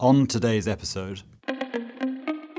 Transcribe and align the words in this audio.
On 0.00 0.26
today's 0.26 0.66
episode, 0.66 1.20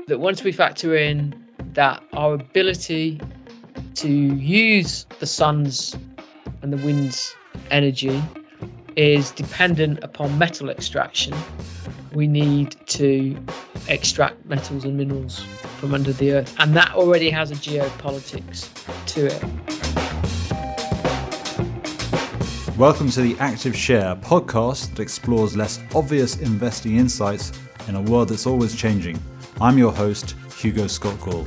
that 0.06 0.20
once 0.20 0.44
we 0.44 0.52
factor 0.52 0.94
in 0.94 1.34
that 1.72 2.00
our 2.12 2.34
ability 2.34 3.20
to 3.96 4.08
use 4.08 5.06
the 5.18 5.26
sun's 5.26 5.96
and 6.62 6.72
the 6.72 6.76
wind's 6.76 7.34
energy 7.72 8.22
is 8.94 9.32
dependent 9.32 10.04
upon 10.04 10.38
metal 10.38 10.70
extraction, 10.70 11.34
we 12.12 12.28
need 12.28 12.76
to 12.86 13.36
extract 13.88 14.46
metals 14.46 14.84
and 14.84 14.96
minerals 14.96 15.44
from 15.78 15.94
under 15.94 16.12
the 16.12 16.34
earth. 16.34 16.54
And 16.60 16.76
that 16.76 16.92
already 16.94 17.28
has 17.30 17.50
a 17.50 17.56
geopolitics 17.56 18.68
to 19.06 19.26
it. 19.26 20.11
Welcome 22.78 23.10
to 23.10 23.20
the 23.20 23.36
Active 23.38 23.76
Share 23.76 24.16
podcast 24.16 24.90
that 24.90 25.00
explores 25.00 25.54
less 25.54 25.78
obvious 25.94 26.38
investing 26.38 26.96
insights 26.96 27.52
in 27.86 27.96
a 27.96 28.00
world 28.00 28.30
that's 28.30 28.46
always 28.46 28.74
changing. 28.74 29.20
I'm 29.60 29.76
your 29.76 29.92
host, 29.92 30.34
Hugo 30.56 30.86
Scott 30.86 31.20
Gall. 31.20 31.46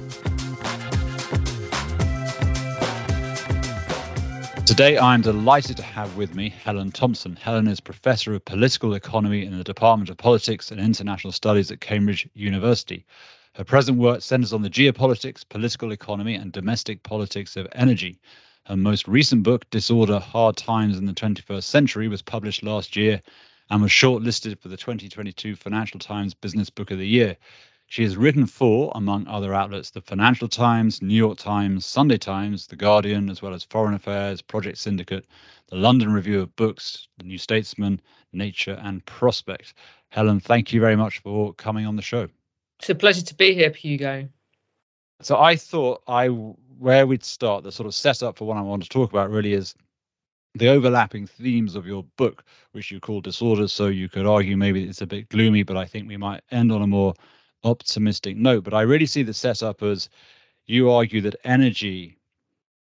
Today, 4.65 4.99
I'm 4.99 5.21
delighted 5.21 5.77
to 5.77 5.83
have 5.83 6.15
with 6.15 6.35
me 6.35 6.49
Helen 6.49 6.91
Thompson. 6.91 7.35
Helen 7.35 7.67
is 7.67 7.79
Professor 7.79 8.35
of 8.35 8.45
Political 8.45 8.93
Economy 8.93 9.45
in 9.45 9.57
the 9.57 9.63
Department 9.63 10.11
of 10.11 10.17
Politics 10.17 10.69
and 10.69 10.79
International 10.79 11.31
Studies 11.31 11.71
at 11.71 11.81
Cambridge 11.81 12.29
University. 12.35 13.03
Her 13.53 13.63
present 13.63 13.97
work 13.97 14.21
centers 14.21 14.53
on 14.53 14.61
the 14.61 14.69
geopolitics, 14.69 15.47
political 15.47 15.91
economy, 15.91 16.35
and 16.35 16.51
domestic 16.51 17.01
politics 17.03 17.55
of 17.55 17.67
energy. 17.71 18.19
Her 18.65 18.75
most 18.75 19.07
recent 19.07 19.43
book, 19.43 19.69
Disorder 19.69 20.17
Hard 20.17 20.57
Times 20.57 20.97
in 20.97 21.05
the 21.05 21.13
21st 21.13 21.61
Century, 21.61 22.07
was 22.07 22.23
published 22.23 22.63
last 22.63 22.95
year 22.95 23.21
and 23.69 23.79
was 23.79 23.91
shortlisted 23.91 24.59
for 24.59 24.69
the 24.69 24.77
2022 24.77 25.55
Financial 25.55 25.99
Times 25.99 26.33
Business 26.33 26.71
Book 26.71 26.89
of 26.89 26.97
the 26.97 27.07
Year. 27.07 27.37
She 27.85 28.01
has 28.01 28.17
written 28.17 28.47
for, 28.47 28.91
among 28.95 29.27
other 29.27 29.53
outlets, 29.53 29.91
the 29.91 30.01
Financial 30.01 30.47
Times, 30.47 30.99
New 31.03 31.13
York 31.13 31.37
Times, 31.37 31.85
Sunday 31.85 32.17
Times, 32.17 32.65
The 32.65 32.75
Guardian, 32.75 33.29
as 33.29 33.39
well 33.39 33.53
as 33.53 33.63
Foreign 33.63 33.93
Affairs, 33.93 34.41
Project 34.41 34.79
Syndicate, 34.79 35.27
the 35.67 35.75
London 35.75 36.11
Review 36.11 36.41
of 36.41 36.55
Books, 36.55 37.07
The 37.19 37.25
New 37.25 37.37
Statesman, 37.37 38.01
Nature, 38.33 38.79
and 38.81 39.05
Prospect. 39.05 39.75
Helen, 40.09 40.39
thank 40.39 40.73
you 40.73 40.81
very 40.81 40.95
much 40.95 41.19
for 41.19 41.53
coming 41.53 41.85
on 41.85 41.95
the 41.95 42.01
show. 42.01 42.27
It's 42.79 42.89
a 42.89 42.95
pleasure 42.95 43.21
to 43.25 43.35
be 43.35 43.53
here, 43.53 43.69
Hugo. 43.69 44.27
So 45.21 45.39
I 45.39 45.55
thought 45.55 46.01
I 46.07 46.29
where 46.79 47.07
we'd 47.07 47.23
start, 47.23 47.63
the 47.63 47.71
sort 47.71 47.87
of 47.87 47.95
setup 47.95 48.37
for 48.37 48.45
what 48.45 48.57
I 48.57 48.61
want 48.61 48.83
to 48.83 48.89
talk 48.89 49.11
about 49.11 49.29
really 49.29 49.53
is 49.53 49.75
the 50.55 50.69
overlapping 50.69 51.27
themes 51.27 51.75
of 51.75 51.85
your 51.85 52.03
book, 52.17 52.43
which 52.71 52.91
you 52.91 52.99
call 52.99 53.21
disorders. 53.21 53.73
So 53.73 53.87
you 53.87 54.09
could 54.09 54.25
argue 54.25 54.57
maybe 54.57 54.87
it's 54.87 55.01
a 55.01 55.07
bit 55.07 55.29
gloomy, 55.29 55.63
but 55.63 55.77
I 55.77 55.85
think 55.85 56.07
we 56.07 56.17
might 56.17 56.41
end 56.51 56.71
on 56.71 56.81
a 56.81 56.87
more 56.87 57.13
optimistic 57.63 58.37
note. 58.37 58.63
But 58.63 58.73
I 58.73 58.81
really 58.81 59.05
see 59.05 59.23
the 59.23 59.33
setup 59.33 59.83
as 59.83 60.09
you 60.67 60.91
argue 60.91 61.21
that 61.21 61.35
energy, 61.43 62.17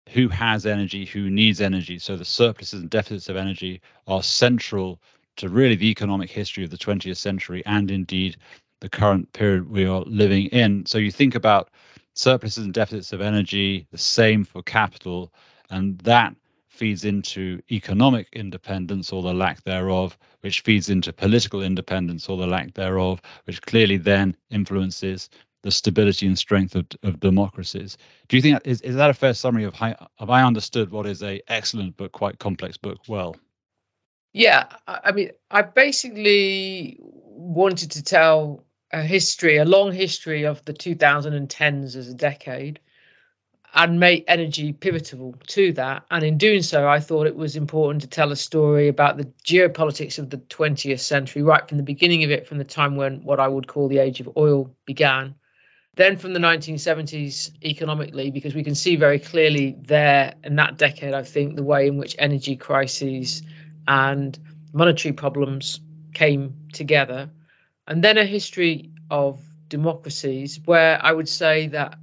who 0.09 0.27
has 0.27 0.65
energy, 0.65 1.05
who 1.05 1.29
needs 1.29 1.61
energy, 1.61 1.97
so 1.99 2.17
the 2.17 2.25
surpluses 2.25 2.81
and 2.81 2.89
deficits 2.89 3.29
of 3.29 3.37
energy 3.37 3.81
are 4.07 4.21
central 4.21 4.99
to 5.37 5.49
really 5.49 5.75
the 5.75 5.89
economic 5.89 6.29
history 6.29 6.63
of 6.63 6.69
the 6.69 6.77
20th 6.77 7.17
century 7.17 7.63
and 7.65 7.89
indeed 7.89 8.37
the 8.81 8.89
current 8.89 9.31
period 9.33 9.69
we 9.69 9.85
are 9.85 10.01
living 10.01 10.47
in. 10.47 10.85
So 10.85 10.97
you 10.97 11.09
think 11.09 11.35
about 11.35 11.69
surpluses 12.13 12.63
and 12.63 12.73
deficits 12.73 13.13
of 13.13 13.21
energy, 13.21 13.87
the 13.91 13.97
same 13.97 14.43
for 14.43 14.61
capital, 14.63 15.33
and 15.69 15.97
that 15.99 16.35
feeds 16.67 17.05
into 17.05 17.61
economic 17.71 18.27
independence 18.33 19.11
or 19.11 19.21
the 19.21 19.33
lack 19.33 19.63
thereof, 19.63 20.17
which 20.41 20.61
feeds 20.61 20.89
into 20.89 21.13
political 21.13 21.61
independence 21.61 22.27
or 22.27 22.37
the 22.37 22.47
lack 22.47 22.73
thereof, 22.73 23.21
which 23.45 23.61
clearly 23.61 23.97
then 23.97 24.35
influences 24.49 25.29
the 25.61 25.71
stability 25.71 26.27
and 26.27 26.37
strength 26.37 26.75
of, 26.75 26.85
of 27.03 27.19
democracies. 27.19 27.97
Do 28.27 28.35
you 28.35 28.41
think 28.41 28.59
is, 28.65 28.81
is 28.81 28.95
that 28.95 29.09
a 29.09 29.13
fair 29.13 29.33
summary 29.33 29.63
of 29.63 29.73
how 29.73 29.95
have 30.17 30.29
I 30.29 30.43
understood 30.43 30.91
what 30.91 31.05
is 31.05 31.23
a 31.23 31.41
excellent 31.47 31.95
but 31.95 32.11
quite 32.11 32.39
complex 32.39 32.75
book 32.75 32.99
well? 33.07 33.35
Yeah, 34.33 34.65
I 34.87 35.11
mean, 35.11 35.29
I 35.51 35.61
basically 35.61 36.97
wanted 36.99 37.91
to 37.91 38.03
tell 38.03 38.65
a 38.93 39.01
history, 39.01 39.57
a 39.57 39.65
long 39.65 39.91
history 39.91 40.43
of 40.43 40.63
the 40.65 40.73
2010s 40.73 41.95
as 41.95 42.07
a 42.07 42.13
decade, 42.13 42.79
and 43.73 43.99
make 43.99 44.23
energy 44.27 44.71
pivotal 44.71 45.33
to 45.47 45.73
that. 45.73 46.03
And 46.11 46.23
in 46.23 46.37
doing 46.37 46.61
so, 46.61 46.87
I 46.87 46.99
thought 46.99 47.25
it 47.25 47.35
was 47.35 47.55
important 47.55 48.03
to 48.03 48.07
tell 48.07 48.31
a 48.31 48.35
story 48.35 48.87
about 48.87 49.17
the 49.17 49.25
geopolitics 49.43 50.19
of 50.19 50.29
the 50.29 50.37
20th 50.37 50.99
century, 50.99 51.41
right 51.41 51.67
from 51.67 51.77
the 51.77 51.83
beginning 51.83 52.23
of 52.23 52.29
it, 52.29 52.47
from 52.47 52.59
the 52.59 52.63
time 52.63 52.95
when 52.95 53.23
what 53.23 53.39
I 53.39 53.47
would 53.47 53.67
call 53.67 53.87
the 53.87 53.97
age 53.97 54.19
of 54.19 54.29
oil 54.37 54.69
began. 54.85 55.33
Then 55.95 56.17
from 56.17 56.33
the 56.33 56.39
1970s 56.39 57.51
economically, 57.63 58.29
because 58.29 58.53
we 58.53 58.63
can 58.63 58.75
see 58.75 58.95
very 58.95 59.17
clearly 59.17 59.75
there 59.81 60.35
in 60.43 60.55
that 60.57 60.77
decade, 60.77 61.15
I 61.15 61.23
think, 61.23 61.55
the 61.55 61.63
way 61.63 61.87
in 61.87 61.97
which 61.97 62.15
energy 62.19 62.55
crises 62.55 63.41
and 63.87 64.37
monetary 64.71 65.13
problems 65.13 65.79
came 66.13 66.55
together 66.73 67.29
and 67.87 68.03
then 68.03 68.17
a 68.17 68.25
history 68.25 68.91
of 69.09 69.41
democracies 69.67 70.59
where 70.65 71.03
I 71.03 71.11
would 71.11 71.29
say 71.29 71.67
that 71.67 71.97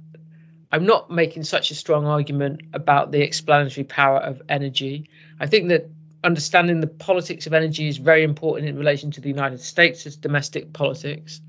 I'm 0.71 0.85
not 0.85 1.11
making 1.11 1.43
such 1.43 1.71
a 1.71 1.75
strong 1.75 2.05
argument 2.05 2.61
about 2.73 3.11
the 3.11 3.21
explanatory 3.21 3.83
power 3.83 4.19
of 4.19 4.41
energy. 4.47 5.09
I 5.39 5.47
think 5.47 5.69
that 5.69 5.89
understanding 6.23 6.79
the 6.79 6.87
politics 6.87 7.47
of 7.47 7.53
energy 7.53 7.87
is 7.87 7.97
very 7.97 8.23
important 8.23 8.69
in 8.69 8.77
relation 8.77 9.11
to 9.11 9.21
the 9.21 9.27
United 9.27 9.59
States 9.59 10.05
as 10.05 10.15
domestic 10.15 10.71
politics. 10.71 11.41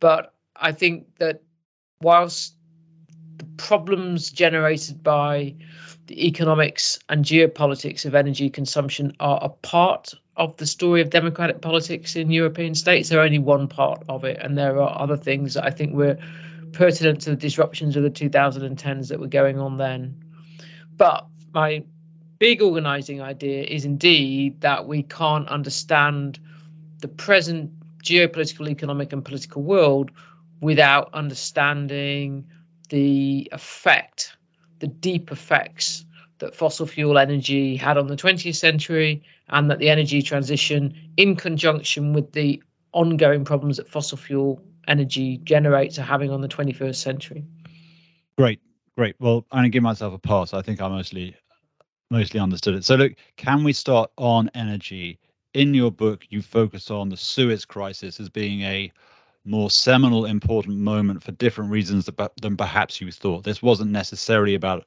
But 0.00 0.32
I 0.56 0.72
think 0.72 1.06
that 1.18 1.42
whilst 2.00 2.54
the 3.38 3.44
problems 3.56 4.30
generated 4.30 5.02
by 5.02 5.54
the 6.06 6.26
economics 6.26 6.98
and 7.08 7.24
geopolitics 7.24 8.04
of 8.04 8.14
energy 8.14 8.50
consumption 8.50 9.12
are 9.20 9.38
a 9.42 9.48
part 9.48 10.14
of 10.36 10.56
the 10.56 10.66
story 10.66 11.00
of 11.00 11.10
democratic 11.10 11.60
politics 11.60 12.16
in 12.16 12.30
European 12.30 12.74
states. 12.74 13.08
They're 13.08 13.20
only 13.20 13.38
one 13.38 13.68
part 13.68 14.02
of 14.08 14.24
it, 14.24 14.38
and 14.40 14.56
there 14.56 14.80
are 14.80 15.00
other 15.00 15.16
things 15.16 15.54
that 15.54 15.64
I 15.64 15.70
think 15.70 15.94
were 15.94 16.16
pertinent 16.72 17.20
to 17.22 17.30
the 17.30 17.36
disruptions 17.36 17.96
of 17.96 18.02
the 18.02 18.10
2010s 18.10 19.08
that 19.08 19.20
were 19.20 19.26
going 19.26 19.58
on 19.58 19.76
then. 19.76 20.16
But 20.96 21.26
my 21.52 21.82
big 22.38 22.62
organizing 22.62 23.20
idea 23.20 23.64
is 23.64 23.84
indeed 23.84 24.60
that 24.60 24.86
we 24.86 25.02
can't 25.02 25.48
understand 25.48 26.38
the 27.00 27.08
present 27.08 27.70
geopolitical, 28.02 28.68
economic, 28.68 29.12
and 29.12 29.24
political 29.24 29.62
world 29.62 30.10
without 30.60 31.10
understanding 31.12 32.44
the 32.88 33.48
effect, 33.52 34.36
the 34.80 34.86
deep 34.86 35.30
effects 35.30 36.04
that 36.38 36.54
fossil 36.54 36.86
fuel 36.86 37.18
energy 37.18 37.76
had 37.76 37.98
on 37.98 38.06
the 38.06 38.16
20th 38.16 38.54
century 38.54 39.22
and 39.48 39.70
that 39.70 39.78
the 39.78 39.90
energy 39.90 40.22
transition, 40.22 40.94
in 41.16 41.36
conjunction 41.36 42.12
with 42.12 42.32
the 42.32 42.62
ongoing 42.92 43.44
problems 43.44 43.76
that 43.76 43.88
fossil 43.88 44.16
fuel 44.16 44.62
energy 44.86 45.38
generates, 45.38 45.98
are 45.98 46.02
having 46.02 46.30
on 46.30 46.40
the 46.40 46.48
21st 46.48 46.96
century. 46.96 47.44
Great, 48.36 48.60
great. 48.96 49.16
Well, 49.18 49.44
I'm 49.50 49.58
going 49.58 49.64
to 49.64 49.68
give 49.70 49.82
myself 49.82 50.14
a 50.14 50.18
pass. 50.18 50.54
I 50.54 50.62
think 50.62 50.80
I 50.80 50.88
mostly 50.88 51.34
mostly 52.10 52.40
understood 52.40 52.74
it. 52.74 52.84
So, 52.84 52.94
look, 52.94 53.12
can 53.36 53.64
we 53.64 53.72
start 53.72 54.10
on 54.16 54.50
energy? 54.54 55.18
In 55.54 55.74
your 55.74 55.90
book, 55.90 56.24
you 56.28 56.42
focus 56.42 56.90
on 56.90 57.08
the 57.08 57.16
Suez 57.16 57.64
crisis 57.64 58.20
as 58.20 58.28
being 58.28 58.62
a 58.62 58.92
more 59.48 59.70
seminal, 59.70 60.24
important 60.24 60.78
moment 60.78 61.22
for 61.22 61.32
different 61.32 61.70
reasons 61.70 62.08
than 62.40 62.56
perhaps 62.56 63.00
you 63.00 63.10
thought. 63.10 63.44
This 63.44 63.62
wasn't 63.62 63.90
necessarily 63.90 64.54
about 64.54 64.86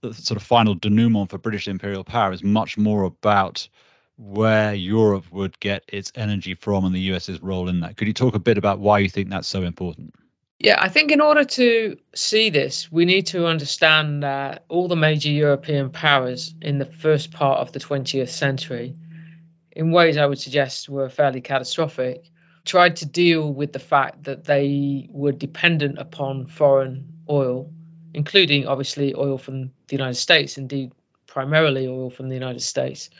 the 0.00 0.14
sort 0.14 0.40
of 0.40 0.46
final 0.46 0.74
denouement 0.74 1.30
for 1.30 1.38
British 1.38 1.68
imperial 1.68 2.04
power 2.04 2.32
It's 2.32 2.42
much 2.42 2.78
more 2.78 3.02
about 3.04 3.68
where 4.16 4.74
Europe 4.74 5.30
would 5.32 5.58
get 5.60 5.84
its 5.88 6.12
energy 6.14 6.54
from 6.54 6.84
and 6.84 6.94
the 6.94 7.00
US's 7.00 7.40
role 7.40 7.68
in 7.68 7.80
that. 7.80 7.96
Could 7.96 8.08
you 8.08 8.14
talk 8.14 8.34
a 8.34 8.40
bit 8.40 8.58
about 8.58 8.80
why 8.80 8.98
you 8.98 9.08
think 9.08 9.30
that's 9.30 9.48
so 9.48 9.62
important? 9.62 10.14
Yeah, 10.58 10.76
I 10.80 10.88
think 10.88 11.12
in 11.12 11.20
order 11.20 11.44
to 11.44 11.96
see 12.16 12.50
this, 12.50 12.90
we 12.90 13.04
need 13.04 13.26
to 13.28 13.46
understand 13.46 14.24
that 14.24 14.64
all 14.68 14.88
the 14.88 14.96
major 14.96 15.30
European 15.30 15.88
powers 15.88 16.52
in 16.62 16.78
the 16.78 16.84
first 16.84 17.30
part 17.30 17.60
of 17.60 17.70
the 17.70 17.78
20th 17.78 18.30
century, 18.30 18.96
in 19.72 19.92
ways 19.92 20.16
I 20.16 20.26
would 20.26 20.40
suggest 20.40 20.88
were 20.88 21.08
fairly 21.08 21.40
catastrophic, 21.40 22.28
tried 22.68 22.94
to 22.94 23.06
deal 23.06 23.52
with 23.52 23.72
the 23.72 23.78
fact 23.78 24.22
that 24.24 24.44
they 24.44 25.08
were 25.10 25.32
dependent 25.32 25.98
upon 25.98 26.46
foreign 26.46 27.04
oil 27.28 27.72
including 28.14 28.66
obviously 28.66 29.14
oil 29.14 29.38
from 29.38 29.70
the 29.88 29.96
United 29.96 30.14
States, 30.14 30.58
indeed, 30.58 30.92
primarily 31.26 31.86
oil 31.86 32.10
from 32.10 32.28
the 32.28 32.34
United 32.34 32.62
States, 32.62 33.10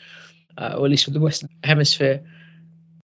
uh, 0.56 0.74
or 0.76 0.86
at 0.86 0.90
least 0.90 1.04
from 1.04 1.14
the 1.14 1.20
Western 1.20 1.48
Hemisphere. 1.64 2.20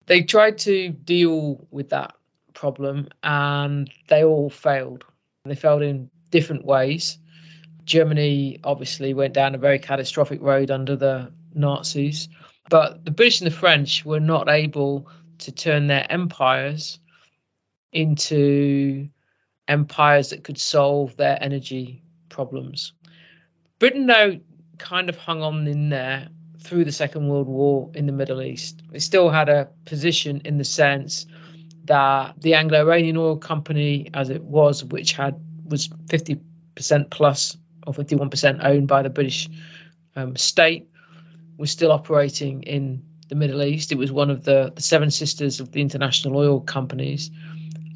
They 0.06 0.22
tried 0.22 0.58
to 0.60 0.90
deal 0.90 1.68
with 1.72 1.90
that 1.90 2.14
problem 2.54 3.10
and 3.24 3.92
they 4.08 4.24
all 4.24 4.50
failed. 4.50 5.06
They 5.46 5.56
failed 5.56 5.82
in 5.82 6.10
different 6.30 6.66
ways. 6.66 7.18
Germany 7.86 8.60
obviously 8.64 9.14
went 9.14 9.34
down 9.34 9.56
a 9.56 9.58
very 9.58 9.80
catastrophic 9.80 10.42
road 10.42 10.70
under 10.70 10.96
the 10.96 11.32
Nazis, 11.54 12.30
but 12.70 13.04
the 13.04 13.12
British 13.12 13.42
and 13.42 13.52
the 13.52 13.56
French 13.56 14.06
were 14.06 14.20
not 14.20 14.48
able 14.48 15.10
to 15.42 15.52
turn 15.52 15.88
their 15.88 16.06
empires 16.10 17.00
into 17.92 19.10
empires 19.68 20.30
that 20.30 20.44
could 20.44 20.58
solve 20.58 21.16
their 21.18 21.42
energy 21.42 22.02
problems. 22.30 22.94
Britain, 23.80 24.08
though, 24.08 24.40
kind 24.78 25.10
of 25.10 25.18
hung 25.18 25.42
on 25.42 25.68
in 25.68 25.90
there 25.90 26.28
through 26.60 26.86
the 26.86 26.92
Second 26.92 27.28
World 27.28 27.48
War 27.48 27.90
in 27.94 28.06
the 28.06 28.12
Middle 28.12 28.42
East. 28.42 28.82
It 28.94 29.02
still 29.02 29.30
had 29.30 29.50
a 29.50 29.70
position 29.86 30.42
in 30.46 30.58
the 30.58 30.64
sense 30.64 31.26
that 31.86 32.36
the 32.40 32.54
Anglo-Iranian 32.54 33.18
Oil 33.18 33.38
Company, 33.38 34.10
as 34.14 34.30
it 34.30 34.44
was, 34.44 34.84
which 34.84 35.14
had 35.14 35.36
was 35.66 35.88
50% 36.08 36.40
plus 37.10 37.58
or 37.88 37.94
51% 37.94 38.64
owned 38.64 38.88
by 38.88 39.02
the 39.02 39.10
British 39.10 39.50
um, 40.16 40.36
state, 40.36 40.88
was 41.58 41.72
still 41.72 41.92
operating 41.92 42.62
in 42.64 43.04
the 43.32 43.36
Middle 43.36 43.64
East. 43.64 43.94
It 43.94 43.98
was 43.98 44.12
one 44.12 44.30
of 44.30 44.44
the, 44.44 44.74
the 44.76 44.82
seven 44.82 45.10
sisters 45.10 45.62
of 45.62 45.72
the 45.72 45.80
international 45.80 46.36
oil 46.36 46.60
companies. 46.60 47.32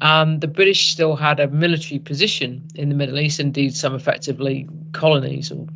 Um, 0.00 0.40
the 0.40 0.48
British 0.48 0.90
still 0.90 1.14
had 1.14 1.38
a 1.38 1.48
military 1.48 1.98
position 1.98 2.66
in 2.74 2.88
the 2.88 2.94
Middle 2.94 3.18
East, 3.18 3.38
indeed, 3.38 3.76
some 3.76 3.94
effectively 3.94 4.66
colonies 4.92 5.52
or 5.52 5.66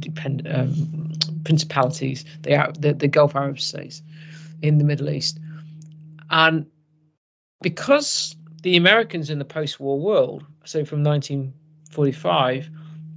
depend, 0.00 0.48
um, 0.52 1.12
principalities, 1.44 2.24
the, 2.42 2.74
the, 2.80 2.94
the 2.94 3.06
Gulf 3.06 3.36
Arab 3.36 3.60
states 3.60 4.02
in 4.60 4.78
the 4.78 4.84
Middle 4.84 5.08
East. 5.08 5.38
And 6.30 6.66
because 7.62 8.34
the 8.62 8.76
Americans 8.76 9.30
in 9.30 9.38
the 9.38 9.44
post 9.44 9.78
war 9.78 10.00
world, 10.00 10.44
so 10.64 10.84
from 10.84 11.04
1945, 11.04 12.68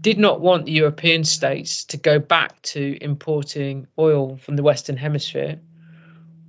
did 0.01 0.19
not 0.19 0.39
want 0.39 0.67
the 0.67 0.71
European 0.71 1.23
states 1.23 1.83
to 1.85 1.97
go 1.97 2.19
back 2.19 2.61
to 2.61 2.95
importing 3.01 3.87
oil 3.97 4.37
from 4.37 4.55
the 4.55 4.63
Western 4.63 4.95
Hemisphere, 4.95 5.59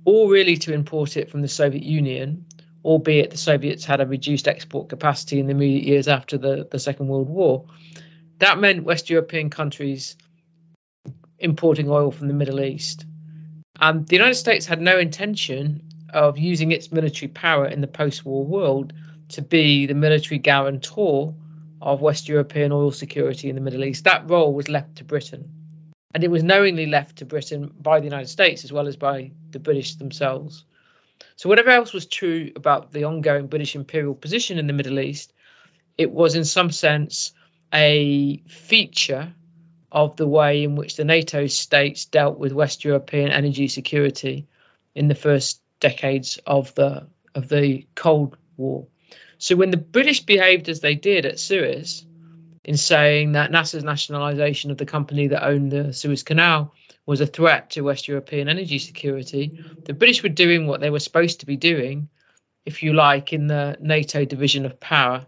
or 0.05 0.29
really 0.29 0.57
to 0.57 0.73
import 0.73 1.17
it 1.17 1.29
from 1.29 1.41
the 1.41 1.47
Soviet 1.47 1.83
Union, 1.83 2.45
albeit 2.83 3.29
the 3.29 3.37
Soviets 3.37 3.85
had 3.85 4.01
a 4.01 4.05
reduced 4.05 4.47
export 4.47 4.89
capacity 4.89 5.39
in 5.39 5.45
the 5.47 5.51
immediate 5.51 5.83
years 5.83 6.07
after 6.07 6.37
the, 6.37 6.67
the 6.71 6.79
Second 6.79 7.07
World 7.07 7.29
War. 7.29 7.65
That 8.39 8.59
meant 8.59 8.83
West 8.83 9.09
European 9.09 9.49
countries 9.49 10.15
importing 11.39 11.89
oil 11.89 12.11
from 12.11 12.27
the 12.27 12.33
Middle 12.33 12.61
East. 12.61 13.05
And 13.79 14.07
the 14.07 14.15
United 14.15 14.35
States 14.35 14.65
had 14.65 14.81
no 14.81 14.97
intention 14.97 15.81
of 16.13 16.37
using 16.37 16.71
its 16.71 16.91
military 16.91 17.29
power 17.29 17.65
in 17.65 17.81
the 17.81 17.87
post 17.87 18.25
war 18.25 18.45
world 18.45 18.93
to 19.29 19.41
be 19.41 19.85
the 19.85 19.93
military 19.93 20.37
guarantor 20.37 21.33
of 21.81 22.01
West 22.01 22.27
European 22.27 22.71
oil 22.71 22.91
security 22.91 23.49
in 23.49 23.55
the 23.55 23.61
Middle 23.61 23.83
East. 23.83 24.03
That 24.03 24.29
role 24.29 24.53
was 24.53 24.69
left 24.69 24.97
to 24.97 25.03
Britain. 25.03 25.49
And 26.13 26.23
it 26.23 26.31
was 26.31 26.43
knowingly 26.43 26.85
left 26.85 27.17
to 27.17 27.25
Britain 27.25 27.73
by 27.79 27.99
the 27.99 28.05
United 28.05 28.27
States 28.27 28.63
as 28.63 28.71
well 28.71 28.87
as 28.87 28.95
by 28.95 29.31
the 29.51 29.59
British 29.59 29.95
themselves. 29.95 30.65
So, 31.35 31.47
whatever 31.49 31.69
else 31.69 31.93
was 31.93 32.05
true 32.05 32.51
about 32.55 32.91
the 32.91 33.05
ongoing 33.05 33.47
British 33.47 33.75
imperial 33.75 34.15
position 34.15 34.57
in 34.57 34.67
the 34.67 34.73
Middle 34.73 34.99
East, 34.99 35.33
it 35.97 36.11
was 36.11 36.35
in 36.35 36.45
some 36.45 36.71
sense 36.71 37.31
a 37.73 38.37
feature 38.47 39.33
of 39.91 40.15
the 40.15 40.27
way 40.27 40.63
in 40.63 40.75
which 40.75 40.95
the 40.95 41.05
NATO 41.05 41.47
states 41.47 42.05
dealt 42.05 42.37
with 42.39 42.53
West 42.53 42.83
European 42.83 43.31
energy 43.31 43.67
security 43.67 44.47
in 44.95 45.07
the 45.07 45.15
first 45.15 45.61
decades 45.79 46.39
of 46.45 46.73
the 46.75 47.07
of 47.35 47.49
the 47.49 47.85
Cold 47.95 48.37
War. 48.57 48.85
So 49.37 49.55
when 49.55 49.71
the 49.71 49.77
British 49.77 50.21
behaved 50.21 50.69
as 50.69 50.81
they 50.81 50.95
did 50.95 51.25
at 51.25 51.39
Suez, 51.39 52.05
in 52.63 52.77
saying 52.77 53.31
that 53.31 53.51
Nasser's 53.51 53.83
nationalisation 53.83 54.71
of 54.71 54.77
the 54.77 54.85
company 54.85 55.27
that 55.27 55.45
owned 55.45 55.71
the 55.71 55.93
Suez 55.93 56.23
Canal 56.23 56.73
was 57.05 57.21
a 57.21 57.27
threat 57.27 57.71
to 57.71 57.81
West 57.81 58.07
European 58.07 58.47
energy 58.47 58.77
security, 58.77 59.63
the 59.85 59.93
British 59.93 60.21
were 60.21 60.29
doing 60.29 60.67
what 60.67 60.79
they 60.79 60.89
were 60.89 60.99
supposed 60.99 61.39
to 61.39 61.45
be 61.45 61.57
doing, 61.57 62.07
if 62.65 62.83
you 62.83 62.93
like, 62.93 63.33
in 63.33 63.47
the 63.47 63.77
NATO 63.79 64.25
division 64.25 64.65
of 64.65 64.79
power 64.79 65.25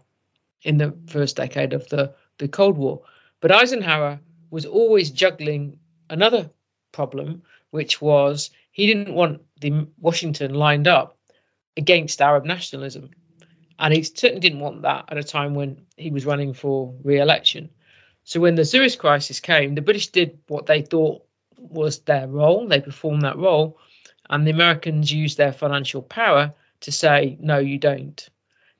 in 0.62 0.78
the 0.78 0.94
first 1.08 1.36
decade 1.36 1.72
of 1.72 1.88
the, 1.88 2.14
the 2.38 2.48
Cold 2.48 2.78
War. 2.78 3.02
But 3.40 3.52
Eisenhower 3.52 4.20
was 4.50 4.64
always 4.64 5.10
juggling 5.10 5.78
another 6.08 6.50
problem, 6.92 7.42
which 7.70 8.00
was 8.00 8.50
he 8.70 8.86
didn't 8.86 9.14
want 9.14 9.42
the 9.60 9.86
Washington 10.00 10.54
lined 10.54 10.86
up 10.86 11.18
against 11.76 12.22
Arab 12.22 12.44
nationalism. 12.44 13.10
And 13.78 13.92
he 13.92 14.02
certainly 14.02 14.40
didn't 14.40 14.60
want 14.60 14.82
that 14.82 15.06
at 15.08 15.18
a 15.18 15.24
time 15.24 15.54
when 15.54 15.84
he 15.96 16.10
was 16.10 16.26
running 16.26 16.54
for 16.54 16.94
re-election. 17.02 17.70
So 18.24 18.40
when 18.40 18.54
the 18.54 18.64
Suez 18.64 18.96
crisis 18.96 19.40
came, 19.40 19.74
the 19.74 19.82
British 19.82 20.08
did 20.08 20.38
what 20.48 20.66
they 20.66 20.82
thought 20.82 21.24
was 21.58 22.00
their 22.00 22.26
role. 22.26 22.66
They 22.66 22.80
performed 22.80 23.22
that 23.22 23.36
role, 23.36 23.78
and 24.30 24.46
the 24.46 24.50
Americans 24.50 25.12
used 25.12 25.36
their 25.36 25.52
financial 25.52 26.02
power 26.02 26.54
to 26.80 26.92
say, 26.92 27.36
"No, 27.40 27.58
you 27.58 27.78
don't." 27.78 28.28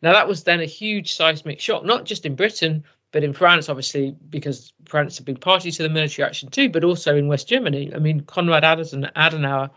Now 0.02 0.12
that 0.12 0.29
was 0.29 0.44
then 0.44 0.61
a 0.61 0.67
huge 0.67 1.14
seismic 1.14 1.61
shock, 1.61 1.85
not 1.85 2.05
just 2.05 2.26
in 2.26 2.35
Britain, 2.37 2.85
but 3.12 3.25
in 3.25 3.32
France, 3.32 3.69
obviously, 3.69 4.17
because 4.29 4.73
France 4.87 5.17
had 5.17 5.25
been 5.25 5.37
party 5.37 5.70
to 5.70 5.82
the 5.82 5.88
military 5.88 6.26
action 6.26 6.50
too, 6.50 6.69
but 6.69 6.85
also 6.85 7.17
in 7.17 7.29
West 7.29 7.49
Germany. 7.49 7.93
I 7.94 7.99
mean, 7.99 8.20
Konrad 8.23 8.64
Adenauer, 8.64 9.70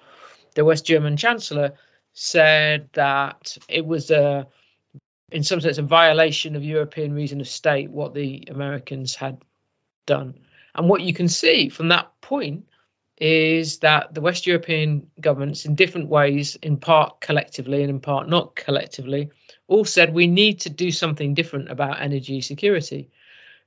the 0.56 0.66
West 0.66 0.86
German 0.86 1.18
chancellor, 1.18 1.74
said 2.14 2.90
that 2.94 3.58
it 3.70 3.86
was 3.86 4.10
a, 4.12 4.48
in 5.32 5.44
some 5.44 5.60
sense, 5.60 5.78
a 5.78 5.84
violation 5.84 6.56
of 6.56 6.64
European 6.64 7.14
reason 7.14 7.42
of 7.42 7.48
state 7.48 7.90
what 7.92 8.14
the 8.14 8.44
Americans 8.50 9.16
had 9.16 9.42
done. 10.06 10.34
And 10.76 10.88
what 10.88 11.02
you 11.02 11.14
can 11.14 11.28
see 11.28 11.70
from 11.70 11.90
that 11.90 12.10
point 12.22 12.66
is 13.20 13.80
that 13.80 14.14
the 14.14 14.22
West 14.22 14.46
European 14.46 15.08
governments, 15.20 15.66
in 15.66 15.76
different 15.76 16.08
ways, 16.08 16.56
in 16.58 16.78
part 16.78 17.20
collectively 17.20 17.82
and 17.82 17.90
in 17.90 18.00
part 18.00 18.30
not 18.30 18.56
collectively, 18.56 19.30
all 19.68 19.84
said 19.84 20.14
we 20.14 20.28
need 20.28 20.60
to 20.62 20.70
do 20.70 20.92
something 20.92 21.34
different 21.34 21.70
about 21.70 22.00
energy 22.00 22.42
security. 22.42 23.10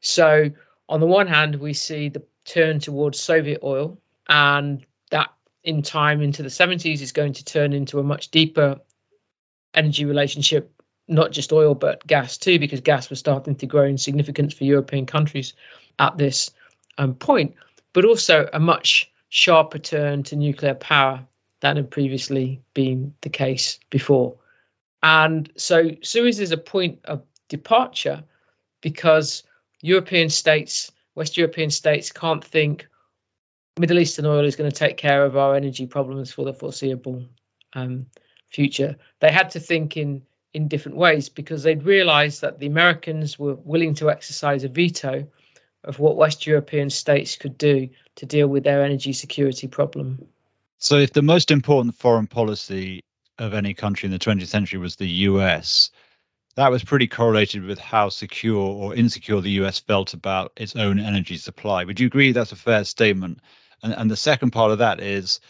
So, 0.00 0.50
on 0.88 1.00
the 1.00 1.06
one 1.06 1.26
hand, 1.26 1.56
we 1.56 1.74
see 1.74 2.08
the 2.08 2.22
turn 2.44 2.78
towards 2.78 3.20
Soviet 3.20 3.60
oil, 3.62 3.98
and 4.28 4.84
that 5.10 5.30
in 5.64 5.82
time 5.82 6.22
into 6.22 6.42
the 6.42 6.48
70s 6.48 7.00
is 7.00 7.12
going 7.12 7.32
to 7.34 7.44
turn 7.44 7.72
into 7.72 7.98
a 7.98 8.04
much 8.04 8.30
deeper 8.30 8.76
energy 9.74 10.04
relationship, 10.04 10.79
not 11.10 11.32
just 11.32 11.52
oil, 11.52 11.74
but 11.74 12.06
gas 12.06 12.38
too, 12.38 12.58
because 12.58 12.80
gas 12.80 13.10
was 13.10 13.18
starting 13.18 13.56
to 13.56 13.66
grow 13.66 13.84
in 13.84 13.98
significance 13.98 14.54
for 14.54 14.64
European 14.64 15.06
countries 15.06 15.54
at 15.98 16.16
this 16.16 16.50
um, 16.98 17.14
point, 17.14 17.54
but 17.92 18.04
also 18.04 18.48
a 18.52 18.60
much 18.60 19.10
sharper 19.28 19.78
turn 19.78 20.22
to 20.22 20.36
nuclear 20.36 20.74
power 20.74 21.24
than 21.60 21.76
had 21.76 21.90
previously 21.90 22.60
been 22.74 23.12
the 23.20 23.28
case 23.28 23.78
before. 23.90 24.34
And 25.02 25.50
so 25.56 25.90
Suez 26.02 26.40
is 26.40 26.52
a 26.52 26.56
point 26.58 26.98
of 27.04 27.22
departure 27.48 28.22
because 28.80 29.42
European 29.82 30.28
states, 30.28 30.90
West 31.14 31.36
European 31.36 31.70
states 31.70 32.12
can't 32.12 32.44
think 32.44 32.86
Middle 33.78 33.98
Eastern 33.98 34.26
oil 34.26 34.44
is 34.44 34.56
going 34.56 34.70
to 34.70 34.76
take 34.76 34.96
care 34.96 35.24
of 35.24 35.36
our 35.36 35.54
energy 35.54 35.86
problems 35.86 36.32
for 36.32 36.44
the 36.44 36.52
foreseeable 36.52 37.24
um, 37.74 38.06
future. 38.50 38.96
They 39.20 39.32
had 39.32 39.50
to 39.50 39.60
think 39.60 39.96
in 39.96 40.22
in 40.52 40.68
different 40.68 40.98
ways 40.98 41.28
because 41.28 41.62
they'd 41.62 41.84
realised 41.84 42.40
that 42.40 42.58
the 42.58 42.66
Americans 42.66 43.38
were 43.38 43.54
willing 43.54 43.94
to 43.94 44.10
exercise 44.10 44.64
a 44.64 44.68
veto 44.68 45.26
of 45.84 45.98
what 45.98 46.16
West 46.16 46.46
European 46.46 46.90
states 46.90 47.36
could 47.36 47.56
do 47.56 47.88
to 48.16 48.26
deal 48.26 48.48
with 48.48 48.64
their 48.64 48.82
energy 48.82 49.12
security 49.12 49.66
problem. 49.66 50.26
So, 50.78 50.96
if 50.96 51.12
the 51.12 51.22
most 51.22 51.50
important 51.50 51.94
foreign 51.94 52.26
policy 52.26 53.02
of 53.38 53.54
any 53.54 53.74
country 53.74 54.06
in 54.06 54.12
the 54.12 54.18
20th 54.18 54.48
century 54.48 54.78
was 54.78 54.96
the 54.96 55.08
US, 55.08 55.90
that 56.56 56.70
was 56.70 56.84
pretty 56.84 57.06
correlated 57.06 57.64
with 57.64 57.78
how 57.78 58.08
secure 58.08 58.60
or 58.60 58.94
insecure 58.94 59.40
the 59.40 59.62
US 59.62 59.78
felt 59.78 60.12
about 60.12 60.52
its 60.56 60.76
own 60.76 60.98
energy 60.98 61.36
supply. 61.36 61.84
Would 61.84 62.00
you 62.00 62.06
agree 62.06 62.32
that's 62.32 62.52
a 62.52 62.56
fair 62.56 62.84
statement? 62.84 63.40
And, 63.82 63.94
and 63.94 64.10
the 64.10 64.16
second 64.16 64.50
part 64.50 64.72
of 64.72 64.78
that 64.78 65.00
is 65.00 65.40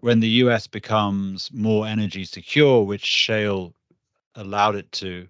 when 0.00 0.20
the 0.20 0.28
US 0.28 0.66
becomes 0.66 1.50
more 1.52 1.86
energy 1.86 2.24
secure, 2.24 2.82
which 2.82 3.04
shale 3.04 3.74
allowed 4.34 4.76
it 4.76 4.90
to 4.92 5.28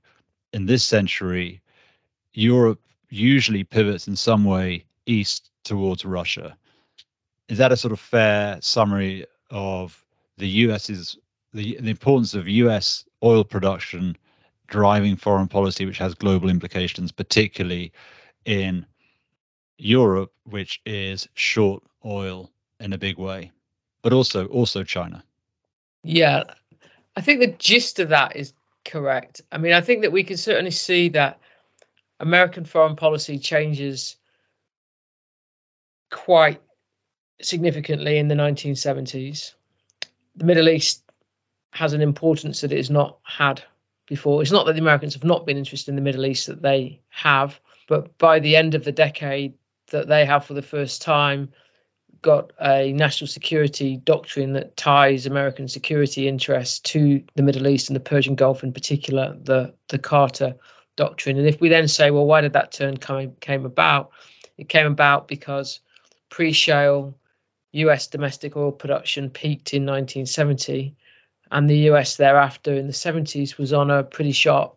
in 0.53 0.67
this 0.67 0.85
century, 0.85 1.61
Europe 2.35 2.81
usually 3.09 3.65
pivots 3.65 4.09
in 4.09 4.17
some 4.17 4.45
way 4.45 4.85
east 5.07 5.51
towards 5.65 6.05
Russia. 6.05 6.57
Is 7.49 7.59
that 7.59 7.73
a 7.73 7.77
sort 7.77 7.93
of 7.93 8.01
fair 8.01 8.59
summary 8.61 9.27
of 9.51 10.05
the 10.39 10.49
US's 10.49 11.19
the, 11.53 11.77
the 11.81 11.91
importance 11.91 12.35
of 12.35 12.49
US 12.49 13.05
oil 13.23 13.45
production 13.45 14.17
driving 14.69 15.17
foreign 15.17 15.49
policy, 15.49 15.85
which 15.85 15.99
has 15.99 16.15
global 16.15 16.49
implications, 16.49 17.13
particularly 17.13 17.93
in 18.47 18.87
Europe, 19.77 20.33
which 20.45 20.81
is 20.87 21.29
short 21.35 21.83
oil 22.07 22.51
in 22.81 22.95
a 22.95 22.99
big 22.99 23.19
way, 23.19 23.51
but 24.03 24.13
also 24.13 24.47
also 24.47 24.83
China. 24.83 25.23
Yeah, 26.03 26.45
I 27.17 27.21
think 27.21 27.41
the 27.41 27.55
gist 27.59 27.99
of 27.99 28.09
that 28.09 28.35
is 28.35 28.55
correct. 28.85 29.43
I 29.51 29.59
mean, 29.59 29.73
I 29.73 29.81
think 29.81 30.03
that 30.03 30.13
we 30.13 30.25
can 30.25 30.37
certainly 30.37 30.71
see 30.71 31.09
that 31.11 31.39
American 32.21 32.65
foreign 32.65 32.97
policy 32.97 33.39
changes 33.39 34.17
quite 36.11 36.61
significantly 37.41 38.19
in 38.19 38.29
the 38.29 38.35
1970s. 38.35 39.55
The 40.37 40.45
Middle 40.45 40.69
East 40.69 41.03
has 41.73 41.93
an 41.93 42.01
importance 42.01 42.61
that 42.61 42.73
it 42.73 42.77
has 42.77 42.91
not 42.91 43.19
had 43.25 43.63
before. 44.07 44.43
It's 44.43 44.53
not 44.53 44.67
that 44.67 44.75
the 44.75 44.81
Americans 44.81 45.15
have 45.15 45.25
not 45.25 45.47
been 45.47 45.57
interested 45.57 45.91
in 45.91 45.97
the 45.97 46.03
Middle 46.03 46.27
East, 46.27 46.47
that 46.47 46.63
they 46.63 47.01
have, 47.09 47.59
but 47.89 48.17
by 48.19 48.39
the 48.39 48.57
end 48.57 48.75
of 48.75 48.85
the 48.85 48.93
decade, 48.93 49.55
that 49.91 50.09
they 50.09 50.25
have 50.25 50.45
for 50.45 50.55
the 50.55 50.63
first 50.63 51.03
time 51.03 51.51
got 52.23 52.53
a 52.61 52.93
national 52.93 53.29
security 53.29 53.97
doctrine 53.99 54.53
that 54.53 54.77
ties 54.77 55.27
American 55.27 55.69
security 55.69 56.29
interests 56.29 56.79
to 56.81 57.23
the 57.35 57.43
Middle 57.43 57.67
East 57.67 57.89
and 57.89 57.97
the 57.97 58.01
Persian 58.01 58.35
Gulf 58.35 58.63
in 58.63 58.73
particular, 58.73 59.37
the 59.43 59.75
the 59.89 59.99
Carter 59.99 60.55
doctrine. 60.97 61.39
And 61.39 61.47
if 61.47 61.61
we 61.61 61.69
then 61.69 61.89
say, 61.89 62.11
well, 62.11 62.27
why 62.27 62.41
did 62.41 62.53
that 62.53 62.73
turn 62.73 62.97
come, 62.97 63.33
came 63.41 63.65
about? 63.65 64.11
It 64.59 64.69
came 64.69 64.87
about 64.87 65.29
because 65.29 65.81
pre-shale 66.29 67.15
US 67.73 68.07
domestic 68.07 68.57
oil 68.57 68.73
production 68.73 69.31
peaked 69.31 69.75
in 69.75 69.83
1970 69.83 70.95
and 71.51 71.69
the 71.69 71.91
US 71.91 72.17
thereafter 72.17 72.75
in 72.75 72.87
the 72.87 72.93
70s 72.93 73.59
was 73.59 73.73
on 73.73 73.91
a 73.91 74.03
pretty 74.03 74.33
sharp 74.33 74.77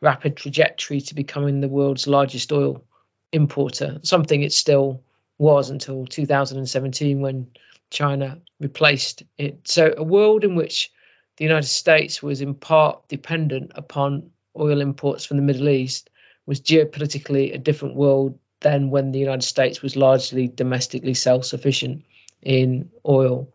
rapid 0.00 0.36
trajectory 0.36 1.00
to 1.00 1.14
becoming 1.14 1.60
the 1.60 1.68
world's 1.68 2.06
largest 2.06 2.52
oil 2.52 2.84
importer, 3.32 3.98
something 4.02 4.42
it's 4.42 4.56
still 4.56 5.02
was 5.38 5.70
until 5.70 6.04
2017 6.06 7.20
when 7.20 7.46
China 7.90 8.38
replaced 8.60 9.22
it. 9.38 9.66
So, 9.66 9.94
a 9.96 10.02
world 10.02 10.44
in 10.44 10.54
which 10.54 10.90
the 11.36 11.44
United 11.44 11.68
States 11.68 12.22
was 12.22 12.40
in 12.40 12.54
part 12.54 13.08
dependent 13.08 13.70
upon 13.74 14.30
oil 14.58 14.80
imports 14.80 15.24
from 15.24 15.36
the 15.36 15.42
Middle 15.42 15.68
East 15.68 16.10
was 16.46 16.60
geopolitically 16.60 17.54
a 17.54 17.58
different 17.58 17.94
world 17.94 18.38
than 18.60 18.90
when 18.90 19.12
the 19.12 19.18
United 19.18 19.44
States 19.44 19.82
was 19.82 19.96
largely 19.96 20.48
domestically 20.48 21.14
self 21.14 21.44
sufficient 21.44 22.04
in 22.42 22.90
oil. 23.06 23.48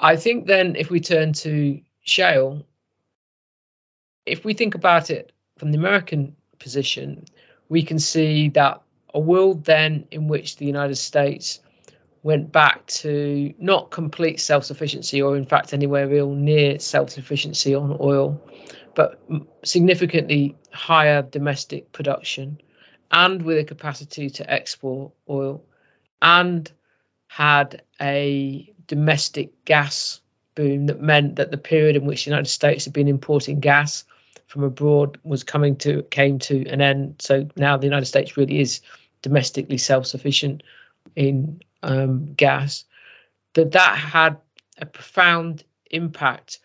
I 0.00 0.16
think 0.16 0.46
then, 0.46 0.74
if 0.76 0.90
we 0.90 1.00
turn 1.00 1.32
to 1.34 1.80
shale, 2.02 2.66
if 4.26 4.44
we 4.44 4.52
think 4.52 4.74
about 4.74 5.10
it 5.10 5.32
from 5.58 5.70
the 5.70 5.78
American 5.78 6.34
position, 6.58 7.24
we 7.68 7.82
can 7.82 7.98
see 7.98 8.48
that 8.50 8.82
a 9.14 9.20
world 9.20 9.64
then 9.64 10.06
in 10.10 10.28
which 10.28 10.56
the 10.56 10.66
United 10.66 10.96
States 10.96 11.60
went 12.24 12.50
back 12.50 12.84
to 12.86 13.54
not 13.58 13.90
complete 13.90 14.40
self 14.40 14.64
sufficiency, 14.64 15.22
or 15.22 15.36
in 15.36 15.44
fact, 15.44 15.72
anywhere 15.72 16.08
real 16.08 16.34
near 16.34 16.78
self 16.78 17.10
sufficiency 17.10 17.74
on 17.74 17.96
oil, 18.00 18.40
but 18.94 19.22
significantly 19.64 20.56
higher 20.72 21.22
domestic 21.22 21.90
production 21.92 22.60
and 23.12 23.42
with 23.42 23.58
a 23.58 23.64
capacity 23.64 24.28
to 24.28 24.50
export 24.50 25.12
oil 25.30 25.62
and 26.22 26.72
had 27.28 27.82
a 28.00 28.72
domestic 28.86 29.64
gas 29.64 30.20
boom 30.54 30.86
that 30.86 31.00
meant 31.00 31.36
that 31.36 31.50
the 31.50 31.58
period 31.58 31.96
in 31.96 32.04
which 32.06 32.24
the 32.24 32.30
United 32.30 32.48
States 32.48 32.84
had 32.84 32.92
been 32.92 33.08
importing 33.08 33.60
gas 33.60 34.04
from 34.46 34.62
abroad 34.62 35.18
was 35.24 35.42
coming 35.42 35.74
to 35.76 36.02
came 36.04 36.38
to 36.38 36.66
an 36.68 36.80
end. 36.80 37.16
So 37.18 37.48
now 37.56 37.76
the 37.76 37.86
United 37.86 38.06
States 38.06 38.36
really 38.36 38.60
is 38.60 38.80
domestically 39.24 39.78
self-sufficient 39.78 40.62
in 41.16 41.60
um, 41.82 42.32
gas. 42.34 42.84
That 43.54 43.72
that 43.72 43.96
had 43.96 44.36
a 44.78 44.86
profound 44.86 45.64
impact 45.90 46.60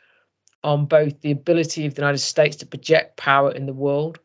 on 0.64 0.86
both 0.86 1.22
the 1.22 1.32
ability 1.32 1.86
of 1.86 1.96
the 1.96 2.02
United 2.02 2.20
States 2.20 2.58
to 2.58 2.66
project 2.66 3.16
power 3.16 3.52
in 3.52 3.66
the 3.66 3.74
world, 3.74 4.20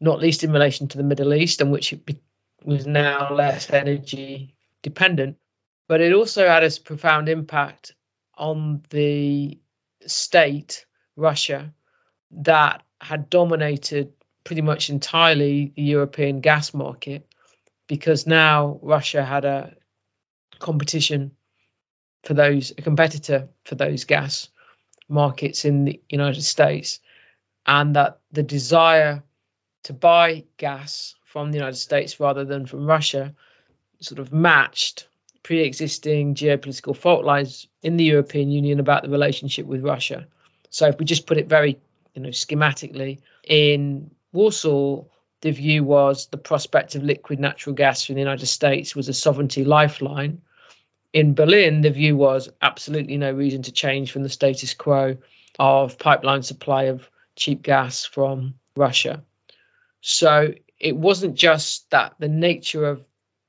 not 0.00 0.18
least 0.18 0.42
in 0.42 0.52
relation 0.52 0.88
to 0.88 0.96
the 0.96 1.04
Middle 1.04 1.34
East, 1.34 1.60
in 1.60 1.70
which 1.70 1.92
it 1.92 2.06
be, 2.06 2.18
was 2.64 2.86
now 2.86 3.32
less 3.34 3.70
energy 3.70 4.54
dependent, 4.82 5.36
but 5.88 6.00
it 6.00 6.14
also 6.14 6.48
had 6.48 6.64
a 6.64 6.70
profound 6.80 7.28
impact 7.28 7.94
on 8.38 8.82
the 8.90 9.58
state, 10.06 10.86
Russia, 11.16 11.72
that 12.30 12.82
had 13.00 13.28
dominated 13.28 14.10
pretty 14.44 14.62
much 14.62 14.88
entirely 14.88 15.72
the 15.76 15.82
European 15.82 16.40
gas 16.40 16.72
market 16.72 17.31
because 17.86 18.26
now 18.26 18.78
Russia 18.82 19.24
had 19.24 19.44
a 19.44 19.74
competition 20.58 21.32
for 22.24 22.34
those, 22.34 22.72
a 22.78 22.82
competitor 22.82 23.48
for 23.64 23.74
those 23.74 24.04
gas 24.04 24.48
markets 25.08 25.64
in 25.64 25.84
the 25.84 26.00
United 26.08 26.42
States, 26.42 27.00
and 27.66 27.96
that 27.96 28.20
the 28.30 28.42
desire 28.42 29.22
to 29.84 29.92
buy 29.92 30.44
gas 30.56 31.14
from 31.24 31.50
the 31.50 31.58
United 31.58 31.76
States 31.76 32.20
rather 32.20 32.44
than 32.44 32.66
from 32.66 32.86
Russia 32.86 33.34
sort 34.00 34.18
of 34.18 34.32
matched 34.32 35.08
pre-existing 35.42 36.34
geopolitical 36.34 36.96
fault 36.96 37.24
lines 37.24 37.66
in 37.82 37.96
the 37.96 38.04
European 38.04 38.50
Union 38.50 38.78
about 38.78 39.02
the 39.02 39.08
relationship 39.08 39.66
with 39.66 39.82
Russia. 39.82 40.26
So 40.70 40.86
if 40.86 40.98
we 40.98 41.04
just 41.04 41.26
put 41.26 41.36
it 41.36 41.48
very, 41.48 41.78
you 42.14 42.22
know, 42.22 42.28
schematically, 42.28 43.18
in 43.46 44.10
Warsaw, 44.32 45.04
the 45.42 45.50
view 45.50 45.84
was 45.84 46.26
the 46.28 46.38
prospect 46.38 46.94
of 46.94 47.02
liquid 47.02 47.38
natural 47.38 47.74
gas 47.74 48.04
from 48.04 48.14
the 48.14 48.20
United 48.20 48.46
States 48.46 48.96
was 48.96 49.08
a 49.08 49.12
sovereignty 49.12 49.64
lifeline. 49.64 50.40
In 51.12 51.34
Berlin, 51.34 51.82
the 51.82 51.90
view 51.90 52.16
was 52.16 52.48
absolutely 52.62 53.16
no 53.16 53.32
reason 53.32 53.60
to 53.62 53.72
change 53.72 54.12
from 54.12 54.22
the 54.22 54.28
status 54.28 54.72
quo 54.72 55.16
of 55.58 55.98
pipeline 55.98 56.42
supply 56.42 56.84
of 56.84 57.10
cheap 57.36 57.62
gas 57.62 58.04
from 58.04 58.54
Russia. 58.76 59.22
So 60.00 60.54
it 60.78 60.96
wasn't 60.96 61.34
just 61.34 61.90
that 61.90 62.14
the 62.18 62.28
nature 62.28 62.86
of 62.86 63.04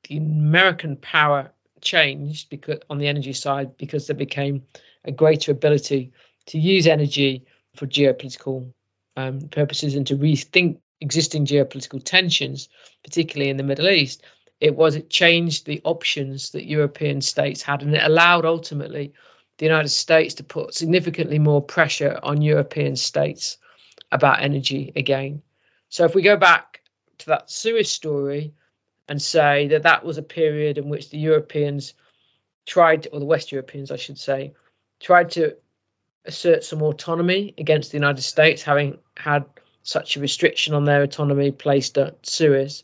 the 0.10 0.18
American 0.18 0.98
power 0.98 1.52
changed 1.80 2.50
because 2.50 2.80
on 2.90 2.98
the 2.98 3.08
energy 3.08 3.34
side 3.34 3.78
because 3.78 4.08
there 4.08 4.16
became 4.16 4.64
a 5.06 5.12
greater 5.12 5.52
ability 5.52 6.12
to 6.48 6.60
use 6.60 6.88
energy 6.88 7.46
for 7.76 7.86
geopolitical 7.86 8.74
um, 9.16 9.42
purposes 9.50 9.96
and 9.96 10.08
to 10.08 10.18
rethink 10.18 10.80
existing 11.02 11.46
geopolitical 11.46 12.02
tensions, 12.04 12.70
particularly 13.04 13.50
in 13.50 13.58
the 13.58 13.64
Middle 13.64 13.90
East. 13.90 14.24
It 14.60 14.76
was 14.76 14.96
it 14.96 15.10
changed 15.10 15.66
the 15.66 15.82
options 15.84 16.52
that 16.52 16.66
European 16.66 17.22
states 17.22 17.62
had, 17.62 17.82
and 17.82 17.96
it 17.96 18.04
allowed 18.04 18.46
ultimately 18.46 19.14
the 19.58 19.66
United 19.66 19.90
States 19.90 20.34
to 20.36 20.44
put 20.44 20.74
significantly 20.74 21.40
more 21.40 21.62
pressure 21.62 22.20
on 22.24 22.42
European 22.42 22.96
states 22.96 23.58
about 24.12 24.42
energy 24.42 24.92
again. 24.96 25.42
So 25.90 26.06
if 26.06 26.16
we 26.16 26.22
go 26.22 26.38
back 26.38 26.82
to 27.20 27.26
that 27.28 27.52
Suez 27.52 27.90
story, 27.90 28.54
and 29.10 29.22
say 29.22 29.68
that 29.68 29.84
that 29.84 30.06
was 30.06 30.18
a 30.18 30.24
period 30.24 30.78
in 30.78 30.90
which 30.90 31.10
the 31.10 31.18
Europeans 31.18 31.94
tried, 32.66 33.08
or 33.12 33.20
the 33.20 33.26
West 33.26 33.52
Europeans, 33.52 33.92
I 33.92 33.98
should 33.98 34.18
say, 34.18 34.54
tried 35.00 35.30
to 35.32 35.56
assert 36.26 36.64
some 36.64 36.82
autonomy 36.82 37.54
against 37.58 37.92
the 37.92 37.98
United 37.98 38.22
States, 38.22 38.64
having 38.64 38.98
had 39.18 39.46
such 39.84 40.16
a 40.16 40.20
restriction 40.20 40.74
on 40.74 40.86
their 40.86 41.04
autonomy 41.04 41.52
placed 41.52 41.98
at 41.98 42.26
Suez. 42.26 42.84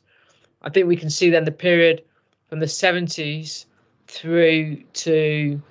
I 0.62 0.70
think 0.70 0.88
we 0.88 0.98
can 0.98 1.10
see 1.10 1.30
then 1.30 1.46
the 1.46 1.52
period 1.52 2.04
from 2.50 2.60
the 2.60 2.66
70s 2.66 3.66
through 4.08 4.84
to 4.94 5.62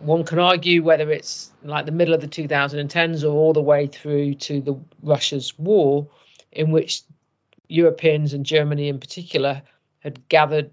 one 0.00 0.24
can 0.24 0.38
argue 0.38 0.82
whether 0.82 1.10
it's 1.10 1.50
like 1.62 1.86
the 1.86 1.92
middle 1.92 2.14
of 2.14 2.20
the 2.20 2.28
2010s 2.28 3.24
or 3.24 3.28
all 3.28 3.52
the 3.52 3.62
way 3.62 3.86
through 3.86 4.34
to 4.34 4.60
the 4.60 4.78
Russia's 5.02 5.58
war, 5.58 6.06
in 6.52 6.70
which 6.70 7.02
Europeans 7.68 8.34
and 8.34 8.44
Germany 8.44 8.88
in 8.88 9.00
particular 9.00 9.62
had 10.00 10.28
gathered 10.28 10.70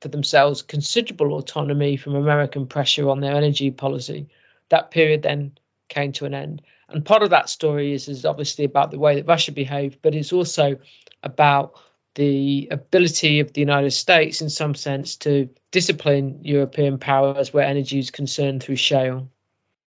for 0.00 0.08
themselves 0.08 0.62
considerable 0.62 1.34
autonomy 1.34 1.96
from 1.96 2.14
American 2.14 2.66
pressure 2.66 3.10
on 3.10 3.20
their 3.20 3.34
energy 3.34 3.70
policy. 3.70 4.28
That 4.68 4.90
period 4.90 5.22
then 5.22 5.52
came 5.88 6.12
to 6.12 6.24
an 6.24 6.34
end. 6.34 6.62
And 6.90 7.04
part 7.04 7.22
of 7.22 7.30
that 7.30 7.48
story 7.48 7.92
is, 7.92 8.08
is 8.08 8.24
obviously 8.24 8.64
about 8.64 8.90
the 8.90 8.98
way 8.98 9.14
that 9.14 9.26
Russia 9.26 9.52
behaved, 9.52 9.98
but 10.02 10.14
it's 10.14 10.32
also 10.32 10.76
about 11.22 11.74
the 12.16 12.68
ability 12.70 13.38
of 13.40 13.52
the 13.52 13.60
United 13.60 13.92
States, 13.92 14.40
in 14.40 14.50
some 14.50 14.74
sense, 14.74 15.14
to 15.16 15.48
discipline 15.70 16.38
European 16.42 16.98
powers 16.98 17.52
where 17.52 17.64
energy 17.64 17.98
is 17.98 18.10
concerned 18.10 18.62
through 18.62 18.76
shale. 18.76 19.28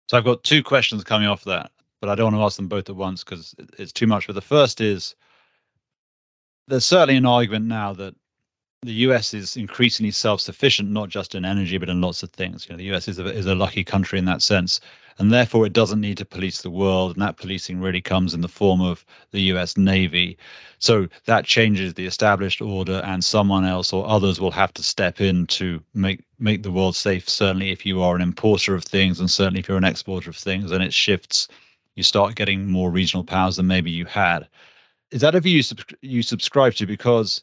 So 0.08 0.16
I've 0.16 0.24
got 0.24 0.42
two 0.42 0.62
questions 0.62 1.04
coming 1.04 1.28
off 1.28 1.44
that, 1.44 1.70
but 2.00 2.08
I 2.08 2.14
don't 2.14 2.32
want 2.32 2.36
to 2.36 2.44
ask 2.44 2.56
them 2.56 2.68
both 2.68 2.88
at 2.88 2.96
once 2.96 3.22
because 3.22 3.54
it's 3.78 3.92
too 3.92 4.06
much. 4.06 4.26
But 4.26 4.34
the 4.34 4.40
first 4.40 4.80
is 4.80 5.14
there's 6.68 6.86
certainly 6.86 7.16
an 7.16 7.26
argument 7.26 7.66
now 7.66 7.92
that 7.94 8.14
the 8.82 8.92
US 8.92 9.34
is 9.34 9.56
increasingly 9.56 10.10
self-sufficient, 10.10 10.90
not 10.90 11.08
just 11.08 11.34
in 11.34 11.44
energy, 11.44 11.78
but 11.78 11.88
in 11.88 12.00
lots 12.00 12.22
of 12.22 12.30
things. 12.30 12.66
You 12.66 12.72
know, 12.72 12.78
the 12.78 12.94
US 12.94 13.08
is 13.08 13.18
a, 13.18 13.26
is 13.26 13.46
a 13.46 13.54
lucky 13.54 13.82
country 13.84 14.18
in 14.18 14.26
that 14.26 14.42
sense, 14.42 14.80
and 15.18 15.32
therefore 15.32 15.66
it 15.66 15.72
doesn't 15.72 16.00
need 16.00 16.18
to 16.18 16.24
police 16.24 16.62
the 16.62 16.70
world. 16.70 17.12
And 17.12 17.22
that 17.22 17.36
policing 17.36 17.80
really 17.80 18.00
comes 18.00 18.34
in 18.34 18.42
the 18.42 18.48
form 18.48 18.80
of 18.80 19.04
the 19.30 19.40
US 19.52 19.76
Navy. 19.76 20.38
So 20.78 21.08
that 21.24 21.46
changes 21.46 21.94
the 21.94 22.06
established 22.06 22.60
order, 22.60 23.00
and 23.04 23.24
someone 23.24 23.64
else 23.64 23.92
or 23.92 24.06
others 24.06 24.40
will 24.40 24.50
have 24.52 24.72
to 24.74 24.82
step 24.82 25.20
in 25.20 25.46
to 25.48 25.82
make 25.94 26.22
make 26.38 26.62
the 26.62 26.70
world 26.70 26.96
safe. 26.96 27.28
Certainly, 27.28 27.70
if 27.70 27.86
you 27.86 28.02
are 28.02 28.14
an 28.14 28.22
importer 28.22 28.74
of 28.74 28.84
things, 28.84 29.20
and 29.20 29.30
certainly 29.30 29.60
if 29.60 29.68
you're 29.68 29.78
an 29.78 29.84
exporter 29.84 30.30
of 30.30 30.36
things, 30.36 30.70
and 30.70 30.84
it 30.84 30.92
shifts, 30.92 31.48
you 31.94 32.02
start 32.02 32.34
getting 32.34 32.70
more 32.70 32.90
regional 32.90 33.24
powers 33.24 33.56
than 33.56 33.66
maybe 33.66 33.90
you 33.90 34.04
had 34.04 34.48
is 35.12 35.20
that 35.20 35.34
a 35.34 35.40
view 35.40 35.56
you, 35.56 35.62
sub- 35.62 35.80
you 36.00 36.22
subscribe 36.22 36.74
to? 36.74 36.86
Because 36.86 37.42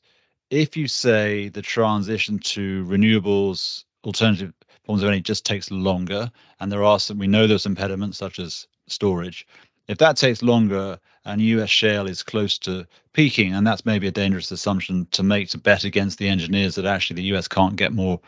if 0.53 0.77
you 0.77 0.87
say 0.87 1.49
the 1.49 1.63
transition 1.63 2.37
to 2.37 2.85
renewables, 2.85 3.85
alternative 4.03 4.53
forms 4.85 5.01
of 5.01 5.07
energy 5.07 5.23
just 5.23 5.45
takes 5.45 5.71
longer, 5.71 6.31
and 6.59 6.71
there 6.71 6.83
are 6.83 6.99
some 6.99 7.17
we 7.17 7.27
know 7.27 7.47
there's 7.47 7.65
impediments 7.65 8.19
such 8.19 8.37
as 8.37 8.67
storage. 8.87 9.47
If 9.87 9.97
that 9.97 10.15
takes 10.15 10.43
longer 10.43 10.99
and 11.25 11.41
US 11.41 11.71
shale 11.71 12.07
is 12.07 12.21
close 12.21 12.59
to 12.59 12.85
peaking, 13.13 13.55
and 13.55 13.65
that's 13.65 13.85
maybe 13.85 14.07
a 14.07 14.11
dangerous 14.11 14.51
assumption 14.51 15.07
to 15.11 15.23
make 15.23 15.49
to 15.49 15.57
bet 15.57 15.85
against 15.85 16.19
the 16.19 16.29
engineers 16.29 16.75
that 16.75 16.85
actually 16.85 17.15
the 17.15 17.35
US 17.35 17.47
can't 17.47 17.75
get 17.75 17.91
more 17.91 18.19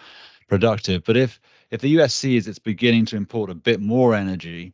productive. 0.48 1.03
But 1.03 1.17
if 1.17 1.39
if 1.70 1.82
the 1.82 2.00
US 2.00 2.15
sees 2.15 2.48
it's 2.48 2.60
beginning 2.60 3.05
to 3.08 3.17
import 3.17 3.51
a 3.51 3.55
bit 3.55 3.79
more 3.79 4.15
energy, 4.15 4.74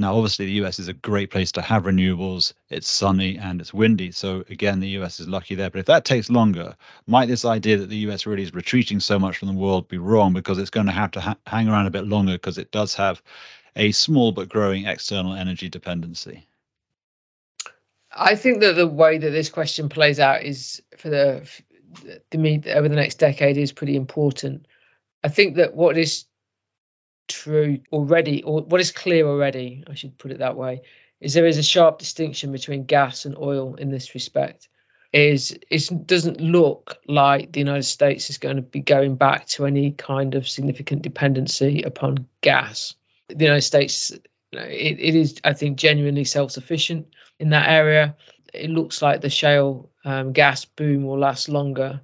now 0.00 0.14
obviously 0.14 0.46
the 0.46 0.64
US 0.64 0.78
is 0.78 0.88
a 0.88 0.92
great 0.92 1.30
place 1.30 1.52
to 1.52 1.62
have 1.62 1.84
renewables. 1.84 2.52
It's 2.68 2.88
sunny 2.88 3.38
and 3.38 3.60
it's 3.60 3.74
windy, 3.74 4.10
so 4.10 4.44
again 4.48 4.80
the 4.80 4.88
US 5.00 5.20
is 5.20 5.28
lucky 5.28 5.54
there. 5.54 5.70
But 5.70 5.80
if 5.80 5.86
that 5.86 6.04
takes 6.04 6.30
longer, 6.30 6.76
might 7.06 7.26
this 7.26 7.44
idea 7.44 7.76
that 7.76 7.88
the 7.88 8.08
US 8.08 8.26
really 8.26 8.42
is 8.42 8.54
retreating 8.54 9.00
so 9.00 9.18
much 9.18 9.38
from 9.38 9.48
the 9.48 9.54
world 9.54 9.88
be 9.88 9.98
wrong 9.98 10.32
because 10.32 10.58
it's 10.58 10.70
going 10.70 10.86
to 10.86 10.92
have 10.92 11.10
to 11.12 11.20
ha- 11.20 11.36
hang 11.46 11.68
around 11.68 11.86
a 11.86 11.90
bit 11.90 12.06
longer 12.06 12.32
because 12.32 12.58
it 12.58 12.70
does 12.70 12.94
have 12.94 13.22
a 13.76 13.92
small 13.92 14.32
but 14.32 14.48
growing 14.48 14.86
external 14.86 15.34
energy 15.34 15.68
dependency? 15.68 16.46
I 18.12 18.34
think 18.34 18.60
that 18.60 18.74
the 18.74 18.86
way 18.86 19.18
that 19.18 19.30
this 19.30 19.48
question 19.48 19.88
plays 19.88 20.18
out 20.18 20.42
is 20.42 20.82
for 20.96 21.08
the 21.08 21.48
the 22.30 22.38
me 22.38 22.62
over 22.66 22.88
the 22.88 22.94
next 22.94 23.16
decade 23.16 23.56
is 23.56 23.72
pretty 23.72 23.96
important. 23.96 24.66
I 25.22 25.28
think 25.28 25.56
that 25.56 25.74
what 25.74 25.98
is 25.98 26.24
true 27.30 27.80
already, 27.92 28.42
or 28.42 28.62
what 28.62 28.80
is 28.80 28.92
clear 28.92 29.26
already, 29.26 29.82
I 29.88 29.94
should 29.94 30.18
put 30.18 30.32
it 30.32 30.38
that 30.38 30.56
way, 30.56 30.82
is 31.20 31.32
there 31.34 31.46
is 31.46 31.58
a 31.58 31.62
sharp 31.62 31.98
distinction 31.98 32.52
between 32.52 32.84
gas 32.84 33.24
and 33.24 33.36
oil 33.38 33.74
in 33.76 33.90
this 33.90 34.14
respect. 34.14 34.68
Is 35.12 35.58
it 35.70 36.06
doesn't 36.06 36.40
look 36.40 36.98
like 37.08 37.52
the 37.52 37.60
United 37.60 37.82
States 37.82 38.30
is 38.30 38.38
going 38.38 38.56
to 38.56 38.62
be 38.62 38.80
going 38.80 39.16
back 39.16 39.46
to 39.48 39.66
any 39.66 39.92
kind 39.92 40.34
of 40.34 40.48
significant 40.48 41.02
dependency 41.02 41.82
upon 41.82 42.26
gas. 42.42 42.94
The 43.28 43.44
United 43.44 43.62
States, 43.62 44.10
it, 44.52 45.00
it 45.00 45.14
is, 45.16 45.40
I 45.42 45.52
think, 45.52 45.78
genuinely 45.78 46.24
self-sufficient 46.24 47.06
in 47.40 47.50
that 47.50 47.68
area. 47.68 48.14
It 48.54 48.70
looks 48.70 49.02
like 49.02 49.20
the 49.20 49.30
shale 49.30 49.90
um, 50.04 50.32
gas 50.32 50.64
boom 50.64 51.04
will 51.04 51.18
last 51.18 51.48
longer 51.48 52.00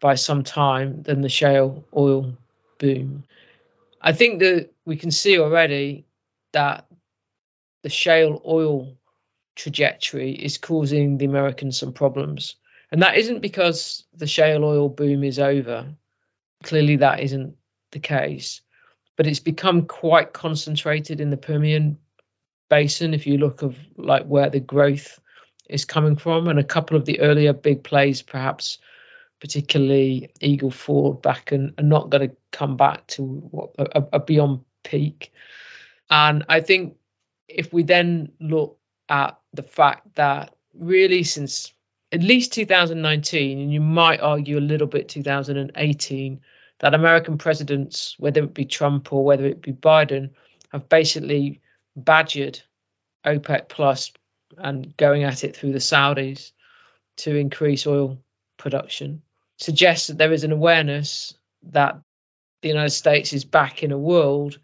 by 0.00 0.14
some 0.14 0.42
time 0.44 1.02
than 1.02 1.22
the 1.22 1.28
shale 1.28 1.84
oil 1.96 2.32
boom. 2.78 3.24
I 4.06 4.12
think 4.12 4.38
that 4.38 4.70
we 4.84 4.94
can 4.94 5.10
see 5.10 5.36
already 5.36 6.06
that 6.52 6.86
the 7.82 7.88
shale 7.88 8.40
oil 8.46 8.96
trajectory 9.56 10.30
is 10.30 10.56
causing 10.58 11.18
the 11.18 11.24
Americans 11.24 11.76
some 11.76 11.92
problems. 11.92 12.54
And 12.92 13.02
that 13.02 13.16
isn't 13.16 13.40
because 13.40 14.04
the 14.14 14.28
shale 14.28 14.64
oil 14.64 14.88
boom 14.88 15.24
is 15.24 15.40
over. 15.40 15.84
Clearly, 16.62 16.94
that 16.96 17.18
isn't 17.18 17.56
the 17.90 17.98
case. 17.98 18.60
But 19.16 19.26
it's 19.26 19.40
become 19.40 19.82
quite 19.82 20.34
concentrated 20.34 21.20
in 21.20 21.30
the 21.30 21.36
Permian 21.36 21.98
basin 22.70 23.12
if 23.12 23.26
you 23.26 23.38
look 23.38 23.62
of 23.62 23.76
like 23.96 24.24
where 24.26 24.50
the 24.50 24.60
growth 24.60 25.18
is 25.68 25.84
coming 25.84 26.14
from 26.14 26.46
and 26.46 26.60
a 26.60 26.64
couple 26.64 26.96
of 26.96 27.06
the 27.06 27.18
earlier 27.18 27.52
big 27.52 27.82
plays 27.82 28.22
perhaps 28.22 28.78
particularly 29.40 30.30
Eagle 30.40 30.70
Ford 30.70 31.20
back 31.22 31.52
and 31.52 31.72
are 31.78 31.84
not 31.84 32.10
going 32.10 32.28
to 32.28 32.36
come 32.52 32.76
back 32.76 33.06
to 33.08 33.70
a, 33.78 34.02
a 34.14 34.20
beyond 34.20 34.60
peak. 34.84 35.32
And 36.10 36.44
I 36.48 36.60
think 36.60 36.96
if 37.48 37.72
we 37.72 37.82
then 37.82 38.32
look 38.40 38.78
at 39.08 39.38
the 39.52 39.62
fact 39.62 40.14
that 40.14 40.54
really 40.74 41.22
since 41.22 41.72
at 42.12 42.22
least 42.22 42.52
2019, 42.52 43.58
and 43.58 43.72
you 43.72 43.80
might 43.80 44.20
argue 44.20 44.58
a 44.58 44.60
little 44.60 44.86
bit 44.86 45.08
2018, 45.08 46.40
that 46.78 46.94
American 46.94 47.36
presidents, 47.38 48.14
whether 48.18 48.44
it 48.44 48.54
be 48.54 48.64
Trump 48.64 49.12
or 49.12 49.24
whether 49.24 49.44
it 49.44 49.60
be 49.60 49.72
Biden, 49.72 50.30
have 50.70 50.88
basically 50.88 51.60
badgered 51.96 52.60
OPEC 53.24 53.68
Plus 53.68 54.12
and 54.58 54.96
going 54.96 55.24
at 55.24 55.42
it 55.42 55.56
through 55.56 55.72
the 55.72 55.78
Saudis 55.78 56.52
to 57.16 57.34
increase 57.34 57.86
oil 57.86 58.18
production 58.56 59.22
suggests 59.58 60.08
that 60.08 60.18
there 60.18 60.32
is 60.32 60.44
an 60.44 60.52
awareness 60.52 61.34
that 61.62 61.98
the 62.62 62.68
United 62.68 62.90
States 62.90 63.32
is 63.32 63.44
back 63.44 63.82
in 63.82 63.92
a 63.92 63.98
world 63.98 64.58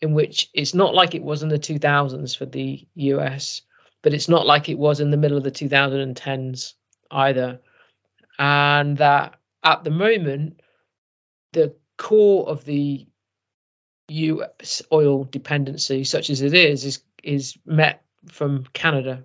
in 0.00 0.14
which 0.14 0.50
it's 0.54 0.74
not 0.74 0.94
like 0.94 1.14
it 1.14 1.22
was 1.22 1.42
in 1.42 1.48
the 1.48 1.58
2000s 1.58 2.36
for 2.36 2.46
the 2.46 2.86
US, 2.94 3.62
but 4.02 4.12
it's 4.12 4.28
not 4.28 4.46
like 4.46 4.68
it 4.68 4.78
was 4.78 5.00
in 5.00 5.10
the 5.10 5.16
middle 5.16 5.38
of 5.38 5.44
the 5.44 5.50
2010s 5.50 6.74
either. 7.10 7.60
And 8.38 8.98
that 8.98 9.36
at 9.64 9.84
the 9.84 9.90
moment, 9.90 10.60
the 11.52 11.74
core 11.96 12.46
of 12.48 12.64
the 12.64 13.06
US 14.08 14.82
oil 14.92 15.24
dependency, 15.24 16.04
such 16.04 16.30
as 16.30 16.42
it 16.42 16.54
is, 16.54 16.84
is 16.84 17.02
is 17.22 17.56
met 17.66 18.04
from 18.28 18.64
Canada, 18.72 19.24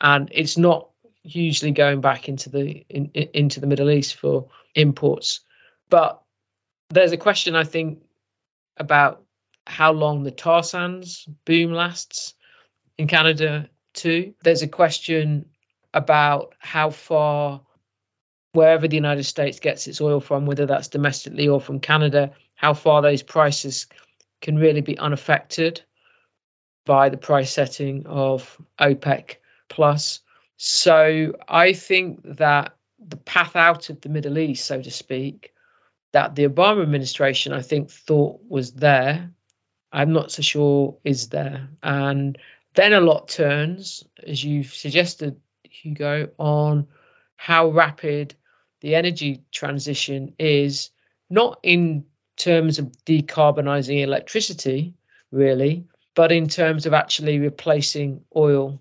and 0.00 0.28
it's 0.32 0.58
not 0.58 0.90
usually 1.34 1.72
going 1.72 2.00
back 2.00 2.28
into 2.28 2.48
the 2.48 2.84
in, 2.88 3.10
into 3.34 3.60
the 3.60 3.66
Middle 3.66 3.90
East 3.90 4.16
for 4.16 4.48
imports. 4.74 5.40
But 5.90 6.20
there's 6.90 7.12
a 7.12 7.16
question 7.16 7.54
I 7.54 7.64
think 7.64 8.02
about 8.76 9.22
how 9.66 9.92
long 9.92 10.22
the 10.22 10.30
tar 10.30 10.62
sands 10.62 11.28
boom 11.44 11.72
lasts 11.72 12.34
in 12.98 13.06
Canada 13.06 13.68
too. 13.94 14.34
There's 14.42 14.62
a 14.62 14.68
question 14.68 15.46
about 15.94 16.54
how 16.58 16.90
far 16.90 17.60
wherever 18.52 18.88
the 18.88 18.96
United 18.96 19.24
States 19.24 19.60
gets 19.60 19.86
its 19.86 20.00
oil 20.00 20.20
from, 20.20 20.46
whether 20.46 20.66
that's 20.66 20.88
domestically 20.88 21.48
or 21.48 21.60
from 21.60 21.80
Canada, 21.80 22.30
how 22.54 22.72
far 22.72 23.02
those 23.02 23.22
prices 23.22 23.86
can 24.40 24.56
really 24.56 24.80
be 24.80 24.98
unaffected 24.98 25.82
by 26.84 27.08
the 27.08 27.16
price 27.16 27.52
setting 27.52 28.06
of 28.06 28.60
OPEC 28.80 29.36
plus. 29.68 30.20
So 30.56 31.34
I 31.48 31.72
think 31.72 32.20
that 32.24 32.74
the 32.98 33.18
path 33.18 33.56
out 33.56 33.90
of 33.90 34.00
the 34.00 34.08
Middle 34.08 34.38
East, 34.38 34.66
so 34.66 34.80
to 34.80 34.90
speak, 34.90 35.52
that 36.12 36.34
the 36.34 36.48
Obama 36.48 36.82
administration, 36.82 37.52
I 37.52 37.62
think, 37.62 37.90
thought 37.90 38.40
was 38.48 38.72
there, 38.72 39.30
I'm 39.92 40.12
not 40.12 40.32
so 40.32 40.42
sure 40.42 40.96
is 41.04 41.28
there. 41.28 41.68
And 41.82 42.38
then 42.74 42.92
a 42.92 43.00
lot 43.00 43.28
turns, 43.28 44.04
as 44.26 44.42
you've 44.42 44.72
suggested, 44.72 45.40
Hugo, 45.64 46.28
on 46.38 46.86
how 47.36 47.68
rapid 47.68 48.34
the 48.80 48.94
energy 48.94 49.42
transition 49.52 50.34
is, 50.38 50.90
not 51.28 51.58
in 51.62 52.04
terms 52.36 52.78
of 52.78 52.92
decarbonizing 53.04 54.02
electricity, 54.02 54.94
really, 55.32 55.84
but 56.14 56.32
in 56.32 56.48
terms 56.48 56.86
of 56.86 56.94
actually 56.94 57.38
replacing 57.38 58.22
oil 58.34 58.80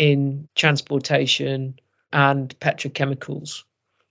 in 0.00 0.48
transportation 0.54 1.78
and 2.10 2.58
petrochemicals. 2.58 3.64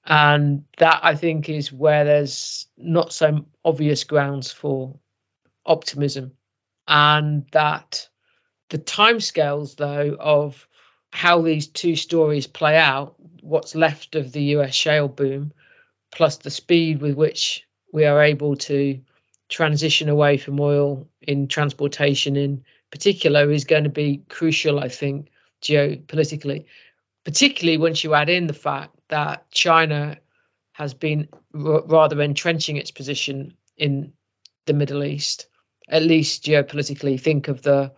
And 0.06 0.64
that 0.78 1.00
I 1.02 1.16
think 1.16 1.50
is 1.50 1.74
where 1.74 2.06
there's 2.06 2.68
not 2.78 3.12
so 3.12 3.44
obvious 3.66 4.04
grounds 4.04 4.52
for 4.52 4.96
optimism. 5.66 6.32
And 6.88 7.48
that 7.54 8.08
the 8.70 8.78
timescales, 8.78 9.78
though, 9.78 10.16
of 10.20 10.68
how 11.12 11.42
these 11.42 11.66
two 11.66 11.96
stories 11.96 12.46
play 12.46 12.78
out, 12.78 13.16
what's 13.42 13.74
left 13.74 14.14
of 14.14 14.32
the 14.32 14.44
US 14.58 14.76
shale 14.76 15.08
boom, 15.08 15.52
plus 16.12 16.38
the 16.38 16.52
speed 16.52 17.02
with 17.02 17.16
which 17.16 17.66
we 17.92 18.06
are 18.06 18.22
able 18.22 18.56
to 18.58 19.02
transition 19.50 20.08
away 20.08 20.38
from 20.38 20.60
oil 20.60 21.08
in 21.24 21.48
transportation 21.48 22.36
in 22.36 22.64
particular, 22.92 23.50
is 23.50 23.64
going 23.64 23.86
to 23.86 23.90
be 23.90 24.22
crucial, 24.30 24.80
I 24.80 24.88
think, 24.88 25.30
geopolitically, 25.62 26.66
particularly 27.26 27.78
once 27.78 28.04
you 28.04 28.14
add 28.14 28.30
in 28.30 28.48
the 28.48 28.54
fact 28.54 28.96
that 29.10 29.50
China 29.52 30.18
has 30.74 30.94
been 30.94 31.28
r- 31.54 31.84
rather 31.86 32.22
entrenching 32.22 32.78
its 32.78 32.92
position 32.92 33.54
in 33.78 34.12
the 34.66 34.74
Middle 34.74 35.04
East, 35.04 35.48
at 35.90 36.04
least 36.04 36.44
geopolitically. 36.46 37.20
Think 37.20 37.48
of 37.48 37.62
the 37.64 37.92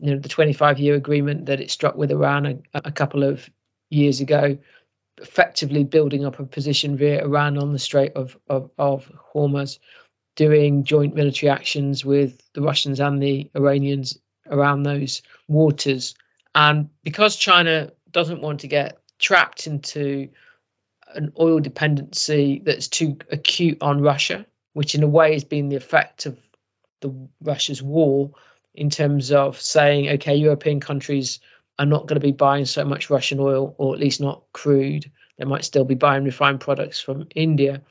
you 0.00 0.12
know 0.12 0.18
the 0.18 0.28
25 0.28 0.78
year 0.78 0.94
agreement 0.94 1.46
that 1.46 1.60
it 1.60 1.70
struck 1.70 1.96
with 1.96 2.10
Iran 2.10 2.46
a, 2.46 2.58
a 2.74 2.92
couple 2.92 3.22
of 3.22 3.48
years 3.90 4.20
ago, 4.20 4.56
effectively 5.20 5.84
building 5.84 6.24
up 6.24 6.38
a 6.38 6.44
position 6.44 6.96
via 6.96 7.22
Iran 7.24 7.58
on 7.58 7.72
the 7.72 7.78
Strait 7.78 8.12
of, 8.14 8.36
of, 8.48 8.70
of 8.78 9.10
Hormuz, 9.34 9.78
doing 10.36 10.84
joint 10.84 11.14
military 11.14 11.50
actions 11.50 12.04
with 12.04 12.42
the 12.54 12.62
Russians 12.62 13.00
and 13.00 13.22
the 13.22 13.50
Iranians 13.54 14.18
around 14.48 14.82
those 14.82 15.22
waters. 15.48 16.14
And 16.54 16.90
because 17.02 17.36
China 17.36 17.90
doesn't 18.10 18.42
want 18.42 18.60
to 18.60 18.68
get 18.68 18.98
trapped 19.18 19.66
into 19.66 20.28
an 21.14 21.32
oil 21.38 21.60
dependency 21.60 22.62
that's 22.64 22.88
too 22.88 23.16
acute 23.30 23.78
on 23.80 24.00
Russia, 24.00 24.46
which 24.74 24.94
in 24.94 25.02
a 25.02 25.08
way 25.08 25.32
has 25.32 25.44
been 25.44 25.68
the 25.68 25.76
effect 25.76 26.26
of 26.26 26.38
the 27.00 27.14
Russia's 27.42 27.82
war 27.82 28.30
in 28.74 28.90
terms 28.90 29.30
of 29.30 29.60
saying, 29.60 30.08
okay, 30.08 30.34
European 30.34 30.80
countries 30.80 31.40
are 31.78 31.86
not 31.86 32.06
going 32.06 32.20
to 32.20 32.26
be 32.26 32.32
buying 32.32 32.64
so 32.64 32.84
much 32.84 33.10
Russian 33.10 33.40
oil, 33.40 33.74
or 33.78 33.94
at 33.94 34.00
least 34.00 34.20
not 34.20 34.44
crude. 34.52 35.10
They 35.38 35.44
might 35.44 35.64
still 35.64 35.84
be 35.84 35.94
buying 35.94 36.24
refined 36.24 36.60
products 36.60 37.00
from 37.00 37.28
India. 37.34 37.82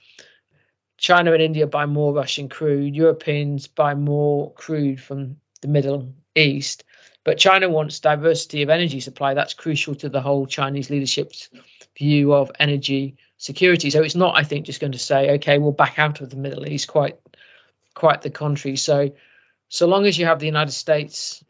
China 0.97 1.33
and 1.33 1.41
India 1.41 1.65
buy 1.65 1.85
more 1.85 2.13
Russian 2.13 2.47
crude, 2.47 2.95
Europeans 2.95 3.67
buy 3.67 3.95
more 3.95 4.53
crude 4.53 5.01
from 5.01 5.37
the 5.61 5.67
Middle 5.67 6.13
East. 6.35 6.83
But 7.23 7.37
China 7.37 7.69
wants 7.69 7.99
diversity 7.99 8.63
of 8.63 8.69
energy 8.69 8.99
supply. 8.99 9.33
That's 9.33 9.53
crucial 9.53 9.93
to 9.95 10.09
the 10.09 10.21
whole 10.21 10.47
Chinese 10.47 10.89
leadership's 10.89 11.49
view 11.97 12.33
of 12.33 12.51
energy 12.59 13.15
security. 13.37 13.89
So 13.89 14.01
it's 14.01 14.15
not, 14.15 14.37
I 14.37 14.43
think, 14.43 14.65
just 14.65 14.81
going 14.81 14.93
to 14.93 14.99
say, 14.99 15.31
okay, 15.31 15.57
we'll 15.57 15.71
back 15.71 15.99
out 15.99 16.21
of 16.21 16.29
the 16.29 16.37
Middle 16.37 16.67
East. 16.67 16.87
Quite, 16.87 17.19
quite 17.93 18.21
the 18.21 18.29
contrary. 18.29 18.77
So, 18.77 19.11
so 19.69 19.87
long 19.87 20.05
as 20.05 20.17
you 20.17 20.25
have 20.25 20.39
the 20.39 20.47
United 20.47 20.71
States 20.71 21.43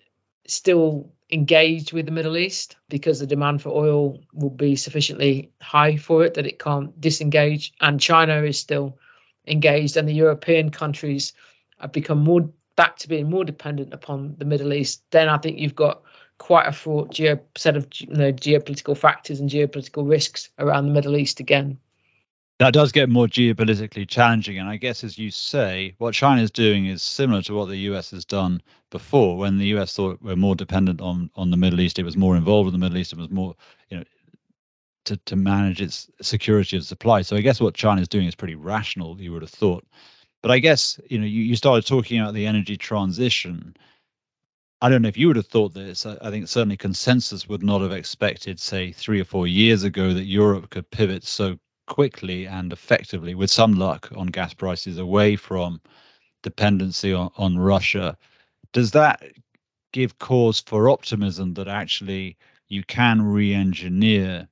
still 0.47 1.13
engaged 1.31 1.93
with 1.93 2.05
the 2.05 2.11
Middle 2.11 2.35
East, 2.35 2.75
because 2.89 3.19
the 3.19 3.27
demand 3.27 3.61
for 3.61 3.69
oil 3.69 4.19
will 4.33 4.49
be 4.49 4.75
sufficiently 4.75 5.49
high 5.61 5.95
for 5.95 6.25
it 6.25 6.33
that 6.33 6.45
it 6.45 6.59
can't 6.59 6.99
disengage, 6.99 7.71
and 7.79 8.01
China 8.01 8.43
is 8.43 8.59
still 8.59 8.97
engaged, 9.47 9.95
and 9.95 10.09
the 10.09 10.13
European 10.13 10.69
countries 10.69 11.31
have 11.79 11.93
become 11.93 12.19
more 12.19 12.49
back 12.81 12.97
to 12.97 13.07
being 13.07 13.29
more 13.29 13.45
dependent 13.45 13.93
upon 13.93 14.33
the 14.39 14.45
Middle 14.45 14.73
East, 14.73 15.03
then 15.11 15.29
I 15.29 15.37
think 15.37 15.59
you've 15.59 15.75
got 15.75 16.01
quite 16.39 16.65
a 16.67 16.71
fraught 16.71 17.11
geo- 17.11 17.39
set 17.55 17.77
of 17.77 17.85
you 17.99 18.07
know, 18.07 18.33
geopolitical 18.33 18.97
factors 18.97 19.39
and 19.39 19.47
geopolitical 19.47 20.09
risks 20.09 20.49
around 20.57 20.87
the 20.87 20.91
Middle 20.91 21.15
East 21.15 21.39
again. 21.39 21.77
That 22.57 22.73
does 22.73 22.91
get 22.91 23.07
more 23.07 23.27
geopolitically 23.27 24.07
challenging. 24.07 24.57
And 24.57 24.67
I 24.67 24.77
guess, 24.77 25.03
as 25.03 25.19
you 25.19 25.29
say, 25.29 25.93
what 25.99 26.15
China 26.15 26.41
is 26.41 26.49
doing 26.49 26.87
is 26.87 27.03
similar 27.03 27.43
to 27.43 27.53
what 27.53 27.67
the 27.67 27.77
US 27.91 28.09
has 28.09 28.25
done 28.25 28.63
before. 28.89 29.37
When 29.37 29.59
the 29.59 29.67
US 29.77 29.93
thought 29.93 30.17
we're 30.19 30.35
more 30.35 30.55
dependent 30.55 31.01
on, 31.01 31.29
on 31.35 31.51
the 31.51 31.57
Middle 31.57 31.81
East, 31.81 31.99
it 31.99 32.03
was 32.03 32.17
more 32.17 32.35
involved 32.35 32.65
in 32.65 32.73
the 32.73 32.83
Middle 32.83 32.97
East, 32.97 33.13
it 33.13 33.19
was 33.19 33.29
more, 33.29 33.53
you 33.89 33.97
know, 33.97 34.03
to, 35.05 35.17
to 35.17 35.35
manage 35.35 35.83
its 35.83 36.09
security 36.23 36.77
of 36.77 36.83
supply. 36.83 37.21
So 37.21 37.35
I 37.35 37.41
guess 37.41 37.61
what 37.61 37.75
China 37.75 38.01
is 38.01 38.07
doing 38.07 38.25
is 38.25 38.33
pretty 38.33 38.55
rational, 38.55 39.21
you 39.21 39.31
would 39.33 39.43
have 39.43 39.51
thought. 39.51 39.85
But 40.41 40.51
I 40.51 40.59
guess, 40.59 40.99
you 41.09 41.19
know, 41.19 41.25
you, 41.25 41.43
you 41.43 41.55
started 41.55 41.85
talking 41.85 42.19
about 42.19 42.33
the 42.33 42.47
energy 42.47 42.77
transition. 42.77 43.75
I 44.81 44.89
don't 44.89 45.03
know 45.03 45.07
if 45.09 45.17
you 45.17 45.27
would 45.27 45.35
have 45.35 45.47
thought 45.47 45.73
this. 45.73 46.05
I, 46.05 46.17
I 46.21 46.31
think 46.31 46.47
certainly 46.47 46.77
consensus 46.77 47.47
would 47.47 47.63
not 47.63 47.81
have 47.81 47.91
expected, 47.91 48.59
say, 48.59 48.91
three 48.91 49.21
or 49.21 49.25
four 49.25 49.47
years 49.47 49.83
ago 49.83 50.13
that 50.13 50.25
Europe 50.25 50.71
could 50.71 50.89
pivot 50.89 51.23
so 51.23 51.57
quickly 51.87 52.47
and 52.47 52.73
effectively, 52.73 53.35
with 53.35 53.51
some 53.51 53.73
luck, 53.73 54.09
on 54.15 54.27
gas 54.27 54.53
prices 54.53 54.97
away 54.97 55.35
from 55.35 55.79
dependency 56.43 57.13
on, 57.13 57.29
on 57.37 57.57
Russia. 57.59 58.17
Does 58.73 58.91
that 58.91 59.21
give 59.93 60.17
cause 60.19 60.59
for 60.61 60.89
optimism 60.89 61.53
that 61.55 61.67
actually 61.67 62.37
you 62.69 62.83
can 62.85 63.21
re 63.21 63.53
engineer 63.53 64.47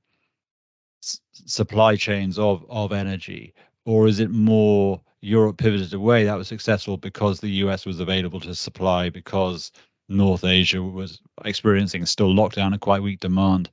s- 1.02 1.20
supply 1.46 1.96
chains 1.96 2.38
of, 2.38 2.64
of 2.68 2.92
energy? 2.92 3.54
Or 3.84 4.06
is 4.06 4.20
it 4.20 4.30
more 4.30 5.00
Europe 5.22 5.58
pivoted 5.58 5.92
away, 5.92 6.24
that 6.24 6.38
was 6.38 6.48
successful 6.48 6.96
because 6.96 7.40
the 7.40 7.50
US 7.64 7.84
was 7.84 8.00
available 8.00 8.40
to 8.40 8.54
supply, 8.54 9.10
because 9.10 9.70
North 10.08 10.44
Asia 10.44 10.82
was 10.82 11.20
experiencing 11.44 12.06
still 12.06 12.34
lockdown 12.34 12.72
and 12.72 12.80
quite 12.80 13.02
weak 13.02 13.20
demand. 13.20 13.70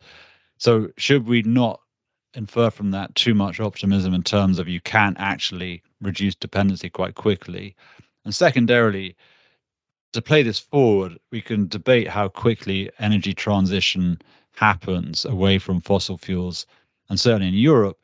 So, 0.57 0.89
should 0.97 1.27
we 1.27 1.41
not 1.43 1.79
infer 2.33 2.69
from 2.69 2.91
that 2.91 3.15
too 3.15 3.33
much 3.33 3.59
optimism 3.59 4.13
in 4.13 4.23
terms 4.23 4.59
of 4.59 4.67
you 4.67 4.81
can 4.81 5.15
actually 5.17 5.83
reduce 6.01 6.35
dependency 6.35 6.89
quite 6.89 7.15
quickly? 7.15 7.75
And 8.25 8.35
secondarily, 8.35 9.15
to 10.13 10.21
play 10.21 10.43
this 10.43 10.59
forward, 10.59 11.17
we 11.31 11.41
can 11.41 11.67
debate 11.67 12.07
how 12.07 12.27
quickly 12.27 12.91
energy 12.99 13.33
transition 13.33 14.19
happens 14.51 15.25
away 15.25 15.59
from 15.59 15.79
fossil 15.79 16.17
fuels. 16.17 16.65
And 17.09 17.19
certainly 17.19 17.47
in 17.47 17.53
Europe, 17.53 17.97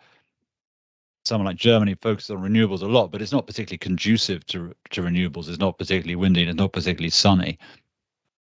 someone 1.24 1.46
like 1.46 1.58
Germany 1.58 1.96
focuses 1.96 2.32
on 2.32 2.44
renewables 2.44 2.82
a 2.82 2.86
lot, 2.86 3.12
but 3.12 3.22
it's 3.22 3.32
not 3.32 3.48
particularly 3.48 3.78
conducive 3.78 4.46
to 4.48 4.74
to 4.92 5.02
renewables. 5.02 5.50
It's 5.50 5.60
not 5.60 5.78
particularly 5.78 6.16
windy. 6.16 6.44
It's 6.44 6.56
not 6.56 6.74
particularly 6.74 7.10
sunny. 7.10 7.58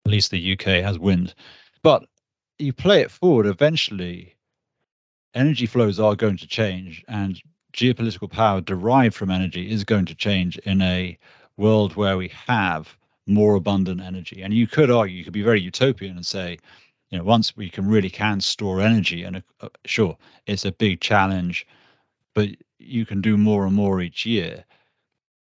At 0.06 0.12
least 0.12 0.32
the 0.32 0.54
UK 0.54 0.84
has 0.84 1.00
wind. 1.00 1.34
But 1.82 2.06
you 2.60 2.74
play 2.74 3.02
it 3.02 3.12
forward, 3.12 3.46
eventually, 3.46 4.36
energy 5.34 5.66
flows 5.66 6.00
are 6.00 6.16
going 6.16 6.38
to 6.38 6.48
change, 6.48 7.04
and 7.08 7.40
geopolitical 7.74 8.32
power 8.32 8.62
derived 8.62 9.16
from 9.16 9.32
energy 9.32 9.70
is 9.70 9.84
going 9.84 10.06
to 10.06 10.16
change 10.16 10.58
in 10.60 10.82
a 10.82 11.18
world 11.58 11.96
where 11.96 12.18
we 12.18 12.32
have 12.48 12.98
more 13.28 13.56
abundant 13.56 14.02
energy. 14.02 14.42
And 14.42 14.54
you 14.54 14.68
could 14.68 14.90
argue, 14.90 15.18
you 15.18 15.24
could 15.24 15.34
be 15.34 15.42
very 15.42 15.60
utopian 15.60 16.16
and 16.16 16.26
say, 16.26 16.58
you 17.10 17.18
know, 17.18 17.24
once 17.24 17.56
we 17.58 17.70
can 17.70 17.88
really 17.88 18.10
can 18.10 18.40
store 18.40 18.82
energy, 18.82 19.24
and 19.24 19.44
uh, 19.62 19.70
sure, 19.86 20.18
it's 20.48 20.66
a 20.66 20.72
big 20.72 21.02
challenge 21.02 21.68
but 22.36 22.50
you 22.78 23.06
can 23.06 23.22
do 23.22 23.38
more 23.38 23.66
and 23.66 23.74
more 23.74 24.02
each 24.02 24.26
year 24.26 24.66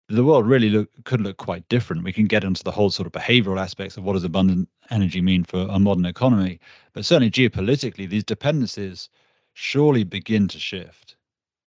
the 0.10 0.24
world 0.24 0.48
really 0.48 0.70
look, 0.70 0.89
could 1.04 1.22
look 1.22 1.38
quite 1.38 1.70
different. 1.70 2.04
We 2.04 2.13
can 2.13 2.26
get 2.26 2.44
into 2.44 2.63
the 2.63 2.72
whole 2.72 2.89
sort 2.89 3.06
of 3.06 3.13
behavioral 3.13 3.62
aspects 3.62 3.96
of 3.96 4.04
what 4.04 4.13
does 4.13 4.24
abundant 4.24 4.68
energy 4.89 5.22
mean 5.22 5.44
for 5.44 5.68
a 5.70 5.80
modern 5.80 6.06
economy, 6.06 6.60
but 6.94 7.06
certainly 7.06 7.30
geopolitically, 7.30 8.10
these 8.10 8.24
dependencies 8.24 9.10
surely 9.54 10.04
begin 10.04 10.48
to 10.48 10.60
shift. 10.60 11.15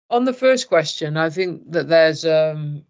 On 0.09 0.25
the 0.25 0.33
first 0.33 0.69
question, 0.69 1.17
I 1.17 1.29
think 1.29 1.71
that 1.71 1.89
there's 1.89 2.25
um, 2.25 2.85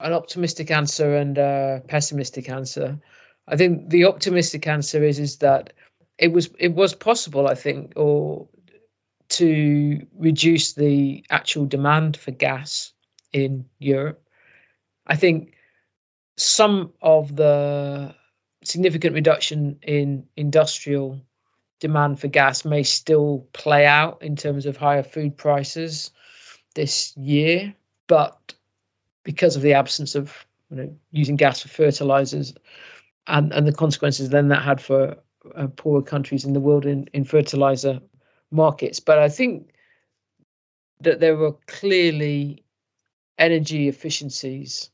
an 0.00 0.12
optimistic 0.12 0.70
answer 0.70 1.16
and 1.16 1.38
a 1.38 1.82
pessimistic 1.86 2.48
answer. 2.48 2.98
I 3.46 3.56
think 3.56 3.90
the 3.90 4.04
optimistic 4.04 4.66
answer 4.66 5.02
is 5.02 5.18
is 5.18 5.36
that 5.38 5.72
it 6.18 6.32
was 6.32 6.50
it 6.58 6.74
was 6.74 6.92
possible, 6.94 7.46
I 7.46 7.54
think, 7.54 7.92
or 7.94 8.48
to 9.28 10.06
reduce 10.16 10.72
the 10.74 11.24
actual 11.30 11.66
demand 11.66 12.16
for 12.16 12.30
gas 12.30 12.92
in 13.32 13.66
Europe. 13.78 14.22
I 15.06 15.16
think 15.16 15.54
some 16.36 16.92
of 17.02 17.36
the 17.36 18.14
significant 18.64 19.14
reduction 19.14 19.78
in 19.82 20.24
industrial 20.36 21.20
demand 21.80 22.20
for 22.20 22.28
gas 22.28 22.64
may 22.64 22.82
still 22.82 23.46
play 23.52 23.86
out 23.86 24.22
in 24.22 24.36
terms 24.36 24.66
of 24.66 24.76
higher 24.76 25.02
food 25.02 25.36
prices 25.36 26.10
this 26.74 27.16
year, 27.16 27.74
but 28.06 28.54
because 29.22 29.56
of 29.56 29.62
the 29.62 29.74
absence 29.74 30.14
of 30.14 30.46
you 30.70 30.76
know, 30.76 30.96
using 31.12 31.36
gas 31.36 31.60
for 31.60 31.68
fertilizers 31.68 32.54
and, 33.26 33.52
and 33.52 33.66
the 33.66 33.72
consequences 33.72 34.30
then 34.30 34.48
that 34.48 34.62
had 34.62 34.80
for 34.80 35.16
uh, 35.54 35.66
poorer 35.76 36.02
countries 36.02 36.44
in 36.44 36.52
the 36.52 36.60
world 36.60 36.84
in, 36.84 37.08
in 37.12 37.24
fertilizer 37.24 38.00
markets. 38.50 39.00
But 39.00 39.18
I 39.18 39.28
think 39.28 39.70
that 41.00 41.20
there 41.20 41.36
were 41.36 41.52
clearly 41.66 42.64
energy 43.38 43.88
efficiencies, 43.88 44.90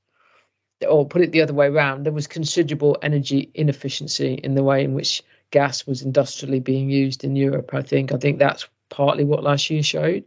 or 0.86 1.06
put 1.06 1.22
it 1.22 1.32
the 1.32 1.40
other 1.40 1.54
way 1.54 1.66
around, 1.66 2.04
there 2.04 2.12
was 2.12 2.26
considerable 2.26 2.98
energy 3.02 3.50
inefficiency 3.54 4.34
in 4.34 4.54
the 4.54 4.62
way 4.62 4.84
in 4.84 4.94
which 4.94 5.22
gas 5.50 5.86
was 5.86 6.02
industrially 6.02 6.60
being 6.60 6.90
used 6.90 7.24
in 7.24 7.36
Europe. 7.36 7.72
I 7.72 7.82
think 7.82 8.12
I 8.12 8.18
think 8.18 8.38
that's 8.38 8.68
partly 8.90 9.24
what 9.24 9.42
last 9.42 9.70
year 9.70 9.82
showed, 9.82 10.24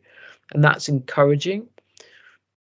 and 0.53 0.63
that's 0.63 0.89
encouraging. 0.89 1.67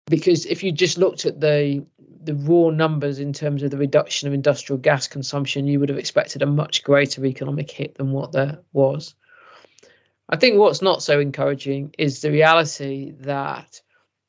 Because 0.05 0.45
if 0.45 0.63
you 0.63 0.71
just 0.71 0.97
looked 0.97 1.25
at 1.25 1.39
the 1.39 1.85
the 2.21 2.35
raw 2.35 2.69
numbers 2.69 3.19
in 3.19 3.31
terms 3.31 3.63
of 3.63 3.71
the 3.71 3.77
reduction 3.77 4.27
of 4.27 4.33
industrial 4.33 4.77
gas 4.77 5.07
consumption, 5.07 5.67
you 5.67 5.79
would 5.79 5.89
have 5.89 5.97
expected 5.97 6.41
a 6.41 6.45
much 6.45 6.83
greater 6.83 7.25
economic 7.25 7.71
hit 7.71 7.95
than 7.95 8.11
what 8.11 8.33
there 8.33 8.59
was. 8.73 9.15
I 10.29 10.37
think 10.37 10.57
what's 10.57 10.81
not 10.81 11.01
so 11.01 11.19
encouraging 11.19 11.95
is 11.97 12.21
the 12.21 12.31
reality 12.31 13.13
that 13.21 13.81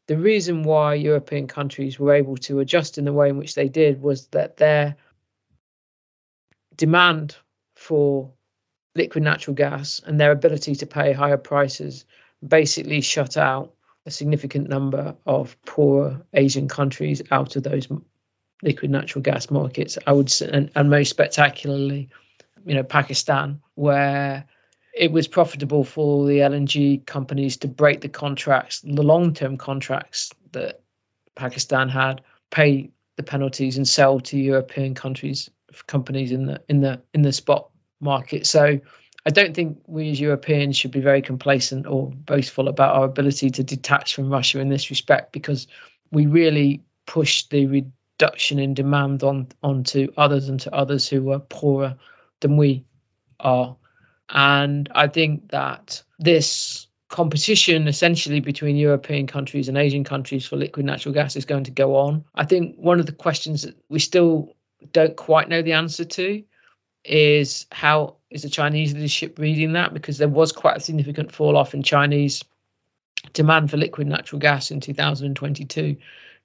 the 0.08 0.16
reason 0.16 0.62
why 0.62 0.94
European 0.94 1.46
countries 1.46 1.98
were 1.98 2.14
able 2.14 2.36
to 2.38 2.60
adjust 2.60 2.96
in 2.96 3.04
the 3.04 3.12
way 3.12 3.28
in 3.28 3.36
which 3.36 3.54
they 3.54 3.68
did 3.68 4.00
was 4.00 4.26
that 4.28 4.56
their 4.56 4.96
demand 6.74 7.36
for 7.76 8.32
liquid 8.94 9.22
natural 9.22 9.54
gas 9.54 10.00
and 10.04 10.18
their 10.18 10.32
ability 10.32 10.74
to 10.76 10.86
pay 10.86 11.12
higher 11.12 11.36
prices 11.36 12.06
basically 12.46 13.02
shut 13.02 13.36
out 13.36 13.74
a 14.06 14.10
significant 14.10 14.68
number 14.68 15.14
of 15.26 15.60
poorer 15.62 16.22
Asian 16.32 16.66
countries 16.66 17.20
out 17.30 17.56
of 17.56 17.62
those 17.62 17.86
liquid 18.62 18.90
natural 18.90 19.22
gas 19.22 19.50
markets. 19.50 19.98
I 20.06 20.12
would 20.12 20.30
say, 20.30 20.48
and, 20.50 20.70
and 20.74 20.88
most 20.88 21.10
spectacularly, 21.10 22.08
you 22.64 22.74
know, 22.74 22.82
Pakistan, 22.82 23.60
where 23.74 24.46
it 25.00 25.12
was 25.12 25.26
profitable 25.26 25.82
for 25.82 26.26
the 26.26 26.40
LNG 26.40 27.06
companies 27.06 27.56
to 27.56 27.66
break 27.66 28.02
the 28.02 28.08
contracts, 28.08 28.82
the 28.82 29.02
long 29.02 29.32
term 29.32 29.56
contracts 29.56 30.30
that 30.52 30.82
Pakistan 31.36 31.88
had, 31.88 32.20
pay 32.50 32.90
the 33.16 33.22
penalties 33.22 33.78
and 33.78 33.88
sell 33.88 34.20
to 34.20 34.38
European 34.38 34.94
countries 34.94 35.48
companies 35.86 36.32
in 36.32 36.44
the 36.44 36.60
in 36.68 36.82
the 36.82 37.00
in 37.14 37.22
the 37.22 37.32
spot 37.32 37.70
market. 38.00 38.46
So 38.46 38.78
I 39.24 39.30
don't 39.30 39.54
think 39.54 39.78
we 39.86 40.10
as 40.10 40.20
Europeans 40.20 40.76
should 40.76 40.90
be 40.90 41.00
very 41.00 41.22
complacent 41.22 41.86
or 41.86 42.10
boastful 42.10 42.68
about 42.68 42.94
our 42.94 43.06
ability 43.06 43.48
to 43.50 43.64
detach 43.64 44.14
from 44.14 44.28
Russia 44.28 44.60
in 44.60 44.68
this 44.68 44.90
respect 44.90 45.32
because 45.32 45.66
we 46.10 46.26
really 46.26 46.82
pushed 47.06 47.48
the 47.48 47.66
reduction 47.66 48.58
in 48.58 48.74
demand 48.74 49.22
on 49.22 49.48
onto 49.62 50.08
others 50.18 50.50
and 50.50 50.60
to 50.60 50.74
others 50.74 51.08
who 51.08 51.22
were 51.22 51.38
poorer 51.38 51.96
than 52.40 52.58
we 52.58 52.84
are. 53.40 53.74
And 54.32 54.88
I 54.94 55.08
think 55.08 55.50
that 55.50 56.02
this 56.18 56.86
competition 57.08 57.88
essentially 57.88 58.38
between 58.40 58.76
European 58.76 59.26
countries 59.26 59.68
and 59.68 59.76
Asian 59.76 60.04
countries 60.04 60.46
for 60.46 60.56
liquid 60.56 60.86
natural 60.86 61.12
gas 61.12 61.34
is 61.34 61.44
going 61.44 61.64
to 61.64 61.70
go 61.70 61.96
on. 61.96 62.24
I 62.36 62.44
think 62.44 62.76
one 62.76 63.00
of 63.00 63.06
the 63.06 63.12
questions 63.12 63.62
that 63.62 63.76
we 63.88 63.98
still 63.98 64.54
don't 64.92 65.16
quite 65.16 65.48
know 65.48 65.60
the 65.60 65.72
answer 65.72 66.04
to 66.04 66.42
is 67.04 67.66
how 67.72 68.16
is 68.30 68.42
the 68.42 68.48
Chinese 68.48 68.94
leadership 68.94 69.38
reading 69.38 69.72
that? 69.72 69.92
Because 69.92 70.18
there 70.18 70.28
was 70.28 70.52
quite 70.52 70.76
a 70.76 70.80
significant 70.80 71.32
fall 71.32 71.56
off 71.56 71.74
in 71.74 71.82
Chinese 71.82 72.44
demand 73.32 73.70
for 73.70 73.76
liquid 73.76 74.06
natural 74.06 74.38
gas 74.38 74.70
in 74.70 74.80
2022 74.80 75.96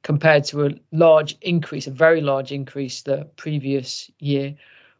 compared 0.01 0.43
to 0.45 0.65
a 0.65 0.71
large 0.91 1.37
increase, 1.41 1.87
a 1.87 1.91
very 1.91 2.21
large 2.21 2.51
increase 2.51 3.03
the 3.03 3.27
previous 3.35 4.09
year. 4.19 4.55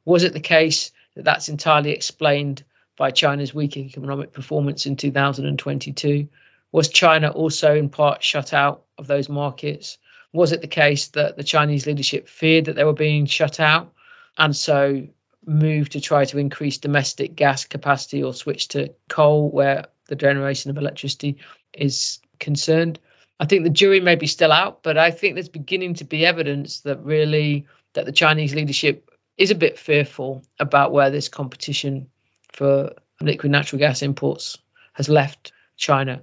Was 0.05 0.23
it 0.23 0.33
the 0.33 0.39
case 0.39 0.91
that 1.15 1.25
that's 1.25 1.49
entirely 1.49 1.91
explained 1.91 2.63
by 2.97 3.11
China's 3.11 3.53
weak 3.53 3.77
economic 3.77 4.31
performance 4.33 4.85
in 4.85 4.95
2022? 4.95 6.27
Was 6.71 6.89
China 6.89 7.29
also 7.29 7.75
in 7.75 7.89
part 7.89 8.23
shut 8.23 8.53
out 8.53 8.83
of 8.97 9.07
those 9.07 9.29
markets? 9.29 9.97
Was 10.33 10.51
it 10.51 10.61
the 10.61 10.67
case 10.67 11.07
that 11.09 11.37
the 11.37 11.43
Chinese 11.43 11.85
leadership 11.87 12.27
feared 12.27 12.65
that 12.65 12.75
they 12.75 12.83
were 12.83 12.93
being 12.93 13.25
shut 13.25 13.59
out 13.59 13.93
and 14.37 14.55
so 14.55 15.07
moved 15.45 15.91
to 15.93 16.01
try 16.01 16.25
to 16.25 16.37
increase 16.37 16.77
domestic 16.77 17.35
gas 17.35 17.65
capacity 17.65 18.21
or 18.21 18.33
switch 18.33 18.67
to 18.69 18.93
coal 19.09 19.49
where 19.49 19.85
the 20.07 20.15
generation 20.15 20.69
of 20.71 20.77
electricity 20.77 21.37
is 21.73 22.19
concerned? 22.39 22.99
I 23.39 23.45
think 23.45 23.63
the 23.63 23.69
jury 23.69 23.99
may 23.99 24.15
be 24.15 24.27
still 24.27 24.51
out, 24.51 24.83
but 24.83 24.97
I 24.97 25.11
think 25.11 25.35
there's 25.35 25.49
beginning 25.49 25.93
to 25.95 26.05
be 26.05 26.25
evidence 26.25 26.81
that 26.81 27.03
really 27.03 27.65
that 27.93 28.05
the 28.05 28.11
Chinese 28.11 28.55
leadership 28.55 29.09
is 29.37 29.51
a 29.51 29.55
bit 29.55 29.77
fearful 29.77 30.43
about 30.59 30.91
where 30.91 31.09
this 31.09 31.27
competition 31.27 32.07
for 32.55 32.91
liquid 33.21 33.51
natural 33.51 33.79
gas 33.79 34.01
imports 34.01 34.57
has 34.93 35.09
left 35.09 35.51
China. 35.77 36.21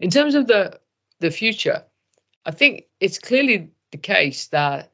In 0.00 0.10
terms 0.10 0.34
of 0.34 0.46
the 0.46 0.78
the 1.20 1.30
future, 1.30 1.84
I 2.44 2.50
think 2.50 2.84
it's 2.98 3.18
clearly 3.18 3.70
the 3.92 3.98
case 3.98 4.48
that 4.48 4.90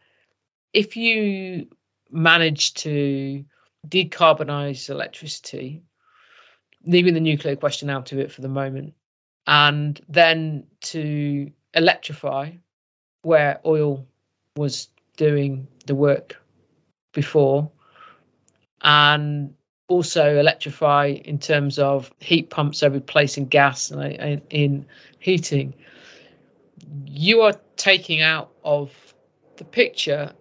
if 0.74 0.96
you 0.96 1.68
manage 2.10 2.74
to 2.74 3.44
decarbonize 3.86 4.90
electricity, 4.90 5.82
leaving 6.84 7.14
the 7.14 7.20
nuclear 7.20 7.56
question 7.56 7.88
out 7.88 8.12
of 8.12 8.18
it 8.18 8.30
for 8.30 8.42
the 8.42 8.48
moment, 8.48 8.92
and 9.46 10.00
then 10.08 10.66
to 10.80 11.50
electrify 11.72 12.50
where 13.22 13.60
oil 13.64 14.06
was 14.56 14.88
doing 15.16 15.66
the 15.86 15.94
work 15.94 16.36
before, 17.12 17.70
and 18.82 19.54
also 19.88 20.38
electrify 20.38 21.06
in 21.24 21.38
terms 21.38 21.78
of 21.78 22.12
heat 22.20 22.50
pumps 22.50 22.82
are 22.82 22.90
replacing 22.90 23.46
gas 23.46 23.90
in 23.90 24.86
heating, 25.18 25.74
you 27.06 27.40
are 27.40 27.54
taking 27.76 28.20
out 28.20 28.52
of 28.64 28.92
the 29.56 29.64
picture 29.64 30.32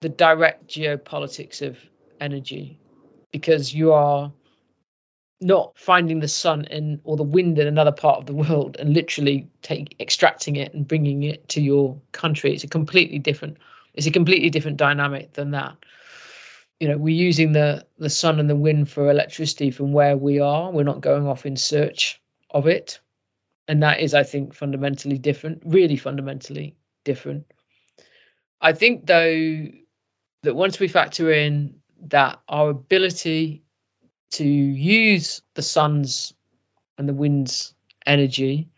the 0.00 0.08
direct 0.08 0.66
geopolitics 0.66 1.60
of 1.60 1.76
energy 2.20 2.78
because 3.32 3.74
you 3.74 3.92
are 3.92 4.32
not 5.42 5.72
finding 5.76 6.20
the 6.20 6.28
sun 6.28 6.64
in 6.66 7.00
or 7.04 7.16
the 7.16 7.22
wind 7.22 7.58
in 7.58 7.66
another 7.66 7.92
part 7.92 8.18
of 8.18 8.26
the 8.26 8.34
world 8.34 8.76
and 8.78 8.94
literally 8.94 9.46
take 9.62 9.94
extracting 10.00 10.56
it 10.56 10.72
and 10.74 10.86
bringing 10.88 11.22
it 11.22 11.46
to 11.48 11.60
your 11.60 11.98
country. 12.12 12.52
It's 12.54 12.64
a 12.64 12.68
completely 12.68 13.18
different 13.18 13.58
it's 13.94 14.06
a 14.06 14.10
completely 14.10 14.50
different 14.50 14.76
dynamic 14.76 15.32
than 15.32 15.50
that 15.50 15.76
you 16.80 16.88
know 16.88 16.96
we're 16.96 17.14
using 17.14 17.52
the 17.52 17.86
the 17.98 18.10
sun 18.10 18.40
and 18.40 18.48
the 18.48 18.56
wind 18.56 18.90
for 18.90 19.10
electricity 19.10 19.70
from 19.70 19.92
where 19.92 20.16
we 20.16 20.40
are. 20.40 20.72
We're 20.72 20.82
not 20.82 21.02
going 21.02 21.26
off 21.26 21.46
in 21.46 21.56
search 21.56 22.20
of 22.50 22.66
it. 22.66 22.98
And 23.68 23.82
that 23.84 24.00
is 24.00 24.14
i 24.14 24.24
think 24.24 24.54
fundamentally 24.54 25.18
different 25.18 25.62
really 25.64 25.96
fundamentally 25.96 26.74
different. 27.04 27.44
I 28.60 28.72
think 28.72 29.06
though 29.06 29.68
that 30.42 30.56
once 30.56 30.80
we 30.80 30.88
factor 30.88 31.30
in 31.30 31.74
that 32.08 32.40
our 32.48 32.70
ability 32.70 33.62
to 34.32 34.44
use 34.44 35.42
the 35.54 35.62
sun's 35.62 36.32
and 36.98 37.08
the 37.08 37.14
wind's 37.14 37.74
energy 38.06 38.68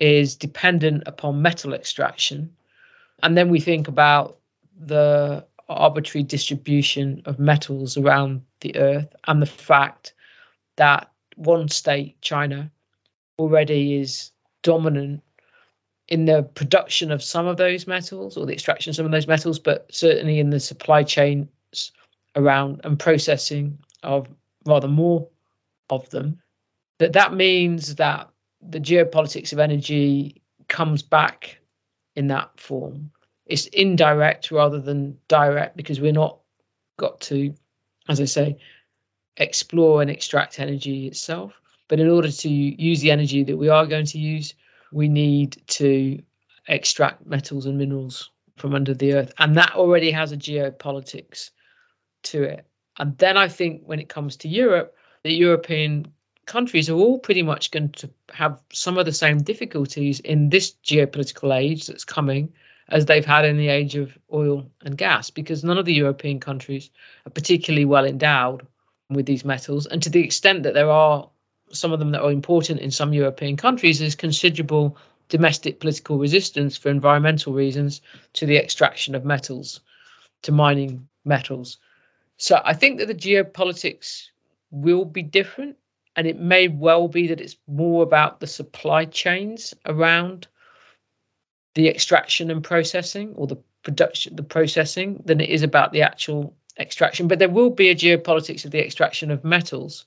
is 0.00 0.36
dependent 0.36 1.02
upon 1.06 1.42
metal 1.42 1.72
extraction 1.72 2.54
and 3.22 3.36
then 3.36 3.48
we 3.48 3.60
think 3.60 3.88
about 3.88 4.38
the 4.78 5.44
arbitrary 5.68 6.22
distribution 6.22 7.22
of 7.26 7.38
metals 7.38 7.96
around 7.96 8.42
the 8.60 8.74
earth 8.76 9.14
and 9.26 9.42
the 9.42 9.46
fact 9.46 10.14
that 10.76 11.10
one 11.36 11.68
state, 11.68 12.20
China, 12.20 12.70
already 13.38 13.96
is 13.96 14.30
dominant 14.62 15.22
in 16.08 16.24
the 16.24 16.42
production 16.42 17.12
of 17.12 17.22
some 17.22 17.46
of 17.46 17.56
those 17.56 17.86
metals 17.86 18.36
or 18.36 18.46
the 18.46 18.52
extraction 18.52 18.90
of 18.90 18.96
some 18.96 19.06
of 19.06 19.12
those 19.12 19.28
metals, 19.28 19.58
but 19.58 19.86
certainly 19.90 20.40
in 20.40 20.50
the 20.50 20.60
supply 20.60 21.02
chains 21.02 21.92
around 22.34 22.80
and 22.84 22.98
processing 22.98 23.78
of 24.02 24.26
rather 24.64 24.88
more 24.88 25.28
of 25.90 26.08
them. 26.10 26.40
That 26.98 27.12
that 27.12 27.34
means 27.34 27.96
that 27.96 28.28
the 28.60 28.80
geopolitics 28.80 29.52
of 29.52 29.58
energy 29.58 30.40
comes 30.68 31.02
back 31.02 31.58
in 32.16 32.26
that 32.28 32.58
form 32.58 33.10
it's 33.48 33.66
indirect 33.66 34.50
rather 34.50 34.78
than 34.78 35.18
direct 35.26 35.76
because 35.76 36.00
we're 36.00 36.12
not 36.12 36.38
got 36.98 37.20
to, 37.22 37.54
as 38.08 38.20
I 38.20 38.26
say, 38.26 38.58
explore 39.38 40.02
and 40.02 40.10
extract 40.10 40.60
energy 40.60 41.06
itself. 41.06 41.54
But 41.88 42.00
in 42.00 42.10
order 42.10 42.30
to 42.30 42.48
use 42.48 43.00
the 43.00 43.10
energy 43.10 43.42
that 43.44 43.56
we 43.56 43.70
are 43.70 43.86
going 43.86 44.04
to 44.06 44.18
use, 44.18 44.52
we 44.92 45.08
need 45.08 45.62
to 45.68 46.22
extract 46.68 47.26
metals 47.26 47.64
and 47.64 47.78
minerals 47.78 48.30
from 48.56 48.74
under 48.74 48.92
the 48.92 49.14
earth. 49.14 49.32
And 49.38 49.56
that 49.56 49.74
already 49.74 50.10
has 50.10 50.32
a 50.32 50.36
geopolitics 50.36 51.50
to 52.24 52.42
it. 52.42 52.66
And 52.98 53.16
then 53.16 53.38
I 53.38 53.48
think 53.48 53.82
when 53.84 54.00
it 54.00 54.10
comes 54.10 54.36
to 54.38 54.48
Europe, 54.48 54.94
the 55.22 55.32
European 55.32 56.12
countries 56.44 56.90
are 56.90 56.96
all 56.96 57.18
pretty 57.18 57.42
much 57.42 57.70
going 57.70 57.90
to 57.90 58.10
have 58.30 58.60
some 58.72 58.98
of 58.98 59.06
the 59.06 59.12
same 59.12 59.38
difficulties 59.38 60.20
in 60.20 60.50
this 60.50 60.74
geopolitical 60.84 61.56
age 61.56 61.86
that's 61.86 62.04
coming 62.04 62.52
as 62.88 63.06
they've 63.06 63.24
had 63.24 63.44
in 63.44 63.56
the 63.56 63.68
age 63.68 63.94
of 63.96 64.16
oil 64.32 64.70
and 64.82 64.96
gas, 64.96 65.30
because 65.30 65.64
none 65.64 65.78
of 65.78 65.84
the 65.84 65.94
European 65.94 66.40
countries 66.40 66.90
are 67.26 67.30
particularly 67.30 67.84
well 67.84 68.04
endowed 68.04 68.66
with 69.10 69.26
these 69.26 69.44
metals. 69.44 69.86
And 69.86 70.02
to 70.02 70.10
the 70.10 70.24
extent 70.24 70.62
that 70.62 70.74
there 70.74 70.90
are 70.90 71.28
some 71.70 71.92
of 71.92 71.98
them 71.98 72.12
that 72.12 72.22
are 72.22 72.32
important 72.32 72.80
in 72.80 72.90
some 72.90 73.12
European 73.12 73.56
countries, 73.56 73.98
there's 73.98 74.14
considerable 74.14 74.96
domestic 75.28 75.80
political 75.80 76.18
resistance 76.18 76.76
for 76.76 76.88
environmental 76.88 77.52
reasons 77.52 78.00
to 78.32 78.46
the 78.46 78.56
extraction 78.56 79.14
of 79.14 79.24
metals, 79.24 79.80
to 80.42 80.52
mining 80.52 81.06
metals. 81.24 81.76
So 82.38 82.60
I 82.64 82.72
think 82.72 82.98
that 82.98 83.06
the 83.06 83.14
geopolitics 83.14 84.28
will 84.70 85.04
be 85.04 85.22
different. 85.22 85.76
And 86.16 86.26
it 86.26 86.40
may 86.40 86.66
well 86.66 87.06
be 87.06 87.28
that 87.28 87.40
it's 87.40 87.56
more 87.68 88.02
about 88.02 88.40
the 88.40 88.46
supply 88.48 89.04
chains 89.04 89.72
around 89.86 90.48
the 91.78 91.88
extraction 91.88 92.50
and 92.50 92.64
processing 92.64 93.32
or 93.36 93.46
the 93.46 93.56
production 93.84 94.34
the 94.34 94.42
processing 94.42 95.22
than 95.24 95.40
it 95.40 95.48
is 95.48 95.62
about 95.62 95.92
the 95.92 96.02
actual 96.02 96.52
extraction. 96.76 97.28
But 97.28 97.38
there 97.38 97.48
will 97.48 97.70
be 97.70 97.88
a 97.88 97.94
geopolitics 97.94 98.64
of 98.64 98.72
the 98.72 98.84
extraction 98.84 99.30
of 99.30 99.44
metals. 99.44 100.04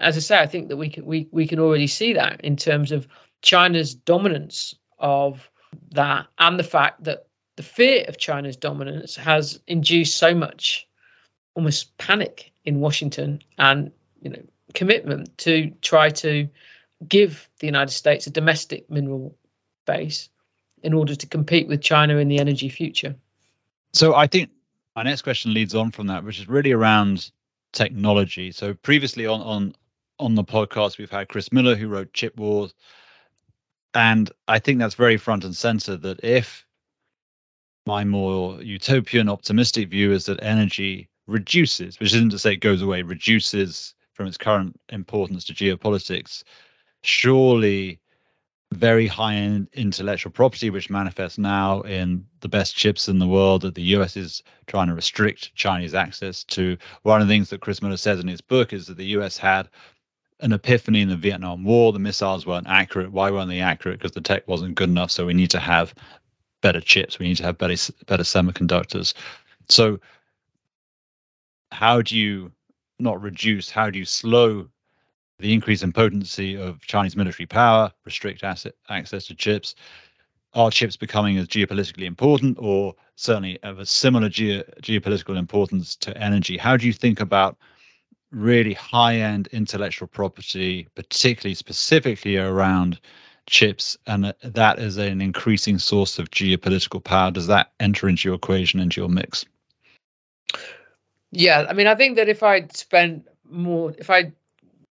As 0.00 0.16
i 0.16 0.20
say 0.20 0.38
i 0.38 0.46
think 0.46 0.70
that 0.70 0.78
we 0.78 0.88
can 0.88 1.04
we, 1.04 1.28
we 1.30 1.46
can 1.46 1.58
already 1.58 1.86
see 1.86 2.14
that 2.14 2.40
in 2.40 2.56
terms 2.56 2.92
of 2.92 3.06
china's 3.42 3.94
dominance 3.94 4.74
of 4.98 5.50
that 5.90 6.28
and 6.38 6.58
the 6.58 6.70
fact 6.76 7.04
that 7.04 7.26
the 7.56 7.62
fear 7.62 8.06
of 8.08 8.16
china's 8.16 8.56
dominance 8.56 9.14
has 9.14 9.60
induced 9.66 10.16
so 10.16 10.34
much 10.34 10.88
almost 11.54 11.96
panic 11.98 12.52
in 12.64 12.80
washington 12.80 13.40
and 13.58 13.92
you 14.22 14.30
know 14.30 14.42
commitment 14.74 15.36
to 15.36 15.70
try 15.82 16.08
to 16.08 16.48
give 17.06 17.48
the 17.60 17.66
united 17.66 17.92
states 17.92 18.26
a 18.26 18.30
domestic 18.30 18.90
mineral 18.90 19.36
base 19.86 20.30
in 20.82 20.92
order 20.92 21.14
to 21.14 21.26
compete 21.26 21.68
with 21.68 21.80
China 21.80 22.16
in 22.16 22.28
the 22.28 22.38
energy 22.38 22.68
future. 22.68 23.14
So 23.92 24.14
I 24.14 24.26
think 24.26 24.50
my 24.96 25.02
next 25.02 25.22
question 25.22 25.54
leads 25.54 25.74
on 25.74 25.90
from 25.90 26.06
that, 26.08 26.24
which 26.24 26.38
is 26.38 26.48
really 26.48 26.72
around 26.72 27.30
technology. 27.72 28.52
So 28.52 28.74
previously 28.74 29.26
on 29.26 29.40
on 29.40 29.74
on 30.18 30.34
the 30.34 30.44
podcast, 30.44 30.98
we've 30.98 31.10
had 31.10 31.28
Chris 31.28 31.52
Miller 31.52 31.74
who 31.74 31.88
wrote 31.88 32.12
Chip 32.12 32.36
Wars, 32.36 32.74
and 33.94 34.30
I 34.48 34.58
think 34.58 34.78
that's 34.78 34.94
very 34.94 35.16
front 35.16 35.44
and 35.44 35.56
center. 35.56 35.96
That 35.96 36.24
if 36.24 36.66
my 37.86 38.04
more 38.04 38.62
utopian, 38.62 39.28
optimistic 39.28 39.88
view 39.88 40.12
is 40.12 40.26
that 40.26 40.42
energy 40.42 41.08
reduces, 41.26 41.98
which 41.98 42.14
isn't 42.14 42.30
to 42.30 42.38
say 42.38 42.52
it 42.52 42.56
goes 42.56 42.82
away, 42.82 43.02
reduces 43.02 43.94
from 44.12 44.26
its 44.26 44.36
current 44.36 44.78
importance 44.90 45.44
to 45.44 45.54
geopolitics, 45.54 46.44
surely 47.02 47.98
very 48.72 49.06
high 49.06 49.34
end 49.34 49.68
intellectual 49.72 50.32
property, 50.32 50.70
which 50.70 50.90
manifests 50.90 51.38
now 51.38 51.80
in 51.82 52.26
the 52.40 52.48
best 52.48 52.74
chips 52.76 53.08
in 53.08 53.18
the 53.18 53.26
world 53.26 53.62
that 53.62 53.74
the 53.74 53.82
US 53.96 54.16
is 54.16 54.42
trying 54.66 54.88
to 54.88 54.94
restrict 54.94 55.54
Chinese 55.54 55.94
access 55.94 56.44
to. 56.44 56.76
One 57.02 57.20
of 57.20 57.28
the 57.28 57.34
things 57.34 57.50
that 57.50 57.60
Chris 57.60 57.82
Miller 57.82 57.96
says 57.96 58.20
in 58.20 58.28
his 58.28 58.40
book 58.40 58.72
is 58.72 58.86
that 58.86 58.96
the 58.96 59.06
US 59.16 59.36
had 59.38 59.68
an 60.40 60.52
epiphany 60.52 61.00
in 61.00 61.08
the 61.08 61.16
Vietnam 61.16 61.64
War. 61.64 61.92
The 61.92 61.98
missiles 61.98 62.46
weren't 62.46 62.66
accurate. 62.66 63.12
Why 63.12 63.30
weren't 63.30 63.48
they 63.48 63.60
accurate? 63.60 63.98
Because 63.98 64.12
the 64.12 64.20
tech 64.20 64.46
wasn't 64.48 64.74
good 64.74 64.88
enough. 64.88 65.10
So 65.10 65.26
we 65.26 65.34
need 65.34 65.50
to 65.50 65.60
have 65.60 65.94
better 66.60 66.80
chips. 66.80 67.18
We 67.18 67.28
need 67.28 67.36
to 67.36 67.44
have 67.44 67.58
better 67.58 67.76
better 68.06 68.24
semiconductors. 68.24 69.14
So 69.68 70.00
how 71.70 72.02
do 72.02 72.16
you 72.16 72.52
not 72.98 73.22
reduce? 73.22 73.70
How 73.70 73.90
do 73.90 73.98
you 73.98 74.04
slow 74.04 74.68
the 75.38 75.52
increase 75.52 75.82
in 75.82 75.92
potency 75.92 76.56
of 76.56 76.80
Chinese 76.80 77.16
military 77.16 77.46
power, 77.46 77.92
restrict 78.04 78.44
asset, 78.44 78.74
access 78.88 79.26
to 79.26 79.34
chips? 79.34 79.74
Are 80.54 80.70
chips 80.70 80.96
becoming 80.96 81.38
as 81.38 81.48
geopolitically 81.48 82.04
important, 82.04 82.58
or 82.60 82.94
certainly 83.16 83.58
of 83.62 83.78
a 83.78 83.86
similar 83.86 84.28
geo- 84.28 84.64
geopolitical 84.82 85.36
importance 85.38 85.96
to 85.96 86.16
energy? 86.18 86.58
How 86.58 86.76
do 86.76 86.86
you 86.86 86.92
think 86.92 87.20
about 87.20 87.56
really 88.30 88.74
high-end 88.74 89.48
intellectual 89.52 90.08
property, 90.08 90.88
particularly 90.94 91.54
specifically 91.54 92.36
around 92.36 93.00
chips, 93.46 93.96
and 94.06 94.34
that 94.42 94.78
is 94.78 94.96
an 94.98 95.20
increasing 95.20 95.78
source 95.78 96.18
of 96.18 96.30
geopolitical 96.30 97.02
power? 97.02 97.30
Does 97.30 97.46
that 97.46 97.72
enter 97.80 98.08
into 98.08 98.28
your 98.28 98.36
equation, 98.36 98.78
into 98.78 99.00
your 99.00 99.08
mix? 99.08 99.44
Yeah, 101.30 101.66
I 101.68 101.72
mean, 101.72 101.86
I 101.86 101.94
think 101.94 102.16
that 102.16 102.28
if 102.28 102.42
I'd 102.42 102.76
spent 102.76 103.26
more, 103.48 103.94
if 103.98 104.10
I 104.10 104.32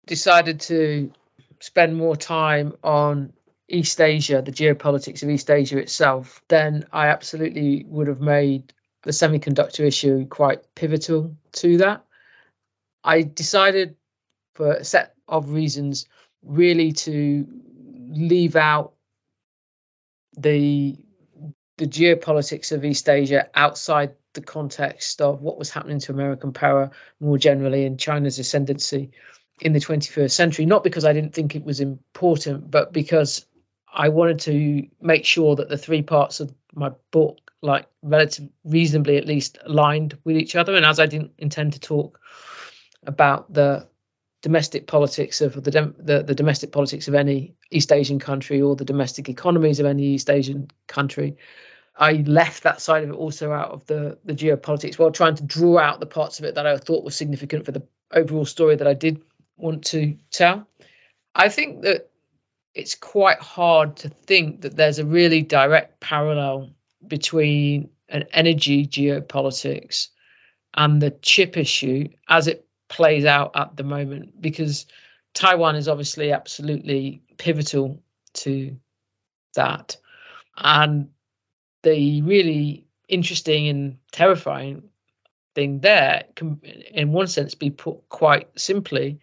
decided 0.09 0.59
to 0.59 1.11
spend 1.59 1.95
more 1.95 2.15
time 2.15 2.73
on 2.83 3.31
East 3.69 4.01
Asia, 4.01 4.41
the 4.41 4.51
geopolitics 4.51 5.21
of 5.21 5.29
East 5.29 5.51
Asia 5.51 5.77
itself, 5.77 6.41
then 6.47 6.83
I 6.91 7.09
absolutely 7.09 7.85
would 7.87 8.07
have 8.07 8.19
made 8.19 8.73
the 9.03 9.11
semiconductor 9.11 9.85
issue 9.85 10.25
quite 10.25 10.63
pivotal 10.73 11.35
to 11.53 11.77
that. 11.77 12.03
I 13.03 13.21
decided 13.21 13.95
for 14.55 14.73
a 14.73 14.83
set 14.83 15.13
of 15.27 15.51
reasons 15.51 16.07
really 16.41 16.91
to 16.91 17.47
leave 18.09 18.55
out 18.55 18.93
the 20.35 20.97
the 21.77 21.87
geopolitics 21.87 22.73
of 22.73 22.83
East 22.83 23.07
Asia 23.07 23.47
outside 23.55 24.15
the 24.33 24.41
context 24.41 25.21
of 25.21 25.41
what 25.41 25.57
was 25.57 25.69
happening 25.69 25.99
to 25.99 26.11
American 26.11 26.51
power 26.51 26.91
more 27.21 27.37
generally 27.37 27.85
and 27.85 27.97
China's 27.97 28.37
ascendancy 28.37 29.11
in 29.61 29.73
the 29.73 29.79
21st 29.79 30.31
century. 30.31 30.65
Not 30.65 30.83
because 30.83 31.05
I 31.05 31.13
didn't 31.13 31.33
think 31.33 31.55
it 31.55 31.63
was 31.63 31.79
important, 31.79 32.69
but 32.69 32.93
because 32.93 33.45
I 33.93 34.09
wanted 34.09 34.39
to 34.41 34.87
make 35.01 35.25
sure 35.25 35.55
that 35.55 35.69
the 35.69 35.77
three 35.77 36.01
parts 36.01 36.39
of 36.39 36.53
my 36.73 36.91
book, 37.11 37.37
like 37.61 37.87
relative 38.01 38.47
reasonably 38.63 39.17
at 39.17 39.25
least, 39.25 39.57
aligned 39.65 40.17
with 40.23 40.37
each 40.37 40.55
other. 40.55 40.75
And 40.75 40.85
as 40.85 40.99
I 40.99 41.05
didn't 41.05 41.31
intend 41.37 41.73
to 41.73 41.79
talk 41.79 42.19
about 43.05 43.51
the 43.53 43.87
domestic 44.41 44.87
politics 44.87 45.41
of 45.41 45.61
the, 45.63 45.93
the, 45.97 46.23
the 46.23 46.35
domestic 46.35 46.71
politics 46.71 47.07
of 47.07 47.15
any 47.15 47.53
East 47.71 47.91
Asian 47.91 48.19
country 48.19 48.61
or 48.61 48.75
the 48.75 48.85
domestic 48.85 49.27
economies 49.27 49.79
of 49.79 49.85
any 49.85 50.03
East 50.03 50.29
Asian 50.29 50.69
country. 50.87 51.35
I 51.97 52.13
left 52.25 52.63
that 52.63 52.79
side 52.79 53.03
of 53.03 53.09
it 53.09 53.15
also 53.15 53.51
out 53.51 53.71
of 53.71 53.85
the 53.87 54.17
the 54.23 54.33
geopolitics 54.33 54.97
while 54.97 55.11
trying 55.11 55.35
to 55.35 55.43
draw 55.43 55.79
out 55.79 55.99
the 55.99 56.05
parts 56.05 56.39
of 56.39 56.45
it 56.45 56.55
that 56.55 56.65
I 56.65 56.77
thought 56.77 57.03
were 57.03 57.11
significant 57.11 57.65
for 57.65 57.73
the 57.73 57.83
overall 58.13 58.45
story 58.45 58.77
that 58.77 58.87
I 58.87 58.93
did 58.93 59.21
want 59.59 59.85
to 59.85 60.17
tell. 60.31 60.67
I 61.35 61.49
think 61.49 61.81
that 61.83 62.09
it's 62.73 62.95
quite 62.95 63.39
hard 63.39 63.95
to 63.97 64.09
think 64.09 64.61
that 64.61 64.75
there's 64.75 64.99
a 64.99 65.05
really 65.05 65.41
direct 65.41 65.99
parallel 65.99 66.69
between 67.07 67.89
an 68.09 68.25
energy 68.33 68.85
geopolitics 68.85 70.07
and 70.75 71.01
the 71.01 71.11
chip 71.21 71.57
issue 71.57 72.07
as 72.27 72.47
it 72.47 72.65
plays 72.87 73.25
out 73.25 73.51
at 73.55 73.75
the 73.77 73.83
moment 73.83 74.41
because 74.41 74.85
Taiwan 75.33 75.75
is 75.75 75.87
obviously 75.87 76.31
absolutely 76.31 77.21
pivotal 77.37 78.01
to 78.33 78.75
that. 79.55 79.97
And 80.57 81.09
the 81.83 82.21
really 82.23 82.85
interesting 83.07 83.67
and 83.67 83.97
terrifying 84.11 84.83
thing 85.55 85.79
there 85.79 86.23
can, 86.35 86.59
in 86.91 87.11
one 87.11 87.27
sense, 87.27 87.55
be 87.55 87.69
put 87.69 87.97
quite 88.09 88.47
simply, 88.59 89.19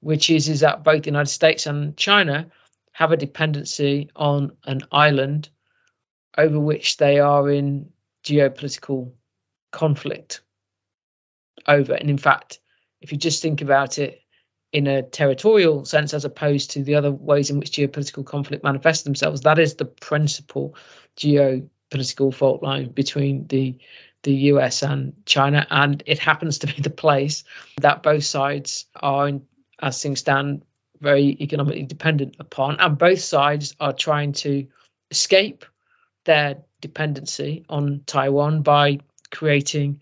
which 0.00 0.30
is 0.30 0.48
is 0.48 0.60
that 0.60 0.84
both 0.84 1.02
the 1.02 1.10
United 1.10 1.30
States 1.30 1.66
and 1.66 1.96
China 1.96 2.46
have 2.92 3.12
a 3.12 3.16
dependency 3.16 4.10
on 4.16 4.52
an 4.64 4.82
island 4.92 5.48
over 6.36 6.58
which 6.58 6.96
they 6.96 7.18
are 7.18 7.50
in 7.50 7.90
geopolitical 8.24 9.12
conflict 9.72 10.42
over. 11.66 11.94
And 11.94 12.10
in 12.10 12.18
fact, 12.18 12.60
if 13.00 13.12
you 13.12 13.18
just 13.18 13.42
think 13.42 13.62
about 13.62 13.98
it 13.98 14.22
in 14.72 14.86
a 14.86 15.02
territorial 15.02 15.84
sense 15.84 16.14
as 16.14 16.24
opposed 16.24 16.70
to 16.72 16.82
the 16.82 16.94
other 16.94 17.10
ways 17.10 17.50
in 17.50 17.58
which 17.58 17.72
geopolitical 17.72 18.24
conflict 18.24 18.62
manifests 18.62 19.04
themselves, 19.04 19.40
that 19.42 19.58
is 19.58 19.74
the 19.74 19.84
principal 19.84 20.74
geopolitical 21.16 22.32
fault 22.32 22.62
line 22.62 22.90
between 22.90 23.46
the 23.48 23.76
the 24.22 24.34
US 24.34 24.82
and 24.82 25.14
China, 25.24 25.66
and 25.70 26.02
it 26.04 26.18
happens 26.18 26.58
to 26.58 26.66
be 26.66 26.82
the 26.82 26.90
place 26.90 27.42
that 27.80 28.02
both 28.02 28.24
sides 28.24 28.84
are, 28.96 29.28
in, 29.28 29.42
as 29.82 30.02
things 30.02 30.20
stand, 30.20 30.62
very 31.00 31.36
economically 31.40 31.82
dependent 31.82 32.36
upon, 32.38 32.78
and 32.80 32.98
both 32.98 33.20
sides 33.20 33.74
are 33.80 33.92
trying 33.92 34.32
to 34.32 34.66
escape 35.10 35.64
their 36.24 36.56
dependency 36.80 37.64
on 37.68 38.02
Taiwan 38.06 38.62
by 38.62 38.98
creating 39.30 40.00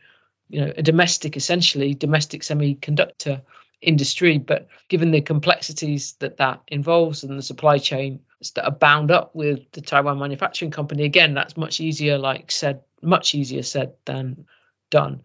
you 0.49 0.61
know 0.61 0.73
a 0.77 0.83
domestic 0.83 1.37
essentially 1.37 1.95
domestic 1.95 2.43
semiconductor 2.43 3.41
industry. 3.81 4.39
But 4.39 4.69
given 4.89 5.11
the 5.11 5.21
complexities 5.21 6.15
that 6.15 6.37
that 6.39 6.61
involves 6.69 7.23
and 7.23 7.39
the 7.39 7.43
supply 7.43 7.79
chain 7.79 8.21
that 8.55 8.65
are 8.65 8.73
bound 8.73 9.11
up 9.11 9.35
with 9.35 9.61
the 9.73 9.81
Taiwan 9.81 10.19
manufacturing 10.19 10.71
company 10.71 11.05
again 11.05 11.35
that's 11.35 11.57
much 11.57 11.81
easier 11.81 12.19
like 12.19 12.51
said 12.51 12.81
much 13.03 13.35
easier 13.35 13.63
said 13.63 13.93
than 14.05 14.47
done. 14.91 15.23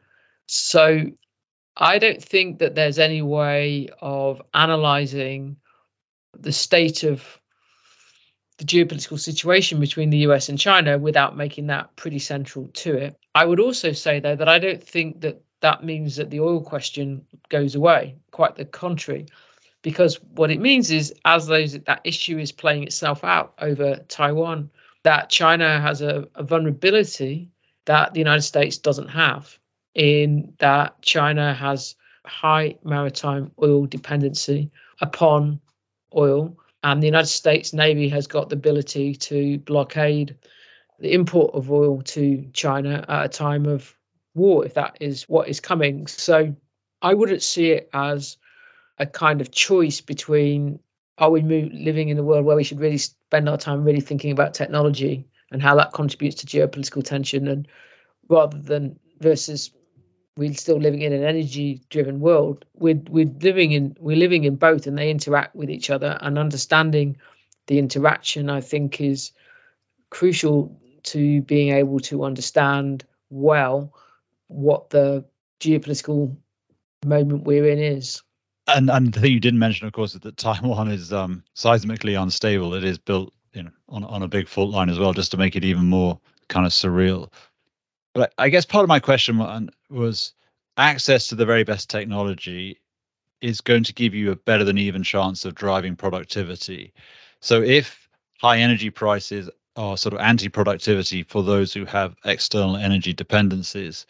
So 0.47 1.05
i 1.77 1.99
don't 1.99 2.23
think 2.23 2.59
that 2.59 2.75
there's 2.75 2.99
any 2.99 3.21
way 3.21 3.89
of 4.01 4.41
analyzing 4.53 5.57
the 6.39 6.51
state 6.51 7.03
of 7.03 7.23
the 8.57 8.65
geopolitical 8.65 9.19
situation 9.19 9.79
between 9.79 10.09
the 10.09 10.19
US 10.19 10.49
and 10.49 10.59
China 10.59 10.97
without 10.97 11.35
making 11.35 11.67
that 11.67 11.95
pretty 11.95 12.19
central 12.19 12.67
to 12.73 12.95
it. 12.95 13.17
I 13.33 13.45
would 13.45 13.59
also 13.59 13.91
say, 13.91 14.19
though, 14.19 14.35
that 14.35 14.47
I 14.47 14.59
don't 14.59 14.83
think 14.83 15.21
that 15.21 15.41
that 15.61 15.83
means 15.83 16.17
that 16.17 16.29
the 16.29 16.39
oil 16.39 16.61
question 16.61 17.25
goes 17.49 17.75
away. 17.75 18.15
Quite 18.31 18.55
the 18.55 18.65
contrary, 18.65 19.27
because 19.81 20.21
what 20.35 20.51
it 20.51 20.59
means 20.59 20.91
is, 20.91 21.13
as 21.25 21.47
those 21.47 21.73
that 21.73 22.01
issue 22.03 22.37
is 22.37 22.51
playing 22.51 22.83
itself 22.83 23.23
out 23.23 23.53
over 23.59 23.97
Taiwan, 24.07 24.69
that 25.03 25.29
China 25.29 25.79
has 25.81 26.01
a, 26.01 26.27
a 26.35 26.43
vulnerability 26.43 27.49
that 27.85 28.13
the 28.13 28.19
United 28.19 28.43
States 28.43 28.77
doesn't 28.77 29.09
have. 29.09 29.57
In 29.95 30.53
that 30.57 31.01
China 31.01 31.53
has 31.53 31.95
high 32.25 32.75
maritime 32.83 33.51
oil 33.61 33.85
dependency 33.85 34.71
upon 35.01 35.59
oil 36.15 36.57
and 36.83 37.01
the 37.01 37.07
United 37.07 37.27
States 37.27 37.73
Navy 37.73 38.09
has 38.09 38.27
got 38.27 38.49
the 38.49 38.55
ability 38.55 39.15
to 39.15 39.59
blockade 39.59 40.35
the 40.99 41.13
import 41.13 41.53
of 41.53 41.71
oil 41.71 42.01
to 42.01 42.49
China 42.53 43.05
at 43.07 43.25
a 43.25 43.29
time 43.29 43.65
of 43.65 43.93
war, 44.35 44.65
if 44.65 44.73
that 44.73 44.97
is 44.99 45.23
what 45.23 45.47
is 45.47 45.59
coming. 45.59 46.07
So 46.07 46.55
I 47.01 47.13
wouldn't 47.13 47.43
see 47.43 47.71
it 47.71 47.89
as 47.93 48.37
a 48.97 49.05
kind 49.05 49.41
of 49.41 49.51
choice 49.51 50.01
between 50.01 50.79
are 51.17 51.29
we 51.29 51.41
living 51.41 52.09
in 52.09 52.17
a 52.17 52.23
world 52.23 52.45
where 52.45 52.55
we 52.55 52.63
should 52.63 52.79
really 52.79 52.97
spend 52.97 53.47
our 53.47 53.57
time 53.57 53.83
really 53.83 54.01
thinking 54.01 54.31
about 54.31 54.53
technology 54.53 55.27
and 55.51 55.61
how 55.61 55.75
that 55.75 55.93
contributes 55.93 56.37
to 56.37 56.47
geopolitical 56.47 57.03
tension 57.03 57.47
and 57.47 57.67
rather 58.29 58.57
than 58.57 58.99
versus 59.19 59.71
we're 60.35 60.53
still 60.53 60.77
living 60.77 61.01
in 61.01 61.13
an 61.13 61.23
energy 61.23 61.81
driven 61.89 62.19
world. 62.19 62.65
We're, 62.73 63.01
we're 63.09 63.31
living 63.41 63.71
in 63.71 63.95
we're 63.99 64.17
living 64.17 64.43
in 64.45 64.55
both 64.55 64.87
and 64.87 64.97
they 64.97 65.09
interact 65.11 65.55
with 65.55 65.69
each 65.69 65.89
other 65.89 66.17
and 66.21 66.37
understanding 66.37 67.17
the 67.67 67.79
interaction 67.79 68.49
i 68.49 68.61
think 68.61 68.99
is 68.99 69.31
crucial 70.09 70.79
to 71.03 71.41
being 71.41 71.73
able 71.73 71.99
to 71.99 72.23
understand 72.23 73.05
well 73.29 73.93
what 74.47 74.89
the 74.89 75.25
geopolitical 75.59 76.35
moment 77.05 77.43
we're 77.43 77.67
in 77.67 77.79
is. 77.79 78.21
And 78.67 78.89
and 78.89 79.11
the 79.11 79.19
thing 79.19 79.33
you 79.33 79.39
didn't 79.39 79.59
mention 79.59 79.87
of 79.87 79.93
course 79.93 80.13
is 80.13 80.21
that 80.21 80.37
taiwan 80.37 80.89
is 80.91 81.11
um 81.11 81.43
seismically 81.55 82.21
unstable. 82.21 82.75
It 82.75 82.83
is 82.83 82.97
built 82.97 83.33
you 83.53 83.63
know 83.63 83.71
on, 83.89 84.03
on 84.03 84.23
a 84.23 84.27
big 84.27 84.47
fault 84.47 84.71
line 84.71 84.89
as 84.89 84.99
well 84.99 85.13
just 85.13 85.31
to 85.31 85.37
make 85.37 85.55
it 85.55 85.65
even 85.65 85.85
more 85.85 86.19
kind 86.47 86.65
of 86.65 86.71
surreal 86.71 87.31
but 88.13 88.33
I 88.37 88.49
guess 88.49 88.65
part 88.65 88.83
of 88.83 88.89
my 88.89 88.99
question 88.99 89.69
was 89.89 90.33
access 90.77 91.27
to 91.27 91.35
the 91.35 91.45
very 91.45 91.63
best 91.63 91.89
technology 91.89 92.79
is 93.41 93.61
going 93.61 93.83
to 93.83 93.93
give 93.93 94.13
you 94.13 94.31
a 94.31 94.35
better 94.35 94.63
than 94.63 94.77
even 94.77 95.03
chance 95.03 95.45
of 95.45 95.55
driving 95.55 95.95
productivity. 95.95 96.93
So 97.41 97.61
if 97.61 98.07
high 98.39 98.59
energy 98.59 98.89
prices 98.89 99.49
are 99.75 99.97
sort 99.97 100.13
of 100.13 100.19
anti-productivity 100.19 101.23
for 101.23 101.43
those 101.43 101.73
who 101.73 101.85
have 101.85 102.15
external 102.23 102.77
energy 102.77 103.13
dependencies, 103.13 104.05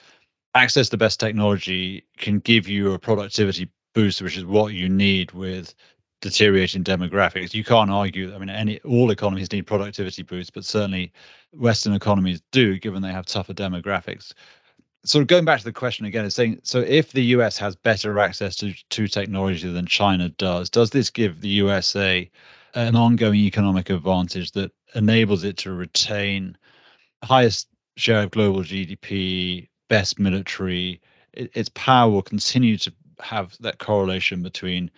access 0.53 0.87
to 0.87 0.91
the 0.91 0.97
best 0.97 1.19
technology 1.19 2.05
can 2.17 2.39
give 2.39 2.67
you 2.67 2.93
a 2.93 2.99
productivity 2.99 3.69
boost, 3.93 4.21
which 4.21 4.37
is 4.37 4.45
what 4.45 4.73
you 4.73 4.89
need 4.89 5.31
with 5.31 5.73
deteriorating 6.23 6.85
demographics. 6.85 7.53
You 7.53 7.65
can't 7.65 7.91
argue. 7.91 8.33
I 8.33 8.37
mean, 8.37 8.49
any 8.49 8.79
all 8.79 9.11
economies 9.11 9.51
need 9.51 9.67
productivity 9.67 10.23
boosts, 10.23 10.49
but 10.49 10.63
certainly 10.63 11.11
Western 11.51 11.93
economies 11.93 12.41
do, 12.51 12.79
given 12.79 13.01
they 13.01 13.11
have 13.11 13.25
tougher 13.25 13.53
demographics. 13.53 14.31
Of 15.13 15.27
going 15.27 15.43
back 15.43 15.59
to 15.59 15.65
the 15.65 15.73
question 15.73 16.05
again, 16.05 16.23
is 16.23 16.33
saying 16.33 16.61
so 16.63 16.79
if 16.79 17.11
the 17.11 17.23
US 17.35 17.57
has 17.57 17.75
better 17.75 18.17
access 18.19 18.55
to 18.57 18.73
to 18.91 19.07
technology 19.09 19.69
than 19.69 19.85
China 19.85 20.29
does, 20.29 20.69
does 20.69 20.91
this 20.91 21.09
give 21.09 21.41
the 21.41 21.49
USA 21.49 22.31
an 22.73 22.95
ongoing 22.95 23.41
economic 23.41 23.89
advantage 23.89 24.53
that 24.53 24.71
enables 24.95 25.43
it 25.43 25.57
to 25.57 25.73
retain 25.73 26.57
highest 27.21 27.67
share 27.97 28.23
of 28.23 28.31
global 28.31 28.61
GDP, 28.61 29.67
best 29.89 30.19
military? 30.19 31.01
its 31.33 31.69
power 31.73 32.11
will 32.11 32.21
continue 32.21 32.77
to 32.77 32.93
have 33.19 33.57
that 33.59 33.79
correlation 33.79 34.43
between 34.43 34.91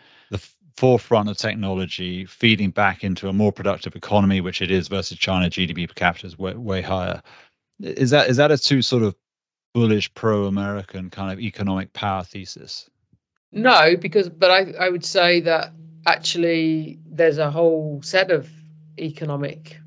forefront 0.77 1.29
of 1.29 1.37
technology 1.37 2.25
feeding 2.25 2.69
back 2.69 3.03
into 3.03 3.29
a 3.29 3.33
more 3.33 3.51
productive 3.51 3.95
economy, 3.95 4.41
which 4.41 4.61
it 4.61 4.71
is 4.71 4.87
versus 4.87 5.17
China 5.17 5.49
GDP 5.49 5.87
per 5.87 5.93
capita 5.93 6.27
is 6.27 6.37
way, 6.37 6.53
way 6.53 6.81
higher. 6.81 7.21
Is 7.79 8.09
that 8.11 8.29
is 8.29 8.37
that 8.37 8.51
a 8.51 8.57
too 8.57 8.81
sort 8.81 9.03
of 9.03 9.15
bullish 9.73 10.13
pro-American 10.13 11.09
kind 11.09 11.31
of 11.31 11.39
economic 11.39 11.93
power 11.93 12.23
thesis? 12.23 12.89
No, 13.51 13.95
because 13.97 14.29
but 14.29 14.51
I, 14.51 14.73
I 14.79 14.89
would 14.89 15.05
say 15.05 15.41
that 15.41 15.71
actually 16.05 16.99
there's 17.05 17.37
a 17.37 17.51
whole 17.51 18.01
set 18.03 18.31
of 18.31 18.49
economic 18.99 19.77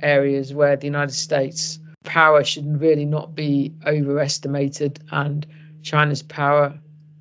areas 0.00 0.52
where 0.52 0.76
the 0.76 0.86
United 0.86 1.14
States 1.14 1.78
power 2.04 2.42
should 2.42 2.80
really 2.80 3.04
not 3.04 3.34
be 3.34 3.72
overestimated 3.86 5.00
and 5.12 5.46
China's 5.82 6.22
power 6.22 6.78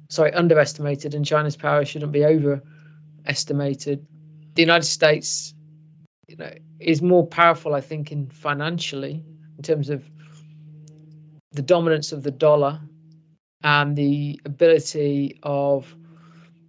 sorry 0.09 0.34
underestimated 0.34 1.13
and 1.13 1.26
China's 1.26 1.55
power 1.55 1.86
shouldn't 1.86 2.11
be 2.11 2.26
over 2.26 2.61
estimated. 3.26 4.05
The 4.55 4.61
United 4.61 4.86
States, 4.86 5.53
you 6.28 6.38
know, 6.38 6.51
is 6.80 7.01
more 7.01 7.26
powerful, 7.26 7.74
I 7.74 7.82
think, 7.82 8.11
in 8.11 8.30
financially 8.30 9.24
in 9.57 9.63
terms 9.63 9.89
of 9.89 10.03
the 11.51 11.61
dominance 11.61 12.11
of 12.11 12.24
the 12.24 12.32
dollar 12.32 12.80
and 13.63 13.95
the 13.95 14.39
ability 14.45 15.39
of 15.43 15.93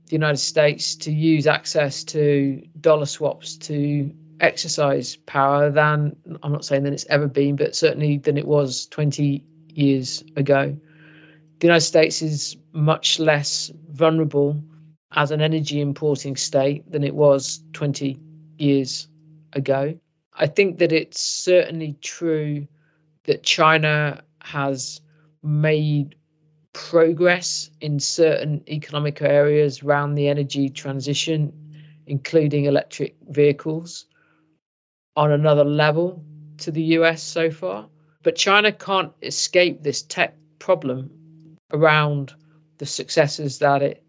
the 0.06 0.12
United 0.12 0.38
States 0.38 0.96
to 0.96 1.12
use 1.12 1.46
access 1.46 2.04
to 2.04 2.62
dollar 2.80 3.06
swaps 3.06 3.56
to 3.56 4.12
exercise 4.40 5.16
power 5.16 5.70
than 5.70 6.16
I'm 6.42 6.52
not 6.52 6.64
saying 6.64 6.82
that 6.82 6.92
it's 6.92 7.06
ever 7.08 7.28
been, 7.28 7.56
but 7.56 7.74
certainly 7.74 8.18
than 8.18 8.36
it 8.36 8.46
was 8.46 8.86
20 8.88 9.44
years 9.68 10.22
ago. 10.36 10.76
The 11.60 11.66
United 11.66 11.86
States 11.86 12.22
is 12.22 12.56
much 12.72 13.20
less 13.20 13.70
vulnerable 13.90 14.62
as 15.14 15.30
an 15.30 15.40
energy 15.40 15.80
importing 15.80 16.36
state 16.36 16.90
than 16.90 17.04
it 17.04 17.14
was 17.14 17.62
20 17.72 18.18
years 18.58 19.08
ago. 19.52 19.98
I 20.34 20.46
think 20.46 20.78
that 20.78 20.92
it's 20.92 21.20
certainly 21.20 21.96
true 22.00 22.66
that 23.24 23.42
China 23.42 24.22
has 24.40 25.00
made 25.42 26.16
progress 26.72 27.70
in 27.80 28.00
certain 28.00 28.62
economic 28.68 29.20
areas 29.20 29.82
around 29.82 30.14
the 30.14 30.28
energy 30.28 30.70
transition, 30.70 31.52
including 32.06 32.64
electric 32.64 33.14
vehicles, 33.28 34.06
on 35.16 35.30
another 35.30 35.64
level 35.64 36.24
to 36.58 36.70
the 36.70 36.82
US 36.82 37.22
so 37.22 37.50
far. 37.50 37.88
But 38.22 38.36
China 38.36 38.72
can't 38.72 39.12
escape 39.22 39.82
this 39.82 40.02
tech 40.02 40.34
problem 40.58 41.10
around 41.72 42.32
the 42.78 42.86
successes 42.86 43.58
that 43.58 43.82
it 43.82 44.02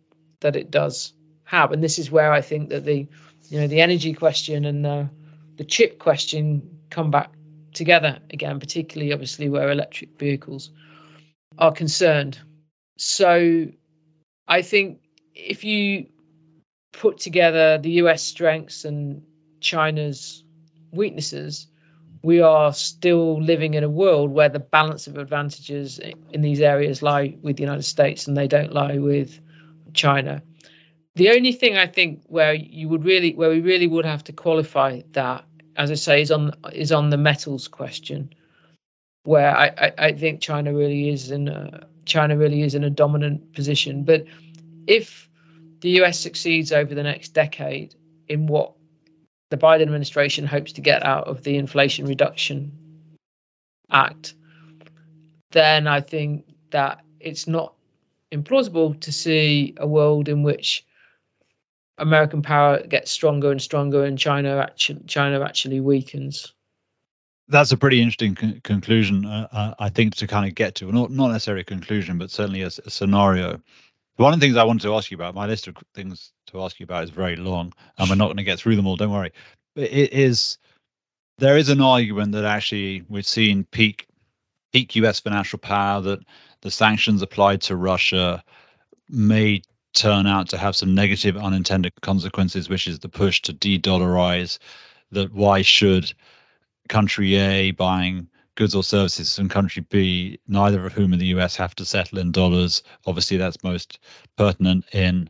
that 0.44 0.56
it 0.56 0.72
does 0.72 1.14
have. 1.44 1.72
And 1.72 1.84
this 1.84 2.00
is 2.00 2.12
where 2.12 2.32
I 2.32 2.42
think 2.42 2.70
that 2.70 2.86
the 2.86 3.08
you 3.50 3.60
know 3.60 3.68
the 3.68 3.82
energy 3.82 4.14
question 4.14 4.66
and 4.66 4.86
the 4.86 5.10
the 5.58 5.66
chip 5.66 6.00
question 6.00 6.62
come 6.90 7.12
back 7.12 7.32
together 7.74 8.20
again, 8.30 8.60
particularly 8.60 9.12
obviously 9.12 9.50
where 9.50 9.72
electric 9.72 10.18
vehicles 10.18 10.72
are 11.58 11.72
concerned. 11.72 12.40
So 12.98 13.68
I 14.48 14.62
think 14.62 15.00
if 15.34 15.64
you 15.64 16.08
put 16.92 17.18
together 17.18 17.78
the 17.78 17.92
US 18.04 18.22
strengths 18.22 18.86
and 18.86 19.24
China's 19.60 20.44
weaknesses, 20.92 21.68
we 22.24 22.40
are 22.40 22.72
still 22.74 23.42
living 23.42 23.74
in 23.74 23.84
a 23.84 23.90
world 23.90 24.32
where 24.32 24.50
the 24.50 24.60
balance 24.60 25.08
of 25.08 25.18
advantages 25.18 26.00
in 26.32 26.42
these 26.42 26.62
areas 26.62 27.02
lie 27.02 27.36
with 27.42 27.58
the 27.58 27.64
United 27.64 27.84
States 27.84 28.28
and 28.28 28.38
they 28.38 28.48
don't 28.48 28.74
lie 28.74 28.98
with 28.98 29.40
China. 29.94 30.42
The 31.16 31.30
only 31.30 31.52
thing 31.52 31.78
I 31.78 31.88
think 31.88 32.24
where 32.28 32.54
you 32.54 32.90
would 32.90 33.06
really, 33.06 33.34
where 33.36 33.50
we 33.50 33.62
really 33.62 33.88
would 33.88 34.06
have 34.06 34.24
to 34.26 34.34
qualify 34.34 35.02
that, 35.12 35.46
as 35.76 35.92
I 35.92 35.96
say, 35.96 36.22
is 36.22 36.32
on 36.32 36.54
is 36.72 36.92
on 36.92 37.10
the 37.10 37.18
metals 37.18 37.68
question, 37.68 38.34
where 39.24 39.56
I, 39.56 39.68
I, 39.78 39.94
I 39.98 40.12
think 40.14 40.42
China 40.42 40.74
really 40.74 41.10
is 41.10 41.32
in 41.32 41.48
a 41.48 41.88
China 42.06 42.38
really 42.38 42.62
is 42.64 42.76
in 42.76 42.84
a 42.84 42.90
dominant 42.90 43.54
position. 43.54 44.04
But 44.04 44.26
if 44.88 45.30
the 45.82 46.02
US 46.02 46.20
succeeds 46.20 46.72
over 46.72 46.96
the 46.96 47.04
next 47.04 47.30
decade 47.30 47.96
in 48.28 48.48
what 48.48 48.74
the 49.50 49.58
Biden 49.58 49.84
administration 49.84 50.48
hopes 50.48 50.72
to 50.74 50.82
get 50.82 51.06
out 51.06 51.28
of 51.28 51.44
the 51.44 51.58
Inflation 51.58 52.06
Reduction 52.06 52.72
Act, 53.92 54.34
then 55.52 55.88
I 55.88 56.02
think 56.02 56.46
that 56.72 57.04
it's 57.20 57.48
not 57.48 57.76
implausible 58.34 59.00
to 59.00 59.12
see 59.12 59.74
a 59.78 59.88
world 59.88 60.28
in 60.28 60.44
which 60.44 60.86
American 61.98 62.42
power 62.42 62.82
gets 62.82 63.12
stronger 63.12 63.52
and 63.52 63.62
stronger, 63.62 64.04
and 64.04 64.18
China 64.18 64.58
actually 64.58 65.02
China 65.06 65.42
actually 65.42 65.80
weakens. 65.80 66.54
That's 67.48 67.72
a 67.72 67.78
pretty 67.78 68.02
interesting 68.02 68.36
con- 68.36 68.62
conclusion, 68.64 69.26
uh, 69.26 69.48
uh, 69.52 69.74
I 69.78 69.90
think, 69.90 70.16
to 70.16 70.28
kind 70.28 70.48
of 70.48 70.56
get 70.56 70.76
to 70.76 70.92
not 70.92 71.12
not 71.12 71.28
necessarily 71.28 71.62
a 71.62 71.66
conclusion, 71.66 72.18
but 72.18 72.32
certainly 72.32 72.64
a, 72.64 72.68
a, 72.68 72.90
scenario. 72.90 73.62
One 74.16 74.34
of 74.34 74.40
the 74.40 74.46
things 74.46 74.58
I 74.58 74.64
wanted 74.64 74.84
to 74.84 74.96
ask 74.96 75.12
you 75.12 75.16
about, 75.16 75.36
my 75.36 75.46
list 75.46 75.68
of 75.68 75.76
things 75.94 76.32
to 76.48 76.62
ask 76.62 76.80
you 76.80 76.86
about 76.86 77.04
is 77.04 77.10
very 77.10 77.36
long, 77.36 77.74
and 77.98 78.10
we're 78.10 78.16
not 78.16 78.28
going 78.28 78.38
to 78.38 78.44
get 78.44 78.60
through 78.60 78.76
them 78.76 78.88
all. 78.88 78.96
Don't 78.96 79.12
worry. 79.12 79.32
But 79.76 79.86
it 79.86 80.14
is 80.14 80.58
there 81.38 81.58
is 81.58 81.70
an 81.70 81.82
argument 81.82 82.32
that 82.34 82.46
actually 82.46 83.04
we've 83.10 83.26
seen 83.26 83.66
peak 83.72 84.08
peak 84.72 84.96
U.S. 84.98 85.20
financial 85.20 85.60
power 85.60 86.02
that 86.02 86.20
the 86.64 86.72
sanctions 86.72 87.22
applied 87.22 87.62
to 87.62 87.76
Russia 87.76 88.42
may 89.10 89.62
turn 89.94 90.26
out 90.26 90.48
to 90.48 90.58
have 90.58 90.78
some 90.78 90.96
negative 90.96 91.36
unintended 91.36 91.94
consequences, 92.02 92.70
which 92.70 92.88
is 92.88 93.00
the 93.00 93.10
push 93.10 93.42
to 93.42 93.52
de-dollarize. 93.52 94.60
That 95.12 95.34
why 95.34 95.62
should 95.62 96.12
country 96.88 97.36
A 97.36 97.72
buying 97.72 98.28
goods 98.56 98.76
or 98.76 98.84
services 98.84 99.36
from 99.36 99.50
country 99.50 99.86
B, 99.90 100.40
neither 100.48 100.86
of 100.86 100.94
whom 100.94 101.12
in 101.12 101.20
the 101.20 101.36
US 101.38 101.58
have 101.58 101.76
to 101.76 101.86
settle 101.86 102.18
in 102.18 102.32
dollars? 102.32 102.82
Obviously, 103.06 103.36
that's 103.36 103.62
most 103.64 104.00
pertinent 104.38 104.86
in 104.94 105.30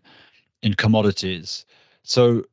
in 0.62 0.76
commodities. 0.76 1.66
So, 2.04 2.44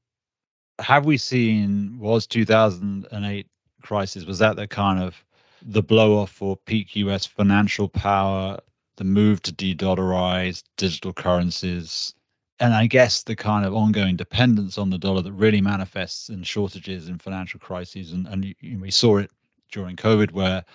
have 0.79 1.05
we 1.05 1.19
seen 1.19 1.99
was 1.99 2.27
2008 2.27 3.47
crisis 3.83 4.25
was 4.25 4.39
that 4.39 4.57
the 4.57 4.67
kind 4.67 5.03
of 5.03 5.23
the 5.63 5.83
blow 5.83 6.19
off 6.19 6.31
for 6.31 6.57
peak 6.57 6.97
US 6.97 7.27
financial 7.27 7.89
power, 7.89 8.59
the 9.01 9.05
move 9.05 9.41
to 9.41 9.51
de 9.51 9.75
dollarize 9.75 10.63
digital 10.77 11.15
currencies, 11.15 12.15
and 12.59 12.75
I 12.75 12.87
guess 12.87 13.23
the 13.23 13.35
kind 13.35 13.65
of 13.65 13.75
ongoing 13.75 14.15
dependence 14.15 14.77
on 14.77 14.91
the 14.91 14.99
dollar 14.99 15.23
that 15.23 15.33
really 15.33 15.63
manifests 15.63 16.29
in 16.29 16.43
shortages 16.43 17.09
in 17.09 17.17
financial 17.17 17.59
crises. 17.59 18.13
And, 18.13 18.27
and 18.27 18.55
we 18.79 18.91
saw 18.91 19.17
it 19.17 19.31
during 19.73 19.97
COVID, 19.97 20.33
where 20.33 20.67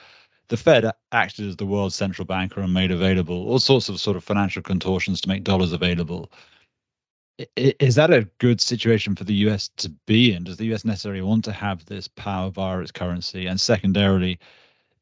the 0.48 0.58
Fed 0.58 0.92
acted 1.12 1.48
as 1.48 1.56
the 1.58 1.68
world's 1.68 1.94
central 1.94 2.26
banker 2.26 2.62
and 2.62 2.74
made 2.74 2.90
available 2.90 3.48
all 3.48 3.60
sorts 3.60 3.90
of 3.90 4.00
sort 4.00 4.18
of 4.18 4.24
financial 4.24 4.64
contortions 4.64 5.22
to 5.22 5.30
make 5.30 5.44
dollars 5.44 5.72
available. 5.72 6.32
Is 7.56 7.94
that 7.94 8.12
a 8.12 8.28
good 8.40 8.60
situation 8.60 9.16
for 9.16 9.24
the 9.24 9.36
US 9.50 9.70
to 9.78 9.90
be 10.08 10.34
in? 10.34 10.46
Does 10.46 10.58
the 10.58 10.74
US 10.74 10.84
necessarily 10.84 11.22
want 11.22 11.44
to 11.44 11.52
have 11.52 11.86
this 11.86 12.08
power 12.08 12.50
via 12.50 12.80
its 12.80 12.92
currency? 12.92 13.46
And 13.46 13.62
secondarily, 13.62 14.40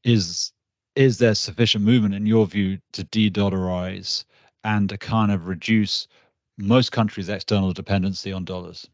is 0.03 0.51
is 0.95 1.17
there 1.17 1.35
sufficient 1.35 1.83
movement 1.83 2.15
in 2.15 2.25
your 2.25 2.45
view 2.45 2.79
to 2.93 3.03
de-dollarize 3.05 4.25
and 4.63 4.89
to 4.89 4.97
kind 4.97 5.31
of 5.31 5.47
reduce 5.47 6.07
most 6.57 6.91
countries' 6.91 7.29
external 7.29 7.73
dependency 7.73 8.31
on 8.31 8.45
dollars? 8.45 8.87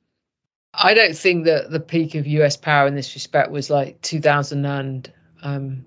I 0.73 0.93
don't 0.93 1.15
think 1.15 1.45
that 1.45 1.71
the 1.71 1.79
peak 1.79 2.15
of 2.15 2.27
US 2.27 2.55
power 2.55 2.87
in 2.87 2.95
this 2.95 3.15
respect 3.15 3.51
was 3.51 3.69
like 3.69 4.01
2008. 4.01 5.11
Um, 5.41 5.85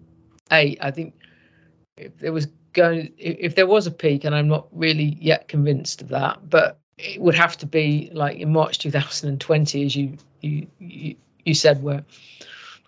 I 0.50 0.90
think 0.90 1.14
if 1.96 2.18
there 2.18 2.32
was 2.32 2.46
going, 2.72 3.12
if 3.16 3.54
there 3.54 3.66
was 3.66 3.86
a 3.86 3.90
peak, 3.90 4.24
and 4.24 4.34
I'm 4.34 4.48
not 4.48 4.66
really 4.72 5.16
yet 5.20 5.48
convinced 5.48 6.02
of 6.02 6.08
that, 6.08 6.48
but 6.48 6.78
it 6.98 7.20
would 7.20 7.34
have 7.34 7.56
to 7.58 7.66
be 7.66 8.10
like 8.12 8.38
in 8.38 8.52
March 8.52 8.78
2020, 8.78 9.84
as 9.84 9.96
you 9.96 10.16
you 10.40 10.66
you, 10.78 11.16
you 11.44 11.54
said, 11.54 11.82
where 11.82 12.04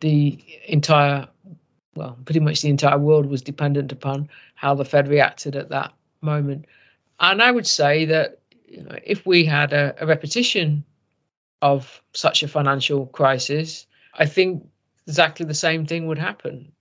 the 0.00 0.38
entire 0.66 1.28
well, 1.96 2.18
pretty 2.24 2.40
much 2.40 2.62
the 2.62 2.70
entire 2.70 2.98
world 2.98 3.26
was 3.26 3.42
dependent 3.42 3.92
upon 3.92 4.28
how 4.54 4.74
the 4.74 4.84
Fed 4.84 5.08
reacted 5.08 5.56
at 5.56 5.70
that 5.70 5.92
moment. 6.20 6.66
And 7.20 7.42
I 7.42 7.50
would 7.50 7.66
say 7.66 8.04
that 8.06 8.38
you 8.66 8.82
know, 8.82 8.98
if 9.04 9.24
we 9.26 9.44
had 9.44 9.72
a, 9.72 9.94
a 10.00 10.06
repetition 10.06 10.84
of 11.62 12.02
such 12.12 12.42
a 12.42 12.48
financial 12.48 13.06
crisis, 13.06 13.86
I 14.14 14.26
think 14.26 14.66
exactly 15.06 15.46
the 15.46 15.54
same 15.54 15.86
thing 15.86 16.06
would 16.06 16.18
happen. 16.18 16.72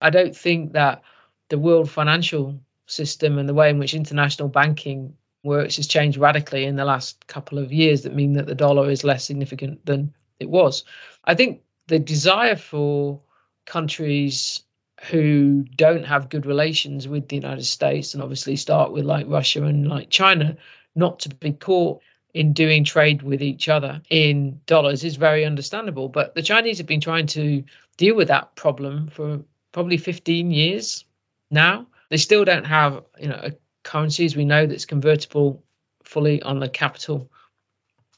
I 0.00 0.10
don't 0.10 0.36
think 0.36 0.72
that 0.72 1.02
the 1.48 1.58
world 1.58 1.90
financial 1.90 2.58
system 2.86 3.38
and 3.38 3.48
the 3.48 3.54
way 3.54 3.70
in 3.70 3.78
which 3.78 3.94
international 3.94 4.48
banking 4.48 5.14
works 5.42 5.76
has 5.76 5.86
changed 5.86 6.18
radically 6.18 6.64
in 6.64 6.76
the 6.76 6.84
last 6.84 7.26
couple 7.26 7.58
of 7.58 7.72
years 7.72 8.02
that 8.02 8.14
mean 8.14 8.34
that 8.34 8.46
the 8.46 8.54
dollar 8.54 8.90
is 8.90 9.04
less 9.04 9.24
significant 9.24 9.84
than 9.84 10.14
it 10.38 10.48
was. 10.48 10.84
I 11.24 11.34
think 11.34 11.62
the 11.88 11.98
desire 11.98 12.56
for 12.56 13.20
countries 13.66 14.62
who 15.10 15.64
don't 15.76 16.04
have 16.04 16.28
good 16.28 16.46
relations 16.46 17.08
with 17.08 17.28
the 17.28 17.36
United 17.36 17.64
States 17.64 18.14
and 18.14 18.22
obviously 18.22 18.56
start 18.56 18.92
with 18.92 19.04
like 19.04 19.26
Russia 19.28 19.64
and 19.64 19.88
like 19.88 20.10
China 20.10 20.56
not 20.94 21.20
to 21.20 21.28
be 21.28 21.52
caught 21.52 22.00
in 22.34 22.52
doing 22.52 22.84
trade 22.84 23.22
with 23.22 23.42
each 23.42 23.68
other 23.68 24.00
in 24.08 24.60
dollars 24.66 25.04
is 25.04 25.16
very 25.16 25.44
understandable. 25.44 26.08
But 26.08 26.34
the 26.34 26.42
Chinese 26.42 26.78
have 26.78 26.86
been 26.86 27.00
trying 27.00 27.26
to 27.28 27.64
deal 27.96 28.14
with 28.14 28.28
that 28.28 28.54
problem 28.56 29.08
for 29.08 29.40
probably 29.72 29.96
15 29.96 30.50
years 30.50 31.04
now. 31.50 31.86
They 32.08 32.16
still 32.16 32.44
don't 32.44 32.64
have, 32.64 33.02
you 33.18 33.28
know, 33.28 33.40
a 33.42 33.52
currency 33.82 34.24
as 34.24 34.36
we 34.36 34.44
know 34.44 34.66
that's 34.66 34.84
convertible 34.84 35.62
fully 36.04 36.42
on 36.42 36.60
the 36.60 36.68
capital 36.68 37.30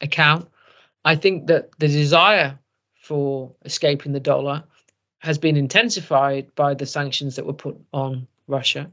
account. 0.01 0.49
I 1.05 1.17
think 1.17 1.47
that 1.47 1.71
the 1.79 1.89
desire 1.89 2.59
for 2.95 3.53
escaping 3.65 4.13
the 4.13 4.21
dollar 4.21 4.65
has 5.25 5.39
been 5.39 5.57
intensified 5.57 6.55
by 6.55 6.75
the 6.75 6.85
sanctions 6.85 7.37
that 7.37 7.47
were 7.47 7.55
put 7.55 7.81
on 7.95 8.27
Russia. 8.47 8.91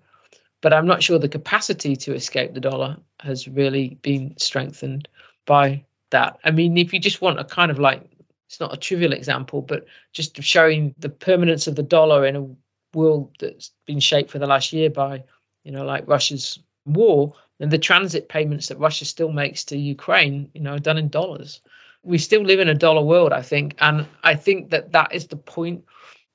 But 0.61 0.71
I'm 0.71 0.88
not 0.88 1.03
sure 1.03 1.19
the 1.19 1.27
capacity 1.27 1.95
to 1.97 2.13
escape 2.13 2.53
the 2.53 2.61
dollar 2.61 2.97
has 3.19 3.49
really 3.49 3.97
been 4.01 4.36
strengthened 4.38 5.09
by 5.45 5.84
that. 6.11 6.39
I 6.45 6.51
mean, 6.51 6.77
if 6.77 6.93
you 6.93 6.99
just 7.01 7.21
want 7.21 7.39
a 7.39 7.43
kind 7.43 7.69
of 7.69 7.79
like, 7.79 8.03
it's 8.47 8.61
not 8.61 8.73
a 8.73 8.77
trivial 8.77 9.11
example, 9.11 9.61
but 9.61 9.86
just 10.13 10.41
showing 10.41 10.95
the 10.99 11.09
permanence 11.09 11.67
of 11.67 11.75
the 11.75 11.84
dollar 11.84 12.25
in 12.25 12.36
a 12.38 12.97
world 12.97 13.36
that's 13.39 13.71
been 13.86 13.99
shaped 13.99 14.32
for 14.32 14.39
the 14.39 14.47
last 14.47 14.71
year 14.71 14.89
by, 14.89 15.23
you 15.65 15.71
know, 15.73 15.84
like 15.84 16.07
Russia's 16.07 16.59
war, 16.86 17.34
and 17.59 17.69
the 17.69 17.77
transit 17.77 18.29
payments 18.29 18.69
that 18.69 18.79
Russia 18.79 19.03
still 19.03 19.34
makes 19.34 19.65
to 19.65 19.77
Ukraine, 19.77 20.49
you 20.53 20.61
know, 20.61 20.77
done 20.79 20.97
in 20.97 21.09
dollars. 21.09 21.59
We 22.03 22.17
still 22.17 22.41
live 22.41 22.59
in 22.59 22.69
a 22.69 22.73
dollar 22.73 23.03
world, 23.03 23.34
I 23.34 23.41
think, 23.41 23.75
and 23.79 24.07
I 24.23 24.36
think 24.36 24.69
that 24.69 24.93
that 24.93 25.13
is 25.13 25.27
the 25.27 25.36
point 25.36 25.84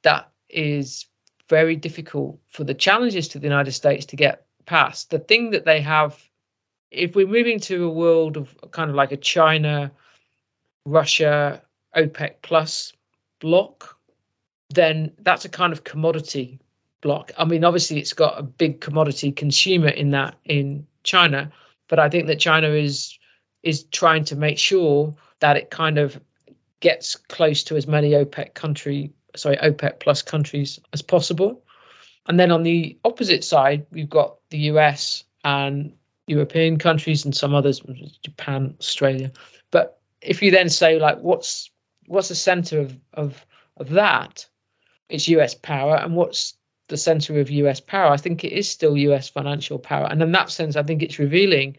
that 0.03 0.31
is 0.49 1.07
very 1.49 1.77
difficult 1.77 2.39
for 2.49 2.65
the 2.65 2.75
challenges 2.75 3.29
to 3.29 3.39
the 3.39 3.47
United 3.47 3.73
States 3.73 4.07
to 4.07 4.17
get 4.17 4.47
past. 4.67 5.11
The 5.11 5.19
thing 5.19 5.51
that 5.51 5.65
they 5.65 5.81
have, 5.81 6.21
if 6.91 7.15
we're 7.15 7.27
moving 7.27 7.61
to 7.61 7.85
a 7.85 7.91
world 7.91 8.37
of 8.37 8.55
kind 8.71 8.91
of 8.91 8.97
like 8.97 9.13
a 9.13 9.17
China, 9.17 9.93
Russia, 10.85 11.63
OPEC 11.97 12.37
plus 12.43 12.93
block, 13.41 13.97
then 14.71 15.13
that's 15.21 15.45
a 15.45 15.49
kind 15.49 15.73
of 15.73 15.85
commodity 15.85 16.59
block. 17.01 17.33
I 17.39 17.45
mean, 17.45 17.65
obviously, 17.65 17.99
it's 17.99 18.13
got 18.13 18.39
a 18.39 18.43
big 18.43 18.81
commodity 18.81 19.33
consumer 19.33 19.89
in 19.89 20.11
that 20.11 20.37
in 20.45 20.87
China, 21.05 21.53
but 21.89 21.99
I 21.99 22.09
think 22.09 22.27
that 22.27 22.41
China 22.41 22.69
is 22.69 23.19
is 23.63 23.85
trying 23.85 24.25
to 24.25 24.37
make 24.37 24.59
sure 24.59 25.15
that 25.41 25.57
it 25.57 25.71
kind 25.71 25.99
of 25.99 26.21
gets 26.81 27.17
close 27.17 27.65
to 27.65 27.77
as 27.77 27.87
many 27.87 28.11
OPEC 28.11 28.55
country 28.55 29.13
sorry, 29.37 29.57
OPEC 29.59 30.01
plus 30.01 30.23
countries 30.23 30.81
as 30.93 31.03
possible. 31.03 31.63
And 32.27 32.39
then 32.41 32.51
on 32.51 32.63
the 32.63 32.99
opposite 33.05 33.45
side, 33.45 33.87
we've 33.91 34.11
got 34.11 34.37
the 34.51 34.59
US 34.71 35.25
and 35.45 35.93
European 36.27 36.79
countries 36.79 37.25
and 37.25 37.35
some 37.35 37.55
others, 37.55 37.83
Japan, 38.23 38.75
Australia. 38.81 39.31
But 39.71 40.01
if 40.21 40.43
you 40.43 40.51
then 40.51 40.69
say 40.69 40.99
like 40.99 41.19
what's 41.21 41.71
what's 42.07 42.29
the 42.29 42.35
center 42.35 42.81
of 42.81 42.99
of 43.15 43.47
of 43.77 43.91
that? 43.91 44.47
It's 45.09 45.29
US 45.29 45.55
power. 45.55 45.97
And 45.97 46.17
what's 46.17 46.55
the 46.89 46.97
center 46.97 47.39
of 47.41 47.51
US 47.51 47.81
power? 47.81 48.13
I 48.13 48.17
think 48.17 48.45
it 48.45 48.53
is 48.53 48.69
still 48.69 48.97
US 48.97 49.29
financial 49.29 49.79
power. 49.79 50.07
And 50.11 50.21
in 50.23 50.33
that 50.33 50.51
sense, 50.51 50.77
I 50.77 50.83
think 50.83 51.03
it's 51.03 51.19
revealing 51.19 51.77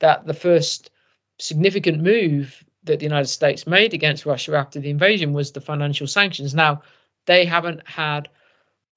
that 0.00 0.26
the 0.26 0.34
first 0.34 0.90
significant 1.38 2.02
move 2.02 2.64
that 2.84 2.98
the 2.98 3.04
United 3.04 3.28
States 3.28 3.66
made 3.66 3.94
against 3.94 4.26
Russia 4.26 4.54
after 4.56 4.80
the 4.80 4.90
invasion 4.90 5.32
was 5.32 5.52
the 5.52 5.60
financial 5.60 6.06
sanctions. 6.06 6.54
Now, 6.54 6.82
they 7.26 7.44
haven't 7.44 7.86
had 7.88 8.28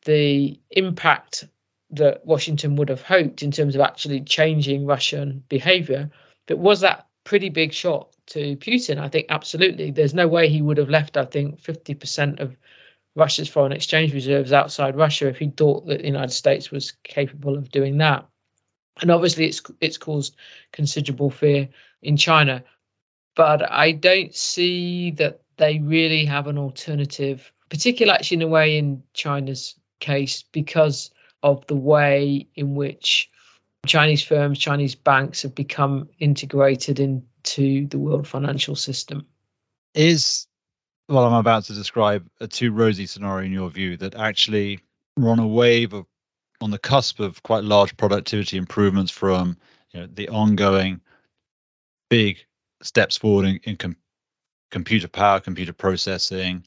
the 0.05 0.59
impact 0.71 1.45
that 1.91 2.25
Washington 2.25 2.75
would 2.75 2.89
have 2.89 3.01
hoped 3.01 3.43
in 3.43 3.51
terms 3.51 3.75
of 3.75 3.81
actually 3.81 4.21
changing 4.21 4.85
Russian 4.85 5.43
behavior. 5.47 6.09
But 6.45 6.57
was 6.57 6.81
that 6.81 7.07
pretty 7.23 7.49
big 7.49 7.73
shot 7.73 8.13
to 8.27 8.57
Putin? 8.57 8.99
I 8.99 9.07
think 9.07 9.27
absolutely. 9.29 9.91
There's 9.91 10.13
no 10.13 10.27
way 10.27 10.49
he 10.49 10.61
would 10.61 10.77
have 10.77 10.89
left, 10.89 11.17
I 11.17 11.25
think, 11.25 11.61
50% 11.61 12.39
of 12.39 12.57
Russia's 13.15 13.49
foreign 13.49 13.71
exchange 13.71 14.13
reserves 14.13 14.53
outside 14.53 14.95
Russia 14.95 15.27
if 15.27 15.37
he 15.37 15.49
thought 15.49 15.87
that 15.87 15.99
the 15.99 16.05
United 16.05 16.33
States 16.33 16.69
was 16.71 16.93
capable 17.03 17.57
of 17.57 17.71
doing 17.71 17.97
that. 17.97 18.27
And 19.01 19.11
obviously, 19.11 19.45
it's 19.45 19.61
it's 19.79 19.97
caused 19.97 20.35
considerable 20.71 21.29
fear 21.29 21.69
in 22.01 22.17
China 22.17 22.63
but 23.37 23.71
I 23.71 23.91
don't 23.91 24.33
see 24.33 25.11
that 25.11 25.41
they 25.57 25.77
really 25.77 26.25
have 26.25 26.47
an 26.47 26.57
alternative, 26.57 27.51
particularly 27.69 28.17
actually 28.17 28.37
in 28.37 28.41
a 28.41 28.47
way 28.47 28.77
in 28.79 29.03
China's 29.13 29.75
case, 29.99 30.43
because 30.51 31.11
of 31.43 31.65
the 31.67 31.75
way 31.75 32.47
in 32.55 32.73
which 32.73 33.29
Chinese 33.85 34.23
firms, 34.23 34.57
Chinese 34.57 34.95
banks 34.95 35.43
have 35.43 35.53
become 35.53 36.09
integrated 36.17 36.99
into 36.99 37.87
the 37.87 37.99
world 37.99 38.27
financial 38.27 38.75
system. 38.75 39.27
Is 39.93 40.47
what 41.05 41.21
I'm 41.21 41.33
about 41.33 41.65
to 41.65 41.73
describe 41.73 42.27
a 42.41 42.47
too 42.47 42.71
rosy 42.71 43.05
scenario 43.05 43.45
in 43.45 43.53
your 43.53 43.69
view 43.69 43.97
that 43.97 44.15
actually 44.15 44.79
we're 45.15 45.29
on 45.29 45.39
a 45.39 45.47
wave 45.47 45.93
of 45.93 46.07
on 46.59 46.71
the 46.71 46.79
cusp 46.79 47.19
of 47.19 47.43
quite 47.43 47.63
large 47.63 47.95
productivity 47.97 48.57
improvements 48.57 49.11
from 49.11 49.57
you 49.91 49.99
know, 49.99 50.07
the 50.11 50.27
ongoing 50.29 51.01
big 52.09 52.46
steps 52.81 53.17
forward 53.17 53.45
in, 53.45 53.59
in 53.63 53.75
com- 53.75 53.97
computer 54.71 55.07
power, 55.07 55.39
computer 55.39 55.73
processing, 55.73 56.65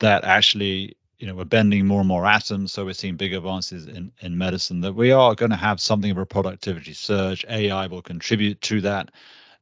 that 0.00 0.24
actually, 0.24 0.96
you 1.18 1.26
know, 1.26 1.34
we're 1.34 1.44
bending 1.44 1.86
more 1.86 2.00
and 2.00 2.08
more 2.08 2.26
atoms, 2.26 2.72
so 2.72 2.84
we're 2.84 2.94
seeing 2.94 3.16
big 3.16 3.32
advances 3.32 3.86
in, 3.86 4.12
in 4.20 4.36
medicine, 4.36 4.80
that 4.80 4.94
we 4.94 5.12
are 5.12 5.34
going 5.34 5.50
to 5.50 5.56
have 5.56 5.80
something 5.80 6.10
of 6.10 6.18
a 6.18 6.26
productivity 6.26 6.92
surge. 6.92 7.44
AI 7.48 7.86
will 7.86 8.02
contribute 8.02 8.60
to 8.62 8.80
that 8.82 9.10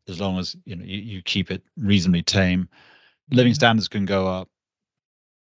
as 0.09 0.20
long 0.20 0.38
as 0.38 0.57
you 0.64 0.76
know 0.76 0.84
you, 0.84 0.98
you 0.98 1.22
keep 1.22 1.50
it 1.50 1.62
reasonably 1.76 2.22
tame. 2.22 2.68
Living 3.30 3.53
mm-hmm. 3.53 3.57
standards 3.57 3.88
can 3.88 4.05
go 4.05 4.26
up. 4.26 4.48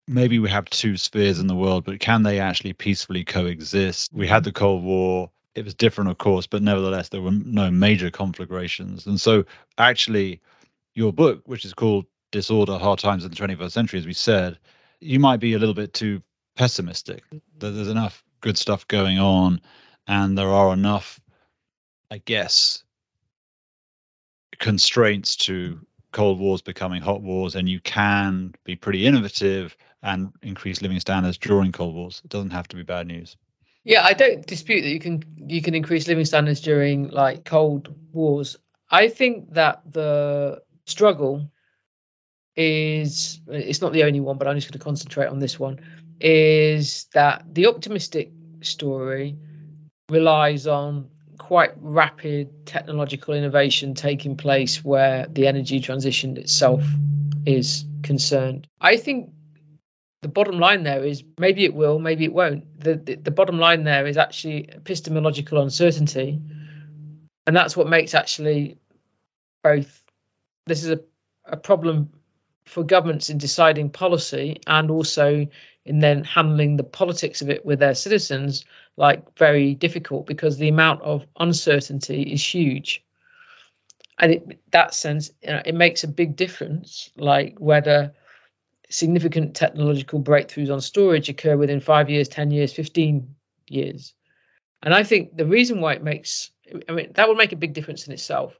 Maybe 0.08 0.38
we 0.38 0.50
have 0.50 0.68
two 0.68 0.96
spheres 0.96 1.38
in 1.38 1.46
the 1.46 1.54
world, 1.54 1.84
but 1.84 2.00
can 2.00 2.22
they 2.22 2.40
actually 2.40 2.72
peacefully 2.72 3.24
coexist? 3.24 4.12
We 4.12 4.26
had 4.26 4.44
the 4.44 4.52
Cold 4.52 4.82
War 4.82 5.30
it 5.54 5.64
was 5.64 5.74
different, 5.74 6.10
of 6.10 6.18
course, 6.18 6.46
but 6.46 6.62
nevertheless, 6.62 7.08
there 7.08 7.20
were 7.20 7.30
no 7.30 7.70
major 7.70 8.10
conflagrations. 8.10 9.06
And 9.06 9.20
so, 9.20 9.44
actually, 9.78 10.40
your 10.94 11.12
book, 11.12 11.42
which 11.46 11.64
is 11.64 11.74
called 11.74 12.06
Disorder 12.30 12.78
Hard 12.78 12.98
Times 12.98 13.24
in 13.24 13.30
the 13.30 13.36
21st 13.36 13.72
Century, 13.72 13.98
as 13.98 14.06
we 14.06 14.14
said, 14.14 14.58
you 15.00 15.18
might 15.18 15.40
be 15.40 15.54
a 15.54 15.58
little 15.58 15.74
bit 15.74 15.92
too 15.92 16.22
pessimistic. 16.56 17.24
Mm-hmm. 17.26 17.38
That 17.58 17.70
there's 17.70 17.88
enough 17.88 18.24
good 18.40 18.56
stuff 18.56 18.88
going 18.88 19.18
on, 19.18 19.60
and 20.06 20.36
there 20.36 20.48
are 20.48 20.72
enough, 20.72 21.20
I 22.10 22.18
guess, 22.18 22.82
constraints 24.58 25.36
to 25.36 25.80
cold 26.12 26.38
wars 26.38 26.62
becoming 26.62 27.02
hot 27.02 27.20
wars, 27.20 27.54
and 27.56 27.68
you 27.68 27.80
can 27.80 28.54
be 28.64 28.76
pretty 28.76 29.06
innovative 29.06 29.76
and 30.02 30.32
increase 30.42 30.82
living 30.82 31.00
standards 31.00 31.38
during 31.38 31.72
cold 31.72 31.94
wars. 31.94 32.22
It 32.24 32.30
doesn't 32.30 32.50
have 32.50 32.68
to 32.68 32.76
be 32.76 32.82
bad 32.82 33.06
news. 33.06 33.36
Yeah, 33.84 34.04
I 34.04 34.12
don't 34.12 34.46
dispute 34.46 34.82
that 34.82 34.90
you 34.90 35.00
can 35.00 35.22
you 35.36 35.60
can 35.60 35.74
increase 35.74 36.06
living 36.06 36.24
standards 36.24 36.60
during 36.60 37.08
like 37.08 37.44
cold 37.44 37.94
wars. 38.12 38.56
I 38.90 39.08
think 39.08 39.54
that 39.54 39.82
the 39.90 40.62
struggle 40.86 41.48
is 42.54 43.40
it's 43.48 43.80
not 43.80 43.92
the 43.92 44.04
only 44.04 44.20
one, 44.20 44.38
but 44.38 44.46
I'm 44.46 44.56
just 44.56 44.68
going 44.68 44.78
to 44.78 44.84
concentrate 44.84 45.26
on 45.26 45.38
this 45.38 45.58
one. 45.58 45.80
Is 46.20 47.06
that 47.14 47.44
the 47.52 47.66
optimistic 47.66 48.30
story 48.60 49.36
relies 50.08 50.66
on 50.66 51.08
quite 51.38 51.72
rapid 51.80 52.66
technological 52.66 53.34
innovation 53.34 53.94
taking 53.94 54.36
place 54.36 54.84
where 54.84 55.26
the 55.28 55.46
energy 55.46 55.80
transition 55.80 56.36
itself 56.36 56.84
is 57.46 57.84
concerned. 58.02 58.68
I 58.80 58.96
think 58.96 59.30
the 60.22 60.28
bottom 60.28 60.58
line 60.58 60.84
there 60.84 61.04
is 61.04 61.22
maybe 61.38 61.64
it 61.64 61.74
will, 61.74 61.98
maybe 61.98 62.24
it 62.24 62.32
won't. 62.32 62.64
The, 62.80 62.96
the, 62.96 63.16
the 63.16 63.30
bottom 63.30 63.58
line 63.58 63.84
there 63.84 64.06
is 64.06 64.16
actually 64.16 64.68
epistemological 64.72 65.60
uncertainty, 65.60 66.40
and 67.46 67.56
that's 67.56 67.76
what 67.76 67.88
makes 67.88 68.14
actually 68.14 68.78
both. 69.62 70.04
This 70.66 70.84
is 70.84 70.90
a 70.90 71.00
a 71.46 71.56
problem 71.56 72.08
for 72.64 72.84
governments 72.84 73.28
in 73.28 73.38
deciding 73.38 73.90
policy 73.90 74.60
and 74.66 74.90
also 74.90 75.46
in 75.84 75.98
then 75.98 76.22
handling 76.22 76.76
the 76.76 76.84
politics 76.84 77.42
of 77.42 77.50
it 77.50 77.66
with 77.66 77.80
their 77.80 77.94
citizens 77.94 78.64
like 78.96 79.36
very 79.36 79.74
difficult 79.74 80.26
because 80.26 80.58
the 80.58 80.68
amount 80.68 81.02
of 81.02 81.26
uncertainty 81.40 82.22
is 82.22 82.54
huge 82.54 83.04
and 84.18 84.32
it, 84.32 84.60
that 84.70 84.94
sense, 84.94 85.30
you 85.42 85.50
know, 85.50 85.62
it 85.64 85.74
makes 85.74 86.04
a 86.04 86.08
big 86.08 86.36
difference, 86.36 87.10
like 87.16 87.56
whether 87.58 88.12
significant 88.92 89.54
technological 89.54 90.20
breakthroughs 90.20 90.72
on 90.72 90.80
storage 90.80 91.28
occur 91.28 91.56
within 91.56 91.80
five 91.80 92.10
years, 92.10 92.28
10 92.28 92.50
years, 92.50 92.72
15 92.72 93.34
years. 93.68 94.14
And 94.82 94.92
I 94.94 95.02
think 95.02 95.36
the 95.36 95.46
reason 95.46 95.80
why 95.80 95.94
it 95.94 96.02
makes, 96.02 96.50
I 96.88 96.92
mean, 96.92 97.12
that 97.14 97.28
would 97.28 97.36
make 97.36 97.52
a 97.52 97.56
big 97.56 97.72
difference 97.72 98.06
in 98.06 98.12
itself. 98.12 98.58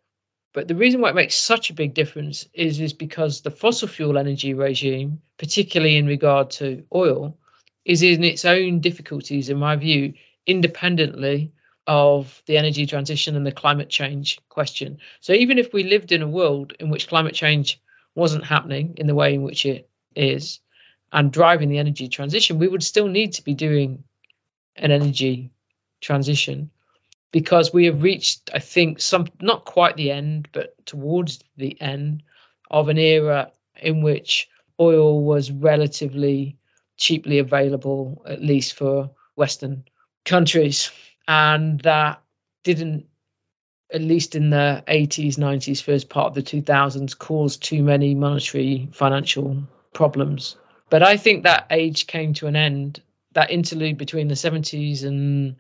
But 0.55 0.69
the 0.69 0.75
reason 0.75 1.01
why 1.01 1.11
it 1.11 1.15
makes 1.15 1.35
such 1.35 1.71
a 1.71 1.75
big 1.75 1.95
difference 1.95 2.47
is, 2.53 2.79
is 2.79 2.93
because 2.93 3.41
the 3.41 3.51
fossil 3.51 3.89
fuel 3.89 4.19
energy 4.19 4.55
regime, 4.55 5.21
particularly 5.39 5.97
in 5.97 6.07
regard 6.07 6.51
to 6.53 6.85
oil, 6.95 7.39
is 7.85 8.03
in 8.03 8.23
its 8.23 8.45
own 8.45 8.81
difficulties, 8.81 9.49
in 9.49 9.59
my 9.59 9.77
view, 9.77 10.13
independently 10.47 11.53
of 11.87 12.43
the 12.47 12.57
energy 12.57 12.87
transition 12.87 13.35
and 13.35 13.47
the 13.47 13.53
climate 13.53 13.89
change 13.89 14.39
question. 14.49 14.99
So 15.21 15.33
even 15.33 15.59
if 15.59 15.73
we 15.73 15.83
lived 15.83 16.13
in 16.13 16.23
a 16.23 16.29
world 16.29 16.75
in 16.79 16.91
which 16.91 17.09
climate 17.09 17.35
change 17.35 17.81
wasn't 18.15 18.45
happening 18.45 18.95
in 18.99 19.07
the 19.07 19.15
way 19.15 19.35
in 19.35 19.43
which 19.43 19.67
it 19.67 19.89
is 20.17 20.61
and 21.13 21.33
driving 21.33 21.69
the 21.69 21.79
energy 21.79 22.09
transition, 22.09 22.59
we 22.59 22.69
would 22.69 22.83
still 22.83 23.09
need 23.09 23.33
to 23.35 23.43
be 23.43 23.55
doing 23.55 24.03
an 24.77 24.91
energy 24.91 25.51
transition 26.01 26.71
because 27.31 27.73
we 27.73 27.87
have 27.87 28.03
reached, 28.03 28.51
I 28.55 28.59
think, 28.59 29.01
some 29.01 29.27
not 29.41 29.65
quite 29.65 29.97
the 29.97 30.11
end, 30.11 30.49
but 30.53 30.75
towards 30.87 31.43
the 31.57 31.81
end 31.81 32.23
of 32.71 32.89
an 32.89 32.99
era 32.99 33.51
in 33.81 34.03
which 34.03 34.49
oil 34.81 35.23
was 35.23 35.51
relatively 35.51 36.57
cheaply 36.97 37.39
available, 37.39 38.23
at 38.27 38.43
least 38.43 38.75
for 38.75 39.11
Western 39.37 39.85
countries 40.25 40.91
and 41.29 41.81
that 41.81 42.21
didn't 42.65 43.07
at 43.93 44.01
least 44.01 44.35
in 44.35 44.51
the 44.51 44.83
80s 44.89 45.37
90s 45.37 45.83
first 45.83 46.09
part 46.09 46.27
of 46.27 46.35
the 46.35 46.43
2000s 46.43 47.17
cause 47.19 47.57
too 47.57 47.83
many 47.83 48.15
monetary 48.15 48.89
financial 48.93 49.63
problems. 49.93 50.57
But 50.91 51.03
i 51.03 51.17
think 51.17 51.45
that 51.45 51.67
age 51.71 52.07
came 52.07 52.35
to 52.35 52.47
an 52.47 52.57
end. 52.57 53.03
That 53.33 53.51
interlude 53.51 53.97
between 53.97 54.29
the 54.29 54.35
70s 54.35 55.05
and 55.05 55.57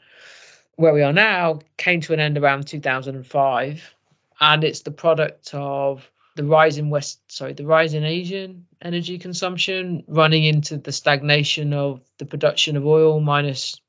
where 0.76 0.92
we 0.92 1.02
are 1.02 1.12
now 1.12 1.60
came 1.78 2.00
to 2.02 2.12
an 2.12 2.20
end 2.20 2.36
around 2.36 2.66
2005 2.66 3.94
and 4.40 4.64
it's 4.64 4.80
the 4.80 4.90
product 4.90 5.54
of 5.54 6.10
the 6.34 6.44
rise 6.44 6.78
in 6.78 6.90
west 6.90 7.20
sorry 7.30 7.52
the 7.52 7.64
rise 7.64 7.92
in 7.92 8.04
asian 8.04 8.66
energy 8.80 9.18
consumption 9.18 10.02
running 10.08 10.44
into 10.44 10.78
the 10.78 10.92
stagnation 10.92 11.72
of 11.74 12.00
the 12.18 12.24
production 12.26 12.76
of 12.76 12.86
oil 12.86 13.20
minus 13.20 13.80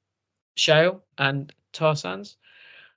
shale 0.55 1.03
and 1.17 1.53
tar 1.71 1.95
sands. 1.95 2.37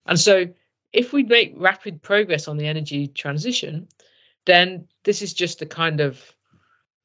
And 0.06 0.18
so, 0.18 0.46
if 0.92 1.12
we 1.12 1.24
make 1.24 1.54
rapid 1.56 2.02
progress 2.02 2.48
on 2.48 2.56
the 2.56 2.66
energy 2.66 3.08
transition, 3.08 3.88
then 4.44 4.88
this 5.02 5.22
is 5.22 5.34
just 5.34 5.62
a 5.62 5.66
kind 5.66 6.00
of 6.00 6.22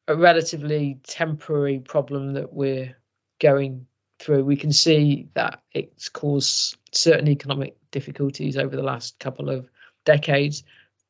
a 0.07 0.15
relatively 0.15 0.99
temporary 1.03 1.79
problem 1.79 2.33
that 2.33 2.53
we're 2.53 2.95
going 3.39 3.85
through. 4.19 4.43
We 4.43 4.55
can 4.55 4.71
see 4.71 5.27
that 5.33 5.61
it's 5.73 6.09
caused 6.09 6.77
certain 6.91 7.27
economic 7.27 7.75
difficulties 7.91 8.57
over 8.57 8.75
the 8.75 8.83
last 8.83 9.19
couple 9.19 9.49
of 9.49 9.69
decades, 10.05 10.63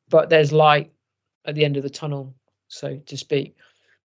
but 0.08 0.28
there's 0.28 0.52
light 0.52 0.92
at 1.44 1.54
the 1.54 1.64
end 1.64 1.76
of 1.76 1.82
the 1.82 1.90
tunnel, 1.90 2.34
so 2.68 2.96
to 3.06 3.16
speak. 3.16 3.56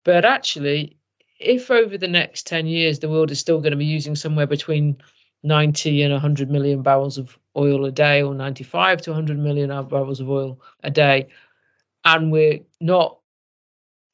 But 0.04 0.24
actually, 0.24 0.96
if 1.38 1.70
over 1.70 1.96
the 1.96 2.08
next 2.08 2.46
10 2.46 2.66
years 2.66 2.98
the 2.98 3.08
world 3.08 3.30
is 3.30 3.38
still 3.38 3.60
going 3.60 3.72
to 3.72 3.76
be 3.76 3.84
using 3.84 4.16
somewhere 4.16 4.46
between 4.46 4.96
90 5.44 6.02
and 6.02 6.12
100 6.12 6.50
million 6.50 6.82
barrels 6.82 7.16
of 7.16 7.38
oil 7.56 7.84
a 7.84 7.92
day, 7.92 8.22
or 8.22 8.34
95 8.34 9.02
to 9.02 9.10
100 9.10 9.38
million 9.38 9.68
barrels 9.88 10.20
of 10.20 10.28
oil 10.28 10.60
a 10.82 10.90
day, 10.90 11.28
and 12.04 12.32
we're 12.32 12.58
not 12.80 13.18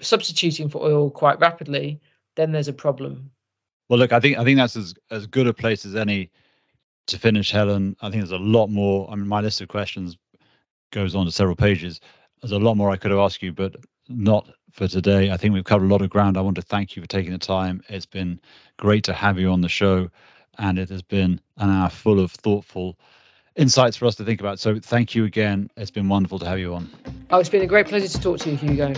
substituting 0.05 0.68
for 0.68 0.82
oil 0.82 1.11
quite 1.11 1.38
rapidly, 1.40 2.00
then 2.36 2.52
there's 2.52 2.68
a 2.68 2.72
problem. 2.72 3.30
Well, 3.88 3.98
look, 3.98 4.12
I 4.12 4.20
think 4.20 4.38
I 4.38 4.44
think 4.44 4.57
that's 4.57 4.76
as 4.76 4.94
as 5.11 5.26
good 5.26 5.46
a 5.46 5.52
place 5.52 5.84
as 5.84 5.94
any 5.94 6.30
to 7.09 7.18
finish, 7.18 7.50
Helen. 7.50 7.96
I 8.00 8.11
think 8.11 8.22
there's 8.22 8.32
a 8.32 8.38
lot 8.38 8.68
more. 8.68 9.11
I 9.11 9.14
mean, 9.14 9.28
my 9.28 9.40
list 9.40 9.61
of 9.61 9.68
questions 9.68 10.16
goes 10.90 11.14
on 11.14 11.26
to 11.26 11.32
several 11.32 11.57
pages. 11.57 12.00
There's 12.40 12.52
a 12.52 12.59
lot 12.59 12.76
more 12.76 12.90
I 12.90 12.96
could 12.96 13.11
have 13.11 13.20
asked 13.20 13.42
you, 13.42 13.52
but 13.52 13.76
not 14.09 14.48
for 14.72 14.88
today. 14.88 15.30
I 15.30 15.36
think 15.36 15.55
we've 15.55 15.64
covered 15.64 15.86
a 15.86 15.92
lot 15.92 16.02
of 16.02 16.11
ground. 16.11 16.36
I 16.36 16.40
want 16.40 16.57
to 16.57 16.62
thank 16.62 16.96
you 16.96 17.02
for 17.02 17.09
taking 17.09 17.32
the 17.32 17.38
time. 17.38 17.82
It's 17.88 18.07
been 18.07 18.40
great 18.76 19.05
to 19.05 19.12
have 19.12 19.38
you 19.38 19.50
on 19.50 19.61
the 19.61 19.68
show 19.68 20.11
and 20.59 20.78
it 20.78 20.88
has 20.88 21.02
been 21.02 21.40
an 21.59 21.70
hour 21.70 21.88
full 21.88 22.20
of 22.20 22.30
thoughtful 22.32 22.98
insights 23.57 23.96
for 23.96 24.07
us 24.07 24.16
to 24.16 24.24
think 24.24 24.40
about. 24.40 24.59
So 24.59 24.78
thank 24.78 25.14
you 25.14 25.24
again. 25.24 25.70
It's 25.76 25.90
been 25.90 26.09
wonderful 26.09 26.38
to 26.40 26.46
have 26.46 26.59
you 26.59 26.74
on. 26.74 26.90
Oh, 27.30 27.38
it's 27.38 27.48
been 27.48 27.62
a 27.62 27.66
great 27.66 27.86
pleasure 27.86 28.09
to 28.09 28.20
talk 28.20 28.40
to 28.40 28.50
you, 28.50 28.57
Hugo. 28.57 28.92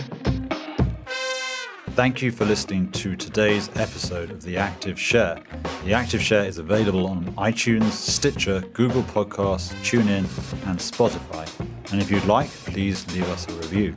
Thank 1.97 2.21
you 2.21 2.29
for 2.31 2.45
listening 2.45 2.91
to 2.91 3.15
today's 3.15 3.71
episode 3.75 4.29
of 4.29 4.43
The 4.43 4.55
Active 4.55 4.99
Share. 4.99 5.41
The 5.83 5.95
Active 5.95 6.21
Share 6.21 6.45
is 6.45 6.59
available 6.59 7.07
on 7.07 7.25
iTunes, 7.37 7.89
Stitcher, 7.89 8.61
Google 8.73 9.01
Podcasts, 9.01 9.73
TuneIn, 9.81 10.27
and 10.67 10.77
Spotify. 10.77 11.49
And 11.91 11.99
if 11.99 12.11
you'd 12.11 12.25
like, 12.25 12.51
please 12.51 13.11
leave 13.15 13.27
us 13.29 13.49
a 13.49 13.53
review. 13.53 13.95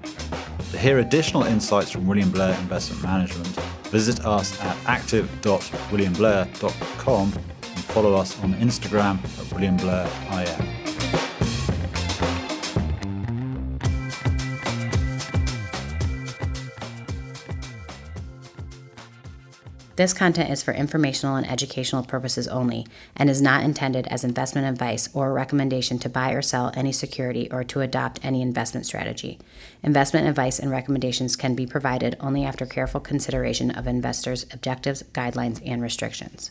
To 0.71 0.79
hear 0.79 1.01
additional 1.01 1.43
insights 1.43 1.91
from 1.91 2.07
William 2.07 2.31
Blair 2.31 2.59
Investment 2.61 3.03
Management, 3.03 3.49
visit 3.91 4.25
us 4.25 4.59
at 4.63 4.79
active.williamblair.com 4.87 7.33
and 7.35 7.85
follow 7.85 8.15
us 8.15 8.43
on 8.43 8.55
Instagram 8.55 9.23
at 9.23 9.53
William 9.53 9.77
Blair 9.77 10.07
WilliamBlairIM. 10.07 10.80
This 20.01 20.15
content 20.15 20.49
is 20.49 20.63
for 20.63 20.73
informational 20.73 21.37
and 21.37 21.47
educational 21.47 22.03
purposes 22.03 22.49
only 22.49 22.87
and 23.17 23.29
is 23.29 23.43
not 23.43 23.65
intended 23.65 24.07
as 24.07 24.25
investment 24.25 24.67
advice 24.67 25.11
or 25.13 25.29
a 25.29 25.33
recommendation 25.35 25.99
to 25.99 26.09
buy 26.09 26.33
or 26.33 26.41
sell 26.41 26.73
any 26.75 26.91
security 26.91 27.51
or 27.51 27.65
to 27.65 27.83
adopt 27.83 28.19
any 28.25 28.41
investment 28.41 28.87
strategy. 28.87 29.39
Investment 29.83 30.27
advice 30.27 30.59
and 30.59 30.71
recommendations 30.71 31.37
can 31.37 31.55
be 31.55 31.67
provided 31.67 32.17
only 32.19 32.47
after 32.47 32.65
careful 32.65 32.99
consideration 32.99 33.71
of 33.71 33.87
investors' 33.87 34.47
objectives, 34.55 35.03
guidelines, 35.13 35.61
and 35.67 35.83
restrictions. 35.83 36.51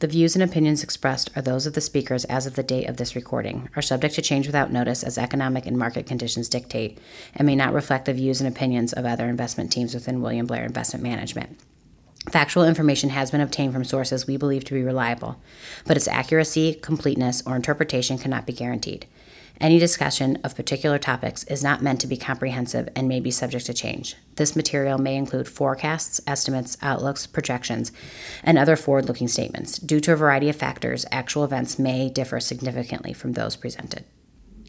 The 0.00 0.08
views 0.08 0.34
and 0.34 0.42
opinions 0.42 0.82
expressed 0.82 1.30
are 1.36 1.42
those 1.42 1.68
of 1.68 1.74
the 1.74 1.80
speakers 1.80 2.24
as 2.24 2.46
of 2.46 2.56
the 2.56 2.64
date 2.64 2.88
of 2.88 2.96
this 2.96 3.14
recording, 3.14 3.68
are 3.76 3.82
subject 3.82 4.16
to 4.16 4.22
change 4.22 4.48
without 4.48 4.72
notice 4.72 5.04
as 5.04 5.18
economic 5.18 5.66
and 5.66 5.78
market 5.78 6.04
conditions 6.04 6.48
dictate, 6.48 6.98
and 7.36 7.46
may 7.46 7.54
not 7.54 7.72
reflect 7.72 8.06
the 8.06 8.12
views 8.12 8.40
and 8.40 8.52
opinions 8.52 8.92
of 8.92 9.06
other 9.06 9.28
investment 9.28 9.70
teams 9.70 9.94
within 9.94 10.20
William 10.20 10.46
Blair 10.46 10.64
Investment 10.64 11.04
Management. 11.04 11.60
Factual 12.30 12.64
information 12.64 13.10
has 13.10 13.30
been 13.30 13.40
obtained 13.40 13.72
from 13.72 13.84
sources 13.84 14.26
we 14.26 14.36
believe 14.36 14.64
to 14.64 14.74
be 14.74 14.82
reliable, 14.82 15.40
but 15.86 15.96
its 15.96 16.08
accuracy, 16.08 16.74
completeness, 16.74 17.42
or 17.46 17.56
interpretation 17.56 18.18
cannot 18.18 18.44
be 18.44 18.52
guaranteed. 18.52 19.06
Any 19.60 19.78
discussion 19.78 20.38
of 20.44 20.54
particular 20.54 20.98
topics 20.98 21.42
is 21.44 21.64
not 21.64 21.82
meant 21.82 22.00
to 22.02 22.06
be 22.06 22.16
comprehensive 22.16 22.88
and 22.94 23.08
may 23.08 23.18
be 23.18 23.30
subject 23.30 23.66
to 23.66 23.74
change. 23.74 24.14
This 24.36 24.54
material 24.54 24.98
may 24.98 25.16
include 25.16 25.48
forecasts, 25.48 26.20
estimates, 26.26 26.76
outlooks, 26.80 27.26
projections, 27.26 27.90
and 28.44 28.56
other 28.56 28.76
forward 28.76 29.06
looking 29.06 29.26
statements. 29.26 29.78
Due 29.78 30.00
to 30.00 30.12
a 30.12 30.16
variety 30.16 30.48
of 30.48 30.56
factors, 30.56 31.06
actual 31.10 31.44
events 31.44 31.78
may 31.78 32.08
differ 32.08 32.38
significantly 32.38 33.12
from 33.12 33.32
those 33.32 33.56
presented. 33.56 34.04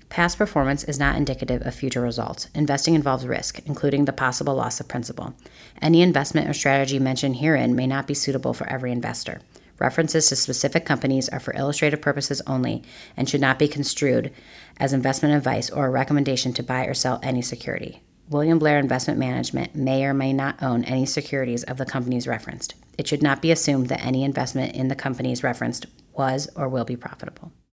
Past 0.10 0.39
performance 0.39 0.84
is 0.84 0.97
not 0.97 1.16
indicative 1.16 1.62
of 1.62 1.76
future 1.76 2.01
results. 2.01 2.47
Investing 2.55 2.95
involves 2.95 3.28
risk, 3.28 3.60
including 3.68 4.05
the 4.05 4.12
possible 4.12 4.55
loss 4.55 4.80
of 4.80 4.88
principal. 4.88 5.36
Any 5.82 6.01
investment 6.01 6.49
or 6.49 6.53
strategy 6.53 6.97
mentioned 6.97 7.38
herein 7.38 7.76
may 7.76 7.86
not 7.86 8.07
be 8.07 8.16
suitable 8.16 8.53
for 8.53 8.68
every 8.70 8.91
investor. 8.91 9.41
References 9.78 10.28
to 10.28 10.36
specific 10.36 10.84
companies 10.84 11.30
are 11.30 11.39
for 11.39 11.53
illustrative 11.53 12.01
purposes 12.01 12.41
only 12.47 12.84
and 13.16 13.30
should 13.30 13.39
not 13.39 13.60
be 13.60 13.68
construed 13.68 14.34
as 14.78 14.93
investment 14.93 15.36
advice 15.36 15.70
or 15.70 15.86
a 15.86 15.91
recommendation 15.91 16.53
to 16.53 16.64
buy 16.64 16.86
or 16.86 16.93
sell 16.95 17.20
any 17.22 17.41
security. 17.41 18.01
William 18.30 18.60
Blair 18.60 18.78
Investment 18.78 19.20
Management 19.20 19.76
may 19.76 20.03
or 20.03 20.14
may 20.14 20.34
not 20.34 20.62
own 20.62 20.84
any 20.84 21.05
securities 21.05 21.64
of 21.64 21.78
the 21.78 21.86
companies 21.86 22.28
referenced. 22.28 22.76
It 22.97 23.07
should 23.07 23.24
not 23.24 23.41
be 23.41 23.51
assumed 23.51 23.88
that 23.88 24.03
any 24.03 24.24
investment 24.24 24.76
in 24.76 24.88
the 24.88 24.95
companies 24.95 25.43
referenced 25.43 25.86
was 26.14 26.49
or 26.55 26.68
will 26.68 26.86
be 26.86 26.95
profitable. 26.95 27.51